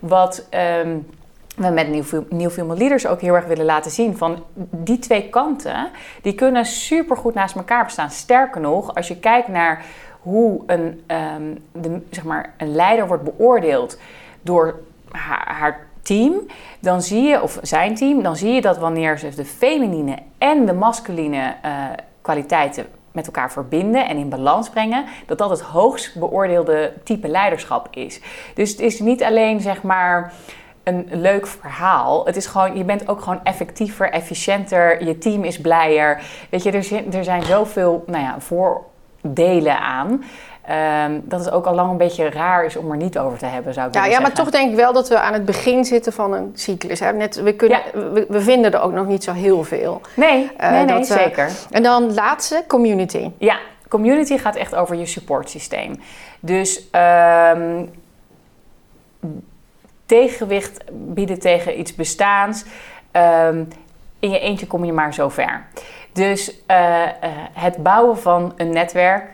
wat 0.09 0.47
ehm, 0.51 0.99
we 1.57 1.69
met 1.69 2.07
Female 2.53 2.79
Leaders 2.79 3.07
ook 3.07 3.21
heel 3.21 3.35
erg 3.35 3.47
willen 3.47 3.65
laten 3.65 3.91
zien. 3.91 4.17
Van 4.17 4.45
die 4.71 4.99
twee 4.99 5.29
kanten, 5.29 5.91
die 6.23 6.35
kunnen 6.35 6.65
supergoed 6.65 7.35
naast 7.35 7.57
elkaar 7.57 7.85
bestaan. 7.85 8.11
Sterker 8.11 8.61
nog, 8.61 8.95
als 8.95 9.09
je 9.09 9.17
kijkt 9.17 9.49
naar 9.49 9.85
hoe 10.21 10.63
een, 10.67 11.03
ehm, 11.07 11.55
de, 11.73 12.01
zeg 12.11 12.25
maar, 12.25 12.55
een 12.57 12.75
leider 12.75 13.07
wordt 13.07 13.23
beoordeeld 13.23 13.99
door 14.43 14.81
haar, 15.11 15.55
haar 15.57 15.87
team, 16.03 16.35
dan 16.81 17.03
zie 17.03 17.23
je, 17.23 17.43
of 17.43 17.59
zijn 17.63 17.95
team, 17.95 18.23
dan 18.23 18.37
zie 18.37 18.53
je 18.53 18.61
dat 18.61 18.79
wanneer 18.79 19.19
ze 19.19 19.29
de 19.29 19.45
feminine 19.45 20.19
en 20.39 20.67
de 20.67 20.73
masculine 20.73 21.55
eh, 21.63 21.73
kwaliteiten 22.23 22.87
met 23.15 23.27
elkaar 23.27 23.53
verbinden 23.53 24.09
en 24.09 24.17
in 24.17 24.29
balans 24.29 24.69
brengen, 24.71 25.05
dat 25.27 25.39
dat 25.39 25.51
het 25.51 25.61
hoogst 25.61 26.19
beoordeelde 26.19 26.93
type 27.05 27.29
leiderschap 27.29 27.89
is. 27.91 28.21
Dus 28.55 28.71
het 28.71 28.81
is 28.81 29.01
niet 29.01 29.23
alleen 29.23 29.61
zeg 29.61 29.83
maar 29.83 30.33
een 30.83 31.09
leuk 31.11 31.47
verhaal. 31.47 32.27
Het 32.27 32.37
is 32.37 32.47
gewoon, 32.47 32.77
je 32.77 32.85
bent 32.85 33.09
ook 33.09 33.21
gewoon 33.21 33.41
effectiever, 33.45 34.11
efficiënter, 34.11 35.05
je 35.05 35.19
team 35.19 35.45
is 35.45 35.61
blijer. 35.61 36.23
Weet 36.51 36.63
je, 36.63 36.71
er, 36.71 36.85
zin- 36.85 37.13
er 37.13 37.25
zijn 37.25 37.43
zoveel 37.43 38.05
nou 38.07 38.23
ja, 38.23 38.37
voordelen 38.41 39.79
aan. 39.81 40.25
Ehm, 40.67 41.21
dat 41.23 41.45
het 41.45 41.51
ook 41.55 41.67
al 41.67 41.75
lang 41.75 41.91
een 41.91 41.97
beetje 41.97 42.31
raar 42.31 42.65
is 42.65 42.77
om 42.77 42.91
er 42.91 42.97
niet 42.97 43.19
over 43.19 43.39
te 43.39 43.47
hebben, 43.47 43.75
zou 43.75 43.89
ik 43.89 43.95
Ja, 43.95 44.01
willen 44.01 44.17
ja, 44.17 44.23
maar 44.23 44.31
zeggen. 44.37 44.51
toch 44.53 44.61
denk 44.61 44.71
ik 44.71 44.77
wel 44.77 44.93
dat 44.93 45.09
we 45.09 45.19
aan 45.21 45.33
het 45.33 45.45
begin 45.45 45.85
zitten 45.85 46.13
van 46.13 46.33
een 46.33 46.51
cyclus. 46.55 47.01
Hè? 47.01 47.13
Net, 47.13 47.43
we, 47.43 47.53
kunnen, 47.55 47.81
we, 47.93 48.27
we 48.29 48.41
vinden 48.41 48.73
er 48.73 48.81
ook 48.81 48.93
nog 48.93 49.07
niet 49.07 49.25
zo 49.25 49.33
heel 49.33 49.65
veel. 49.65 50.01
Nee, 50.17 50.51
Eh, 50.57 50.71
nee, 50.71 50.85
nee, 50.85 50.99
dat, 50.99 51.11
eh, 51.11 51.17
zeker. 51.23 51.51
En 51.71 51.83
dan 51.83 52.15
laatste, 52.15 52.65
community. 52.69 53.31
Ja, 53.39 53.57
community 53.89 54.39
gaat 54.39 54.57
echt 54.57 54.75
over 54.75 54.97
je 54.97 55.07
supportsysteem. 55.07 56.01
Dus 56.41 56.91
ehm, 56.91 57.85
tegenwicht 60.07 60.85
bieden 60.93 61.39
tegen 61.39 61.79
iets 61.79 61.95
bestaans. 61.95 62.65
Ehm, 63.11 63.65
in 64.19 64.31
je 64.31 64.39
eentje 64.39 64.67
kom 64.67 64.85
je 64.85 64.93
maar 64.93 65.15
zo 65.15 65.29
ver. 65.29 65.67
Dus 66.13 66.65
eh, 66.67 67.03
het 67.53 67.77
bouwen 67.83 68.19
van 68.19 68.53
een 68.57 68.71
netwerk, 68.71 69.25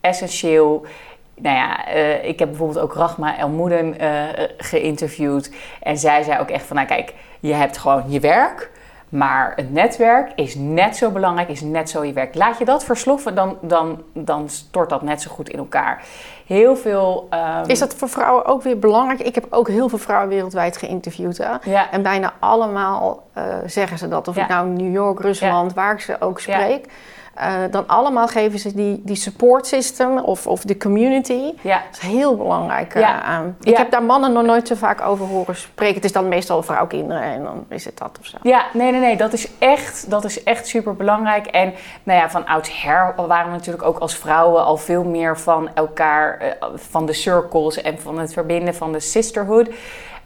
essentieel. 0.00 0.86
Nou 1.34 1.56
ja, 1.56 1.86
eh, 1.86 2.24
ik 2.28 2.38
heb 2.38 2.48
bijvoorbeeld 2.48 2.78
ook 2.78 2.94
Rachma 2.94 3.38
Elmoeden 3.38 3.98
eh 3.98 4.44
geïnterviewd. 4.58 5.50
En 5.82 5.98
zij 5.98 6.22
zei 6.22 6.40
ook 6.40 6.50
echt 6.50 6.66
van, 6.66 6.76
nou 6.76 6.88
kijk, 6.88 7.14
je 7.40 7.52
hebt 7.54 7.78
gewoon 7.78 8.02
je 8.06 8.20
werk. 8.20 8.70
Maar 9.08 9.52
het 9.56 9.72
netwerk 9.72 10.32
is 10.34 10.54
net 10.54 10.96
zo 10.96 11.10
belangrijk, 11.10 11.48
is 11.48 11.60
net 11.60 11.90
zo 11.90 12.04
je 12.04 12.12
werk. 12.12 12.34
Laat 12.34 12.58
je 12.58 12.64
dat 12.64 12.84
versloffen, 12.84 13.34
dan, 13.34 13.56
dan, 13.60 14.02
dan 14.12 14.48
stort 14.48 14.90
dat 14.90 15.02
net 15.02 15.22
zo 15.22 15.30
goed 15.30 15.48
in 15.48 15.58
elkaar. 15.58 16.02
Heel 16.46 16.76
veel... 16.76 17.26
ehm, 17.30 17.64
Is 17.70 17.78
dat 17.78 17.94
voor 17.94 18.08
vrouwen 18.08 18.44
ook 18.44 18.62
weer 18.62 18.78
belangrijk? 18.78 19.20
Ik 19.20 19.34
heb 19.34 19.46
ook 19.50 19.68
heel 19.68 19.88
veel 19.88 19.98
vrouwen 19.98 20.28
wereldwijd 20.28 20.76
geïnterviewd. 20.76 21.38
Hè? 21.38 21.52
Ja, 21.70 21.90
En 21.90 22.02
bijna 22.02 22.32
allemaal 22.38 23.22
eh, 23.32 23.44
zeggen 23.66 23.98
ze 23.98 24.08
dat. 24.08 24.28
Of 24.28 24.36
Ja. 24.36 24.42
ik 24.42 24.48
nou 24.48 24.66
in 24.66 24.72
New 24.76 24.92
York, 24.92 25.20
Rusland, 25.20 25.74
waar 25.74 25.92
ik 25.92 26.00
ze 26.00 26.16
ook 26.20 26.40
spreek. 26.40 26.86
Eh, 27.38 27.52
dan 27.70 27.86
allemaal 27.86 28.26
geven 28.28 28.58
ze 28.58 28.74
die, 28.74 29.02
die 29.04 29.16
support 29.16 29.66
system 29.66 30.18
of, 30.18 30.46
of 30.46 30.60
de 30.62 30.76
community. 30.76 31.52
ja. 31.62 31.82
Dat 31.90 32.02
is 32.02 32.08
heel 32.08 32.36
belangrijk 32.36 32.94
eh, 32.94 33.00
Ja. 33.00 33.22
aan. 33.22 33.56
Ik 33.60 33.68
Ja. 33.72 33.78
heb 33.78 33.90
daar 33.90 34.02
mannen 34.02 34.32
nog 34.32 34.44
nooit 34.44 34.66
zo 34.68 34.74
vaak 34.74 35.00
over 35.00 35.26
horen 35.26 35.56
spreken. 35.56 35.94
Het 35.94 36.04
is 36.04 36.12
dan 36.12 36.28
meestal 36.28 36.62
vrouw, 36.62 36.86
kinderen 36.86 37.22
en 37.22 37.42
dan 37.42 37.64
is 37.68 37.84
het 37.84 37.98
dat 37.98 38.16
of 38.20 38.26
zo. 38.26 38.36
Ja, 38.42 38.64
nee, 38.72 38.90
nee, 38.90 39.00
nee. 39.00 39.16
Dat 39.16 39.32
is 39.32 39.48
echt, 39.58 40.10
dat 40.10 40.24
is 40.24 40.42
echt 40.42 40.66
super 40.66 40.94
belangrijk. 40.96 41.46
En 41.46 41.74
nou 42.02 42.18
ja, 42.20 42.30
van 42.30 42.46
oudsher 42.46 43.14
waren 43.26 43.46
we 43.50 43.56
natuurlijk 43.56 43.84
ook 43.84 43.98
als 43.98 44.14
vrouwen 44.16 44.64
al 44.64 44.76
veel 44.76 45.04
meer 45.04 45.38
van 45.38 45.68
elkaar, 45.74 46.38
eh, 46.38 46.50
van 46.74 47.06
de 47.06 47.12
circles 47.12 47.82
en 47.82 47.98
van 48.00 48.18
het 48.18 48.32
verbinden 48.32 48.74
van 48.74 48.92
de 48.92 49.00
sisterhood. 49.00 49.68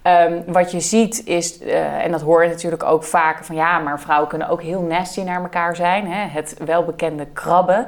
Ehm, 0.03 0.40
wat 0.46 0.70
je 0.70 0.80
ziet 0.80 1.26
is, 1.26 1.59
eh, 1.61 2.05
en 2.05 2.11
dat 2.11 2.20
hoor 2.20 2.42
je 2.42 2.48
natuurlijk 2.48 2.82
ook 2.82 3.05
vaker 3.05 3.44
van 3.44 3.57
ja, 3.57 3.78
maar 3.78 4.00
vrouwen 4.00 4.28
kunnen 4.28 4.48
ook 4.48 4.62
heel 4.62 4.82
nasty 4.82 5.22
naar 5.22 5.42
elkaar 5.42 5.76
zijn. 5.76 6.12
Hè? 6.12 6.26
Het 6.28 6.57
welbekende 6.64 7.26
krabben. 7.26 7.86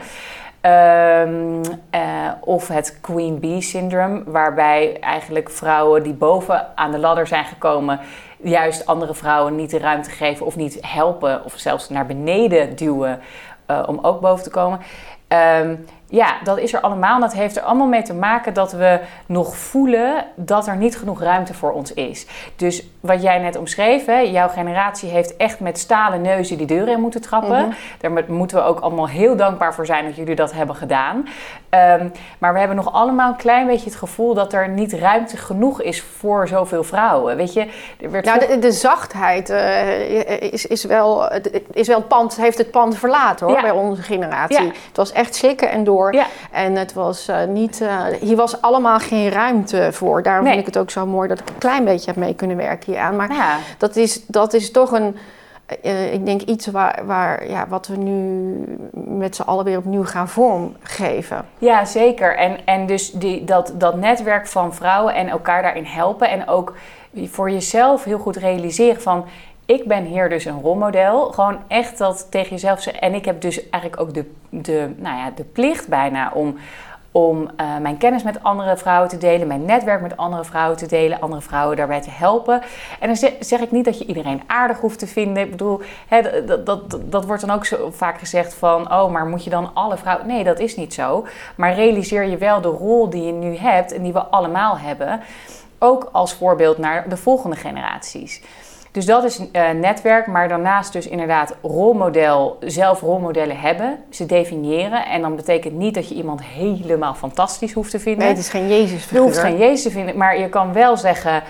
Ehm, 0.61 1.63
eh, 1.91 2.31
of 2.41 2.69
het 2.69 2.99
Queen 3.01 3.39
Bee 3.39 3.61
syndroom, 3.61 4.25
waarbij 4.27 5.01
eigenlijk 5.01 5.51
vrouwen 5.51 6.03
die 6.03 6.13
boven 6.13 6.67
aan 6.77 6.91
de 6.91 6.99
ladder 6.99 7.27
zijn 7.27 7.45
gekomen, 7.45 8.01
juist 8.43 8.87
andere 8.87 9.15
vrouwen 9.15 9.57
niet 9.57 9.71
de 9.71 9.79
ruimte 9.79 10.11
geven 10.11 10.47
of 10.47 10.57
niet 10.57 10.79
helpen 10.81 11.45
of 11.45 11.53
zelfs 11.57 11.89
naar 11.89 12.07
beneden 12.07 12.77
duwen 12.77 13.21
eh, 13.67 13.83
om 13.87 13.99
ook 14.03 14.21
boven 14.21 14.45
te 14.45 14.51
komen. 14.51 14.81
Ehm, 15.29 15.75
ja, 16.15 16.35
dat 16.45 16.59
is 16.59 16.73
er 16.73 16.81
allemaal. 16.81 17.15
En 17.15 17.21
dat 17.21 17.33
heeft 17.35 17.57
er 17.57 17.63
allemaal 17.63 17.87
mee 17.87 18.03
te 18.03 18.15
maken 18.15 18.55
dat 18.55 18.73
we 18.73 19.01
nog 19.27 19.57
voelen 19.57 20.25
dat 20.37 20.67
er 20.67 20.77
niet 20.77 20.97
genoeg 20.99 21.21
ruimte 21.23 21.55
voor 21.55 21.73
ons 21.73 21.95
is. 21.95 22.27
Dus 22.57 22.87
wat 23.01 23.23
jij 23.23 23.39
net 23.39 23.57
omschreef, 23.57 24.07
hè, 24.07 24.19
jouw 24.19 24.49
generatie 24.49 25.09
heeft 25.09 25.37
echt 25.37 25.61
met 25.61 25.79
stalen 25.79 26.21
neuzen 26.23 26.57
die 26.59 26.67
deur 26.67 26.89
in 26.89 27.01
moeten 27.01 27.21
trappen. 27.21 27.59
Mhm. 27.67 27.71
Daar 28.01 28.13
mo- 28.13 28.23
moeten 28.35 28.57
we 28.57 28.63
ook 28.63 28.81
allemaal 28.81 29.09
heel 29.09 29.37
dankbaar 29.37 29.75
voor 29.75 29.87
zijn 29.87 30.05
dat 30.05 30.17
jullie 30.17 30.35
dat 30.35 30.53
hebben 30.53 30.77
gedaan. 30.77 31.29
Ehm, 31.69 32.09
maar 32.39 32.53
we 32.53 32.59
hebben 32.59 32.77
nog 32.77 32.93
allemaal 32.93 33.29
een 33.31 33.37
klein 33.37 33.67
beetje 33.67 33.85
het 33.91 33.99
gevoel 33.99 34.35
dat 34.35 34.53
er 34.53 34.69
niet 34.69 34.93
ruimte 34.93 35.37
genoeg 35.37 35.83
is 35.83 36.03
voor 36.03 36.49
zoveel 36.49 36.85
vrouwen. 36.85 37.37
Weet 37.37 37.53
je, 37.53 37.67
er 38.01 38.11
werd 38.11 38.25
Nou, 38.25 38.47
de, 38.47 38.59
de 38.59 38.73
zachtheid 38.73 39.51
eh, 39.51 40.53
is, 40.53 40.67
is, 40.67 40.85
wel, 40.85 41.31
is 41.73 41.87
wel 41.89 41.99
het 41.99 42.09
pand, 42.09 42.37
heeft 42.37 42.59
het 42.59 42.71
pand 42.71 42.99
verlaten 42.99 43.47
hoor, 43.47 43.55
Ja. 43.57 43.63
bij 43.63 43.71
onze 43.71 44.03
generatie. 44.03 44.63
Ja. 44.65 44.71
Het 44.89 44.97
was 44.97 45.13
echt 45.13 45.35
slikken 45.35 45.71
en 45.71 45.85
door. 45.85 46.04
Ja. 46.13 46.27
En 46.51 46.75
het 46.77 46.93
was 46.93 47.29
eh, 47.29 47.45
niet, 47.45 47.81
eh, 47.81 48.05
hier 48.21 48.37
was 48.37 48.61
allemaal 48.61 48.99
geen 48.99 49.29
ruimte 49.31 49.89
voor. 49.93 50.23
Daarom 50.23 50.45
Nee. 50.45 50.53
vind 50.55 50.67
ik 50.69 50.75
het 50.75 50.83
ook 50.83 50.91
zo 50.91 51.07
mooi 51.07 51.29
dat 51.29 51.39
ik 51.41 51.49
een 51.49 51.59
klein 51.59 51.85
beetje 51.85 52.07
heb 52.11 52.17
mee 52.17 52.35
kunnen 52.35 52.57
werken 52.57 52.93
hier 52.93 53.01
aan. 53.03 53.17
Maar 53.17 53.33
ja, 53.33 53.57
dat 53.79 53.97
is, 53.97 54.27
dat 54.27 54.53
is 54.55 54.71
toch 54.71 54.93
een, 54.93 55.17
eh, 55.83 56.13
ik 56.13 56.27
denk 56.27 56.43
iets 56.43 56.67
waar, 56.67 57.03
waar, 57.07 57.49
ja, 57.49 57.67
wat 57.69 57.87
we 57.87 57.97
nu 57.97 58.55
met 58.93 59.37
z'n 59.37 59.43
allen 59.43 59.65
weer 59.65 59.79
opnieuw 59.79 60.05
gaan 60.05 60.29
vormgeven. 60.29 61.45
Ja, 61.59 61.85
zeker. 61.85 62.37
En, 62.37 62.57
en 62.65 62.87
dus 62.87 63.11
die, 63.13 63.45
dat, 63.45 63.73
dat 63.75 63.97
netwerk 63.97 64.47
van 64.47 64.75
vrouwen 64.75 65.15
en 65.15 65.29
elkaar 65.29 65.63
daarin 65.63 65.85
helpen. 65.85 66.31
En 66.31 66.49
ook 66.49 66.75
voor 67.31 67.51
jezelf 67.51 68.05
heel 68.05 68.19
goed 68.19 68.37
realiseren 68.37 69.03
van... 69.03 69.25
Ik 69.67 69.85
ben 69.85 70.05
hier 70.05 70.29
dus 70.29 70.45
een 70.45 70.61
rolmodel. 70.61 71.33
Gewoon 71.33 71.59
echt 71.69 71.99
dat 71.99 72.31
tegen 72.31 72.51
jezelf 72.51 72.81
zeggen. 72.81 73.03
En 73.03 73.15
ik 73.15 73.25
heb 73.25 73.41
dus 73.41 73.71
eigenlijk 73.71 74.03
ook 74.03 74.15
de, 74.15 74.31
de, 74.49 74.95
nou 74.97 75.17
ja, 75.17 75.31
de 75.31 75.45
plicht 75.45 75.89
bijna 75.89 76.31
om 76.35 76.57
om 77.15 77.51
uh, 77.61 77.77
mijn 77.79 77.97
kennis 77.97 78.23
met 78.23 78.43
andere 78.43 78.77
vrouwen 78.77 79.09
te 79.09 79.19
delen, 79.19 79.47
mijn 79.47 79.65
netwerk 79.65 80.01
met 80.01 80.17
andere 80.17 80.45
vrouwen 80.45 80.77
te 80.77 80.87
delen, 80.87 81.21
andere 81.21 81.43
vrouwen 81.43 81.77
daarbij 81.77 82.01
te 82.01 82.11
helpen. 82.11 82.63
En 83.01 83.07
dan 83.07 83.31
zeg 83.41 83.61
ik 83.61 83.71
niet 83.71 83.85
dat 83.85 83.99
je 83.99 84.07
iedereen 84.07 84.43
aardig 84.47 84.81
hoeft 84.81 84.99
te 84.99 85.07
vinden. 85.07 85.43
Ik 85.43 85.51
bedoel, 85.51 85.81
hè, 86.09 86.45
dat, 86.45 86.67
dat, 86.67 86.99
dat 87.05 87.25
wordt 87.25 87.47
dan 87.47 87.57
ook 87.57 87.67
zo 87.67 87.91
vaak 87.91 88.19
gezegd 88.19 88.55
van, 88.55 88.93
oh, 88.93 89.11
maar 89.11 89.27
moet 89.27 89.45
je 89.45 89.51
dan 89.51 89.71
alle 89.75 89.97
vrouwen... 89.97 90.27
Nee, 90.27 90.45
dat 90.45 90.59
is 90.59 90.77
niet 90.77 90.95
zo. 90.95 91.27
Maar 91.57 91.75
realiseer 91.75 92.25
je 92.25 92.37
wel 92.37 92.61
de 92.61 92.69
rol 92.69 93.11
die 93.11 93.23
je 93.23 93.33
nu 93.33 93.57
hebt 93.57 93.93
en 93.93 94.03
die 94.03 94.13
we 94.13 94.23
allemaal 94.23 94.79
hebben, 94.79 95.21
ook 95.79 96.09
als 96.13 96.35
voorbeeld 96.35 96.79
naar 96.79 97.09
de 97.09 97.17
volgende 97.17 97.57
generaties. 97.57 98.43
Dus 98.95 99.07
dat 99.07 99.25
is 99.25 99.39
uh, 99.39 99.71
netwerk, 99.71 100.27
maar 100.27 100.49
daarnaast 100.49 100.93
dus 100.93 101.09
inderdaad 101.09 101.57
rolmodel, 101.63 102.57
zelf 102.61 103.01
rolmodellen 103.01 103.61
hebben, 103.61 103.99
ze 104.11 104.27
definiëren. 104.27 105.07
En 105.07 105.21
dan 105.21 105.37
betekent 105.37 105.75
niet 105.75 105.95
dat 105.95 106.09
je 106.09 106.15
iemand 106.15 106.43
helemaal 106.43 107.15
fantastisch 107.15 107.73
hoeft 107.73 107.91
te 107.91 107.99
vinden. 107.99 108.21
Nee, 108.21 108.29
het 108.29 108.39
is 108.39 108.49
geen 108.49 108.69
Jezus 108.69 109.11
Je 109.11 109.19
hoeft 109.19 109.39
geen 109.39 109.57
Jezus 109.57 109.83
te 109.83 109.91
vinden, 109.91 110.17
maar 110.17 110.39
je 110.39 110.49
kan 110.49 110.73
wel 110.73 110.97
zeggen, 110.97 111.43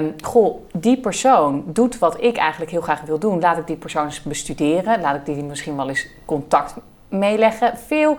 um, 0.00 0.14
goh, 0.24 0.56
die 0.72 1.00
persoon 1.00 1.62
doet 1.66 1.98
wat 1.98 2.22
ik 2.22 2.36
eigenlijk 2.36 2.70
heel 2.70 2.80
graag 2.80 3.00
wil 3.00 3.18
doen. 3.18 3.40
Laat 3.40 3.58
ik 3.58 3.66
die 3.66 3.76
persoon 3.76 4.04
eens 4.04 4.22
bestuderen, 4.22 5.00
laat 5.00 5.14
ik 5.14 5.24
die 5.24 5.44
misschien 5.44 5.76
wel 5.76 5.88
eens 5.88 6.06
contact 6.24 6.74
meeleggen. 7.08 7.78
Veel 7.86 8.18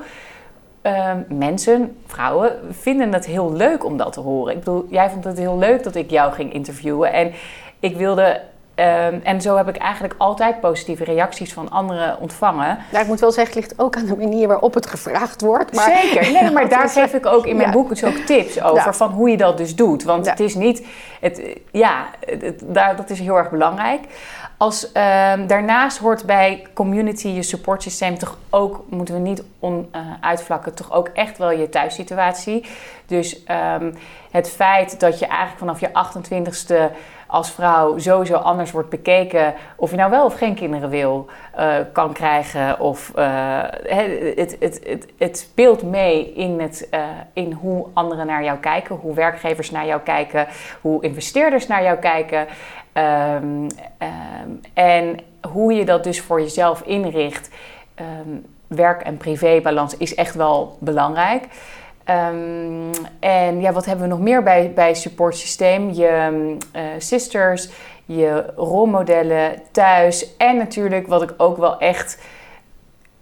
um, 0.81 1.25
mensen, 1.37 1.97
vrouwen, 2.05 2.51
vinden 2.71 3.13
het 3.13 3.25
heel 3.25 3.53
leuk 3.53 3.85
om 3.85 3.97
dat 3.97 4.13
te 4.13 4.19
horen. 4.19 4.53
Ik 4.53 4.59
bedoel, 4.59 4.85
jij 4.89 5.09
vond 5.09 5.23
het 5.23 5.37
heel 5.37 5.57
leuk 5.57 5.83
dat 5.83 5.95
ik 5.95 6.09
jou 6.09 6.33
ging 6.33 6.53
interviewen 6.53 7.13
en 7.13 7.31
ik 7.79 7.97
wilde 7.97 8.41
Um, 8.79 9.21
en 9.23 9.41
zo 9.41 9.57
heb 9.57 9.67
ik 9.67 9.77
eigenlijk 9.77 10.15
altijd 10.17 10.59
positieve 10.59 11.03
reacties 11.03 11.53
van 11.53 11.69
anderen 11.69 12.19
ontvangen. 12.19 12.77
Ja, 12.91 12.99
ik 12.99 13.07
moet 13.07 13.19
wel 13.19 13.31
zeggen, 13.31 13.53
het 13.53 13.63
ligt 13.63 13.81
ook 13.81 13.95
aan 13.95 14.05
de 14.05 14.15
manier 14.15 14.47
waarop 14.47 14.73
het 14.73 14.85
gevraagd 14.85 15.41
wordt. 15.41 15.75
Maar... 15.75 15.97
Zeker, 16.01 16.31
nee, 16.31 16.51
maar 16.53 16.69
daar 16.69 16.89
geef 16.89 17.13
ik 17.13 17.25
ook 17.25 17.45
in 17.45 17.57
mijn 17.57 17.71
boek 17.71 17.89
dus 17.89 18.03
ook 18.03 18.15
tips 18.15 18.61
over 18.61 18.95
van 18.95 19.11
hoe 19.11 19.29
je 19.29 19.37
dat 19.37 19.57
dus 19.57 19.75
doet. 19.75 20.03
Want 20.03 20.29
het 20.29 20.39
is 20.39 20.55
niet, 20.55 20.85
het, 21.19 21.41
ja, 21.71 22.05
het, 22.25 22.63
daar, 22.65 22.95
dat 22.95 23.09
is 23.09 23.19
heel 23.19 23.37
erg 23.37 23.49
belangrijk. 23.49 24.01
Als, 24.57 24.85
um, 24.85 25.47
daarnaast 25.47 25.97
hoort 25.97 26.25
bij 26.25 26.65
community 26.73 27.27
je 27.27 27.43
support 27.43 27.83
systeem 27.83 28.17
toch 28.17 28.37
ook, 28.49 28.83
moeten 28.89 29.13
we 29.13 29.19
niet 29.19 29.43
on, 29.59 29.89
uh, 29.95 30.01
uitvlakken, 30.21 30.73
toch 30.73 30.91
ook 30.91 31.07
echt 31.07 31.37
wel 31.37 31.51
je 31.51 31.69
thuissituatie. 31.69 32.65
Dus 33.05 33.43
um, 33.79 33.93
het 34.31 34.49
feit 34.49 34.99
dat 34.99 35.19
je 35.19 35.25
eigenlijk 35.25 35.59
vanaf 35.59 35.79
je 35.79 35.89
28ste 35.89 36.95
als 37.31 37.51
vrouw 37.51 37.97
sowieso 37.97 38.35
anders 38.35 38.71
wordt 38.71 38.89
bekeken. 38.89 39.53
Of 39.75 39.91
je 39.91 39.97
nou 39.97 40.11
wel 40.11 40.25
of 40.25 40.33
geen 40.33 40.55
kinderen 40.55 40.89
wil, 40.89 41.25
uh, 41.59 41.75
kan 41.91 42.13
krijgen. 42.13 42.79
Of 42.79 43.11
uh, 43.15 43.61
het, 43.83 44.55
het, 44.59 44.79
het, 44.83 45.07
het, 45.17 45.37
speelt 45.37 45.83
mee 45.83 46.33
in, 46.33 46.59
het, 46.59 46.87
uh, 46.93 46.99
in 47.33 47.51
hoe 47.51 47.87
anderen 47.93 48.25
naar 48.25 48.43
jou 48.43 48.57
kijken, 48.57 48.95
hoe 48.95 49.13
werkgevers 49.13 49.71
naar 49.71 49.85
jou 49.85 50.01
kijken, 50.01 50.47
hoe 50.81 51.03
investeerders 51.03 51.67
naar 51.67 51.83
jou 51.83 51.97
kijken. 51.97 52.47
Um, 52.93 53.67
um, 53.99 54.61
en 54.73 55.19
hoe 55.51 55.73
je 55.73 55.85
dat 55.85 56.03
dus 56.03 56.21
voor 56.21 56.41
jezelf 56.41 56.81
inricht. 56.81 57.49
Um, 58.25 58.45
werk- 58.67 59.01
en 59.01 59.17
privébalans 59.17 59.97
is 59.97 60.15
echt 60.15 60.35
wel 60.35 60.77
belangrijk. 60.79 61.47
Um, 62.09 62.91
en 63.19 63.61
ja, 63.61 63.71
wat 63.71 63.85
hebben 63.85 64.07
we 64.07 64.13
nog 64.13 64.21
meer 64.21 64.43
bij, 64.43 64.71
bij 64.73 64.93
support 64.93 65.37
systeem? 65.37 65.89
Je 65.89 66.57
uh, 66.75 66.81
sisters, 66.97 67.69
je 68.05 68.45
rolmodellen 68.55 69.61
thuis. 69.71 70.37
En 70.37 70.57
natuurlijk 70.57 71.07
wat 71.07 71.21
ik 71.21 71.33
ook 71.37 71.57
wel 71.57 71.79
echt 71.79 72.21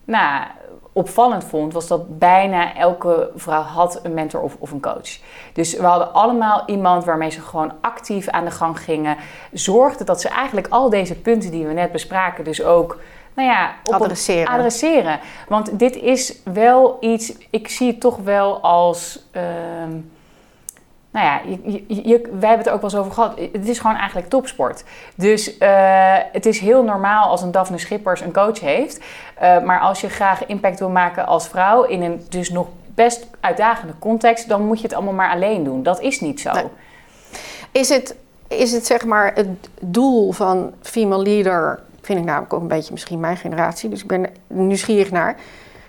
nou, 0.04 0.44
opvallend 0.92 1.44
vond, 1.44 1.74
was 1.74 1.88
dat 1.88 2.20
bijna 2.20 2.76
elke 2.76 3.32
vrouw 3.36 3.62
had 3.62 4.00
een 4.04 4.14
mentor 4.14 4.42
of, 4.42 4.56
of 4.60 4.72
een 4.72 4.82
coach. 4.82 5.20
Dus 5.54 5.76
we 5.76 5.86
hadden 5.86 6.14
allemaal 6.14 6.64
iemand 6.66 7.06
waarmee 7.06 7.30
ze 7.30 7.42
gewoon 7.42 7.74
actief 7.82 8.28
aan 8.28 8.46
de 8.46 8.52
gang 8.52 8.80
gingen. 8.80 9.18
Zorgde 9.52 10.04
dat 10.04 10.22
ze 10.22 10.30
eigenlijk 10.30 10.68
al 10.70 10.90
deze 10.90 11.16
punten 11.16 11.52
die 11.52 11.66
we 11.66 11.74
net 11.74 11.92
bespraken, 11.92 12.44
dus 12.44 12.64
ook 12.64 13.00
nou 13.38 13.50
ja, 13.50 13.76
op 13.84 13.94
adresseren. 13.94 14.48
adresseren. 14.48 15.20
Want 15.48 15.80
dit 15.80 15.96
is 15.96 16.36
wel 16.44 16.98
iets, 17.00 17.34
ik 17.50 17.68
zie 17.68 17.88
het 17.88 18.00
toch 18.00 18.18
wel 18.18 18.60
als. 18.62 19.26
Uh, 19.32 19.42
nou 21.12 21.26
ja, 21.26 21.42
je, 21.66 21.84
je, 21.88 22.22
wij 22.22 22.50
hebben 22.50 22.66
het 22.66 22.70
ook 22.70 22.82
wel 22.82 22.90
eens 22.90 23.00
over 23.00 23.12
gehad. 23.12 23.40
Het 23.52 23.68
is 23.68 23.80
gewoon 23.80 23.96
eigenlijk 23.96 24.30
topsport. 24.30 24.84
Dus 25.16 25.58
uh, 25.58 26.16
het 26.32 26.46
is 26.46 26.60
heel 26.60 26.84
normaal 26.84 27.30
als 27.30 27.42
een 27.42 27.52
Daphne 27.52 27.78
Schippers 27.78 28.22
een 28.22 28.34
coach 28.34 28.60
heeft. 28.60 28.98
Uh, 29.42 29.64
maar 29.64 29.80
als 29.80 30.02
je 30.02 30.10
graag 30.10 30.46
impact 30.46 30.80
wil 30.80 30.90
maken 30.90 31.28
als 31.28 31.48
vrouw 31.48 31.84
in 31.84 32.02
een 32.02 32.26
dus 32.30 32.50
nog 32.50 32.68
best 32.96 33.28
uitdagende 33.40 33.94
context, 34.00 34.50
dan 34.50 34.66
moet 34.66 34.78
je 34.78 34.84
het 34.84 34.96
allemaal 34.96 35.14
maar 35.14 35.32
alleen 35.32 35.64
doen. 35.64 35.84
Dat 35.84 36.02
is 36.02 36.20
niet 36.22 36.42
zo. 36.42 36.52
Nee. 36.52 36.66
Is, 37.72 37.90
het, 37.90 38.16
is 38.48 38.72
het 38.72 38.86
zeg 38.86 39.06
maar 39.06 39.32
het 39.36 39.48
doel 39.80 40.32
van 40.32 40.74
female 40.82 41.24
leader 41.24 41.86
Vind 42.08 42.20
ik 42.20 42.26
namelijk 42.26 42.54
ook 42.54 42.62
een 42.62 42.68
beetje 42.68 42.92
misschien 42.92 43.20
mijn 43.20 43.38
generatie. 43.38 43.90
Dus 43.90 44.02
ik 44.02 44.08
ben 44.08 44.30
nieuwsgierig 44.48 45.12
naar. 45.12 45.36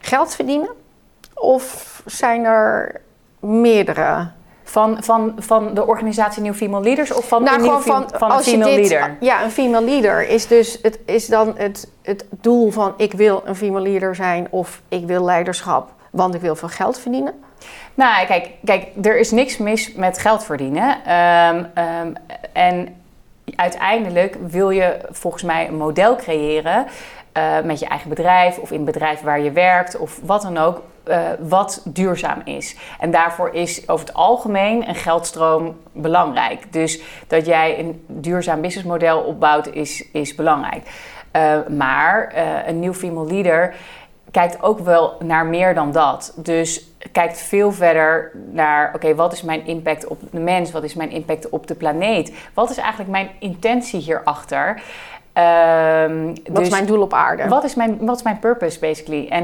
Geld 0.00 0.34
verdienen? 0.34 0.68
Of 1.34 2.02
zijn 2.06 2.44
er 2.44 3.00
meerdere 3.40 4.30
van, 4.64 4.96
van, 5.00 5.34
van 5.36 5.74
de 5.74 5.86
organisatie 5.86 6.42
New 6.42 6.54
Female 6.54 6.84
Leaders 6.84 7.12
of 7.12 7.28
van, 7.28 7.42
nou, 7.42 7.60
gewoon 7.60 7.82
van, 7.82 8.10
van 8.14 8.30
een 8.30 8.42
female 8.42 8.76
dit, 8.76 8.90
leader? 8.90 9.16
Ja, 9.20 9.44
een 9.44 9.50
female 9.50 9.84
leader 9.84 10.28
is 10.28 10.46
dus 10.46 10.78
het, 10.82 10.98
is 11.04 11.26
dan 11.26 11.54
het, 11.56 11.90
het 12.02 12.24
doel 12.30 12.70
van 12.70 12.94
ik 12.96 13.12
wil 13.12 13.42
een 13.44 13.56
female 13.56 13.88
leader 13.88 14.14
zijn 14.14 14.46
of 14.50 14.82
ik 14.88 15.06
wil 15.06 15.24
leiderschap, 15.24 15.92
want 16.10 16.34
ik 16.34 16.40
wil 16.40 16.56
veel 16.56 16.68
geld 16.68 16.98
verdienen. 16.98 17.34
Nou, 17.94 18.26
kijk, 18.26 18.50
kijk 18.64 18.86
er 19.02 19.18
is 19.18 19.30
niks 19.30 19.56
mis 19.56 19.94
met 19.94 20.18
geld 20.18 20.44
verdienen. 20.44 21.12
Um, 21.12 21.66
um, 21.84 22.12
en 22.52 22.96
uiteindelijk 23.60 24.36
wil 24.46 24.70
je 24.70 24.98
volgens 25.10 25.42
mij 25.42 25.68
een 25.68 25.76
model 25.76 26.16
creëren 26.16 26.86
uh, 27.36 27.60
met 27.64 27.78
je 27.78 27.86
eigen 27.86 28.08
bedrijf 28.08 28.58
of 28.58 28.70
in 28.70 28.76
het 28.76 28.84
bedrijf 28.84 29.20
waar 29.20 29.40
je 29.40 29.52
werkt 29.52 29.96
of 29.96 30.20
wat 30.22 30.42
dan 30.42 30.56
ook, 30.56 30.82
uh, 31.08 31.18
wat 31.40 31.82
duurzaam 31.84 32.40
is. 32.44 32.76
En 33.00 33.10
daarvoor 33.10 33.54
is 33.54 33.88
over 33.88 34.06
het 34.06 34.14
algemeen 34.14 34.88
een 34.88 34.94
geldstroom 34.94 35.76
belangrijk. 35.92 36.72
Dus 36.72 37.00
dat 37.26 37.46
jij 37.46 37.78
een 37.78 38.04
duurzaam 38.06 38.60
businessmodel 38.60 39.20
opbouwt 39.20 39.66
is, 39.66 40.04
is 40.12 40.34
belangrijk. 40.34 40.82
Uh, 41.36 41.58
maar 41.68 42.32
een 42.66 42.78
nieuw 42.78 42.94
female 42.94 43.26
leader 43.26 43.74
kijkt 44.30 44.62
ook 44.62 44.78
wel 44.78 45.16
naar 45.24 45.46
meer 45.46 45.74
dan 45.74 45.92
dat. 45.92 46.32
Dus 46.36 46.86
kijkt 47.12 47.38
veel 47.38 47.72
verder 47.72 48.30
naar, 48.52 48.94
oké, 48.94 49.14
wat 49.14 49.32
is 49.32 49.42
mijn 49.42 49.66
impact 49.66 50.06
op 50.06 50.20
de 50.30 50.40
mens? 50.40 50.70
Wat 50.70 50.84
is 50.84 50.94
mijn 50.94 51.10
impact 51.10 51.48
op 51.48 51.66
de 51.66 51.74
planeet? 51.74 52.32
Wat 52.54 52.70
is 52.70 52.76
eigenlijk 52.76 53.10
mijn 53.10 53.30
intentie 53.38 54.00
hierachter? 54.00 54.82
Um, 55.34 56.26
wat 56.26 56.54
dus, 56.54 56.64
is 56.64 56.70
mijn 56.70 56.86
doel 56.86 57.02
op 57.02 57.12
aarde? 57.12 57.48
Wat 57.48 57.64
is 57.64 57.74
mijn, 57.74 58.06
wat 58.06 58.16
is 58.16 58.22
mijn 58.22 58.38
purpose, 58.38 58.78
basically? 58.78 59.28
En, 59.28 59.42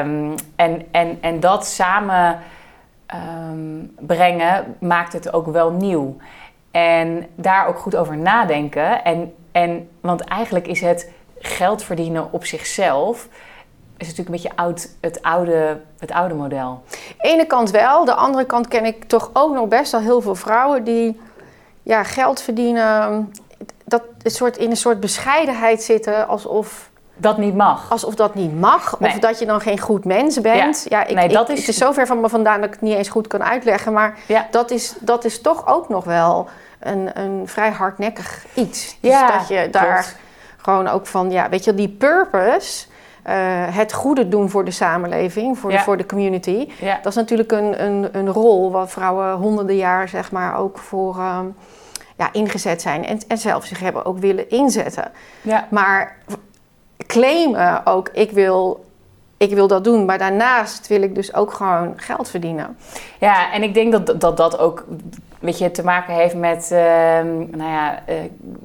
um, 0.00 0.34
en, 0.56 0.86
en, 0.90 1.18
en 1.20 1.40
dat 1.40 1.66
samen 1.66 2.38
um, 3.14 3.94
brengen 3.98 4.76
maakt 4.80 5.12
het 5.12 5.32
ook 5.32 5.46
wel 5.46 5.70
nieuw. 5.70 6.16
En 6.70 7.26
daar 7.34 7.66
ook 7.66 7.78
goed 7.78 7.96
over 7.96 8.16
nadenken. 8.16 9.04
En, 9.04 9.34
en, 9.52 9.88
want 10.00 10.20
eigenlijk 10.20 10.66
is 10.66 10.80
het 10.80 11.10
geld 11.38 11.82
verdienen 11.82 12.32
op 12.32 12.44
zichzelf 12.44 13.28
is 13.96 14.06
natuurlijk 14.06 14.36
een 14.36 14.42
beetje 14.42 14.62
oud, 14.62 14.88
het, 15.00 15.22
oude, 15.22 15.80
het 15.98 16.12
oude 16.12 16.34
model. 16.34 16.82
De 16.90 17.28
ene 17.28 17.46
kant 17.46 17.70
wel, 17.70 18.04
de 18.04 18.14
andere 18.14 18.44
kant 18.44 18.68
ken 18.68 18.84
ik 18.84 19.04
toch 19.04 19.30
ook 19.32 19.54
nog 19.54 19.68
best 19.68 19.92
wel 19.92 20.00
heel 20.00 20.20
veel 20.20 20.34
vrouwen 20.34 20.84
die 20.84 21.20
ja, 21.82 22.02
geld 22.02 22.40
verdienen, 22.40 23.32
dat 23.84 24.02
een 24.22 24.30
soort, 24.30 24.56
in 24.56 24.70
een 24.70 24.76
soort 24.76 25.00
bescheidenheid 25.00 25.82
zitten 25.82 26.28
alsof. 26.28 26.90
Dat 27.16 27.38
niet 27.38 27.54
mag. 27.54 27.90
Alsof 27.90 28.14
dat 28.14 28.34
niet 28.34 28.60
mag. 28.60 28.98
Of 29.00 29.18
dat 29.18 29.38
je 29.38 29.46
dan 29.46 29.60
geen 29.60 29.78
goed 29.78 30.04
mens 30.04 30.40
bent. 30.40 30.86
Ja, 30.88 31.04
ik, 31.06 31.14
nee, 31.14 31.28
dat 31.28 31.48
is... 31.48 31.58
Het 31.58 31.68
is 31.68 31.76
zover 31.76 32.06
van 32.06 32.20
me 32.20 32.28
vandaan 32.28 32.56
dat 32.56 32.66
ik 32.66 32.72
het 32.72 32.82
niet 32.82 32.96
eens 32.96 33.08
goed 33.08 33.26
kan 33.26 33.44
uitleggen. 33.44 33.92
Maar 33.92 34.18
ja. 34.26 34.46
dat, 34.50 34.70
is, 34.70 34.94
dat 35.00 35.24
is 35.24 35.40
toch 35.40 35.66
ook 35.66 35.88
nog 35.88 36.04
wel 36.04 36.48
een, 36.80 37.10
een 37.18 37.48
vrij 37.48 37.70
hardnekkig 37.70 38.44
iets. 38.54 38.96
Dus 39.00 39.10
ja, 39.10 39.38
dat 39.38 39.48
je 39.48 39.68
daar 39.70 39.92
klopt. 39.92 40.16
gewoon 40.56 40.88
ook 40.88 41.06
van, 41.06 41.30
ja, 41.30 41.48
weet 41.48 41.64
je, 41.64 41.74
die 41.74 41.88
purpose 41.88 42.86
het 43.70 43.92
goede 43.92 44.28
doen 44.28 44.50
voor 44.50 44.64
de 44.64 44.70
samenleving, 44.70 45.58
voor, 45.58 45.70
ja. 45.70 45.76
de, 45.76 45.82
voor 45.82 45.96
de 45.96 46.06
community. 46.06 46.68
Ja. 46.80 46.94
Dat 46.96 47.06
is 47.06 47.14
natuurlijk 47.14 47.52
een, 47.52 47.84
een, 47.84 48.08
een 48.12 48.28
rol 48.28 48.70
waar 48.70 48.88
vrouwen 48.88 49.32
honderden 49.32 49.76
jaar 49.76 50.08
zeg 50.08 50.32
maar 50.32 50.58
ook 50.58 50.78
voor, 50.78 51.16
um, 51.16 51.54
ja, 52.16 52.32
ingezet 52.32 52.82
zijn 52.82 53.06
en, 53.06 53.20
en 53.28 53.38
zelf 53.38 53.64
zich 53.64 53.80
hebben 53.80 54.04
ook 54.04 54.18
willen 54.18 54.50
inzetten. 54.50 55.10
Ja. 55.42 55.66
Maar 55.70 56.16
claimen 57.06 57.86
ook, 57.86 58.08
ik 58.12 58.30
wil, 58.30 58.84
ik 59.36 59.54
wil 59.54 59.66
dat 59.66 59.84
doen, 59.84 60.04
maar 60.04 60.18
daarnaast 60.18 60.86
wil 60.86 61.02
ik 61.02 61.14
dus 61.14 61.34
ook 61.34 61.52
gewoon 61.52 61.92
geld 61.96 62.28
verdienen. 62.28 62.76
Ja, 63.18 63.52
en 63.52 63.62
ik 63.62 63.74
denk 63.74 63.92
dat 63.92 64.20
dat, 64.20 64.36
dat 64.36 64.58
ook 64.58 64.84
weet 65.40 65.58
je, 65.58 65.70
te 65.70 65.84
maken 65.84 66.14
heeft 66.14 66.34
met, 66.34 66.70
ehm, 66.72 67.36
nou 67.36 67.70
ja, 67.70 68.02
eh, 68.06 68.16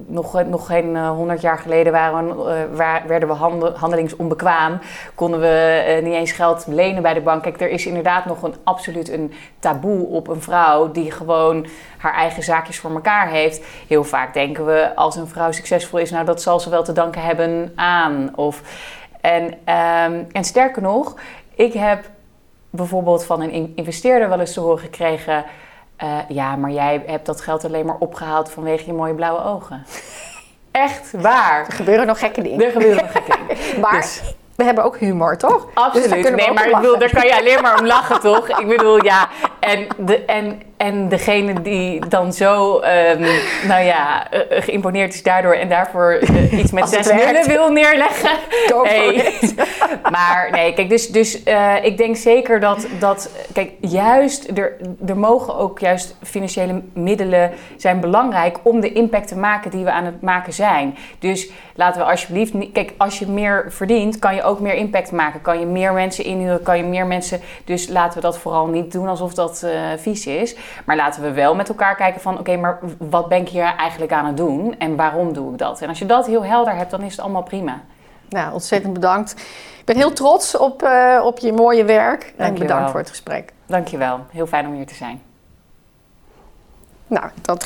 nog, 0.05 0.43
nog 0.43 0.65
geen 0.65 0.95
eh, 0.95 1.09
honderd 1.09 1.41
jaar 1.41 1.57
geleden 1.57 1.91
waren, 1.91 2.29
eh, 2.29 2.63
waar, 2.73 3.03
werden 3.07 3.27
we 3.29 3.33
handel, 3.33 3.77
handelingsonbekwaam. 3.77 4.79
Konden 5.15 5.39
we 5.39 5.99
niet 6.03 6.13
eens 6.13 6.31
geld 6.31 6.65
lenen 6.67 7.01
bij 7.01 7.13
de 7.13 7.21
bank. 7.21 7.43
Kijk, 7.43 7.61
er 7.61 7.69
is 7.69 7.85
inderdaad 7.85 8.25
nog 8.25 8.43
een 8.43 8.55
absoluut 8.63 9.09
een 9.09 9.33
taboe 9.59 10.07
op 10.07 10.27
een 10.27 10.41
vrouw 10.41 10.91
die 10.91 11.11
gewoon 11.11 11.67
haar 11.97 12.13
eigen 12.13 12.43
zaakjes 12.43 12.79
voor 12.79 12.91
elkaar 12.91 13.29
heeft. 13.29 13.65
Heel 13.87 14.03
vaak 14.03 14.33
denken 14.33 14.65
we, 14.65 14.95
als 14.95 15.15
een 15.15 15.27
vrouw 15.27 15.51
succesvol 15.51 15.99
is, 15.99 16.11
nou 16.11 16.25
dat 16.25 16.41
zal 16.41 16.59
ze 16.59 16.69
wel 16.69 16.83
te 16.83 16.93
danken 16.93 17.21
hebben 17.21 17.71
aan. 17.75 18.31
Of, 18.35 18.61
en, 19.21 19.53
ehm, 19.63 20.23
en 20.31 20.43
sterker 20.43 20.81
nog, 20.81 21.15
ik 21.55 21.73
heb 21.73 22.09
bijvoorbeeld 22.69 23.25
van 23.25 23.41
een 23.41 23.51
in- 23.51 23.71
investeerder 23.75 24.29
wel 24.29 24.39
eens 24.39 24.53
te 24.53 24.59
horen 24.59 24.79
gekregen... 24.79 25.45
eh, 26.01 26.17
ja, 26.27 26.55
maar 26.55 26.71
jij 26.71 27.03
hebt 27.05 27.25
dat 27.25 27.41
geld 27.41 27.65
alleen 27.65 27.85
maar 27.85 27.95
opgehaald 27.99 28.51
vanwege 28.51 28.85
je 28.85 28.93
mooie 28.93 29.13
blauwe 29.13 29.43
ogen. 29.43 29.85
Echt 30.71 31.11
waar. 31.11 31.65
Er 31.67 31.73
gebeuren 31.73 32.07
nog 32.07 32.19
gekke 32.19 32.41
dingen. 32.41 32.65
Er 32.65 32.71
gebeuren 32.71 33.03
nog 33.03 33.11
gekke 33.11 33.37
dingen. 33.47 33.79
Maar 33.81 34.01
Dus- 34.01 34.21
we 34.55 34.63
hebben 34.63 34.83
ook 34.83 34.97
humor, 34.97 35.37
toch? 35.37 35.65
Dus 35.65 35.73
Absoluut. 35.73 36.35
nee, 36.35 36.51
maar 36.53 36.69
ik 36.69 36.75
bedoel, 36.75 36.97
daar 36.97 37.09
kan 37.09 37.25
je 37.27 37.37
alleen 37.39 37.61
maar 37.61 37.79
om 37.79 37.85
lachen, 37.85 38.19
toch? 38.19 38.59
Ik 38.59 38.67
bedoel, 38.67 39.03
ja. 39.03 39.27
En, 39.59 39.87
de, 39.97 40.25
en, 40.25 40.61
en 40.81 41.09
degene 41.09 41.61
die 41.61 42.07
dan 42.07 42.33
zo, 42.33 42.79
ehm, 42.79 43.21
nou 43.67 43.83
ja, 43.83 44.31
eh, 44.31 44.61
geïmponeerd 44.61 45.13
is 45.13 45.23
daardoor 45.23 45.53
en 45.53 45.69
daarvoor 45.69 46.11
eh, 46.11 46.59
iets 46.59 46.71
met 46.71 46.89
zes 46.89 47.11
nullen 47.11 47.47
wil 47.47 47.71
neerleggen. 47.71 48.29
Hey. 48.83 49.33
Maar 50.11 50.47
nee, 50.51 50.73
kijk, 50.73 50.89
dus, 50.89 51.07
dus 51.07 51.43
eh, 51.43 51.75
ik 51.81 51.97
denk 51.97 52.15
zeker 52.15 52.59
dat, 52.59 52.87
dat 52.99 53.29
kijk, 53.53 53.71
juist, 53.79 54.57
er, 54.57 54.77
er 55.07 55.17
mogen 55.17 55.55
ook 55.55 55.79
juist 55.79 56.15
financiële 56.23 56.81
middelen 56.93 57.51
zijn 57.77 57.99
belangrijk 57.99 58.57
om 58.63 58.79
de 58.79 58.93
impact 58.93 59.27
te 59.27 59.37
maken 59.37 59.71
die 59.71 59.83
we 59.83 59.91
aan 59.91 60.05
het 60.05 60.21
maken 60.21 60.53
zijn. 60.53 60.97
Dus 61.19 61.49
laten 61.75 62.01
we 62.01 62.11
alsjeblieft, 62.11 62.53
kijk, 62.73 62.93
als 62.97 63.19
je 63.19 63.27
meer 63.27 63.65
verdient, 63.69 64.19
kan 64.19 64.35
je 64.35 64.43
ook 64.43 64.59
meer 64.59 64.73
impact 64.73 65.11
maken. 65.11 65.41
Kan 65.41 65.59
je 65.59 65.65
meer 65.65 65.93
mensen 65.93 66.23
inhuren, 66.23 66.63
kan 66.63 66.77
je 66.77 66.83
meer 66.83 67.05
mensen, 67.05 67.41
dus 67.65 67.87
laten 67.87 68.13
we 68.13 68.21
dat 68.21 68.37
vooral 68.37 68.67
niet 68.67 68.91
doen 68.91 69.07
alsof 69.07 69.33
dat 69.33 69.63
eh, 69.63 69.71
vies 69.97 70.27
is. 70.27 70.55
Maar 70.85 70.95
laten 70.95 71.21
we 71.21 71.31
wel 71.31 71.55
met 71.55 71.69
elkaar 71.69 71.95
kijken 71.95 72.21
van, 72.21 72.39
oké, 72.39 72.57
maar 72.57 72.79
wat 72.97 73.27
ben 73.27 73.41
ik 73.41 73.49
hier 73.49 73.75
eigenlijk 73.77 74.11
aan 74.11 74.25
het 74.25 74.37
doen 74.37 74.75
en 74.79 74.95
waarom 74.95 75.33
doe 75.33 75.51
ik 75.51 75.57
dat? 75.57 75.81
En 75.81 75.87
als 75.89 75.99
je 75.99 76.05
dat 76.05 76.25
heel 76.25 76.43
helder 76.45 76.75
hebt, 76.75 76.91
dan 76.91 77.01
is 77.01 77.11
het 77.11 77.21
allemaal 77.21 77.43
prima. 77.43 77.81
Nou, 78.29 78.53
ontzettend 78.53 78.93
bedankt. 78.93 79.31
Ik 79.79 79.85
ben 79.85 79.95
heel 79.95 80.13
trots 80.13 80.57
op, 80.57 80.83
eh, 80.83 81.21
op 81.23 81.39
je 81.39 81.53
mooie 81.53 81.85
werk. 81.85 82.23
En 82.23 82.33
Dank 82.37 82.53
je 82.53 82.59
bedankt 82.59 82.81
wel. 82.81 82.91
voor 82.91 82.99
het 82.99 83.09
gesprek. 83.09 83.53
Dankjewel, 83.65 84.19
heel 84.31 84.47
fijn 84.47 84.67
om 84.67 84.73
hier 84.73 84.87
te 84.87 84.95
zijn. 84.95 85.21
Nou, 87.07 87.25
dat 87.41 87.63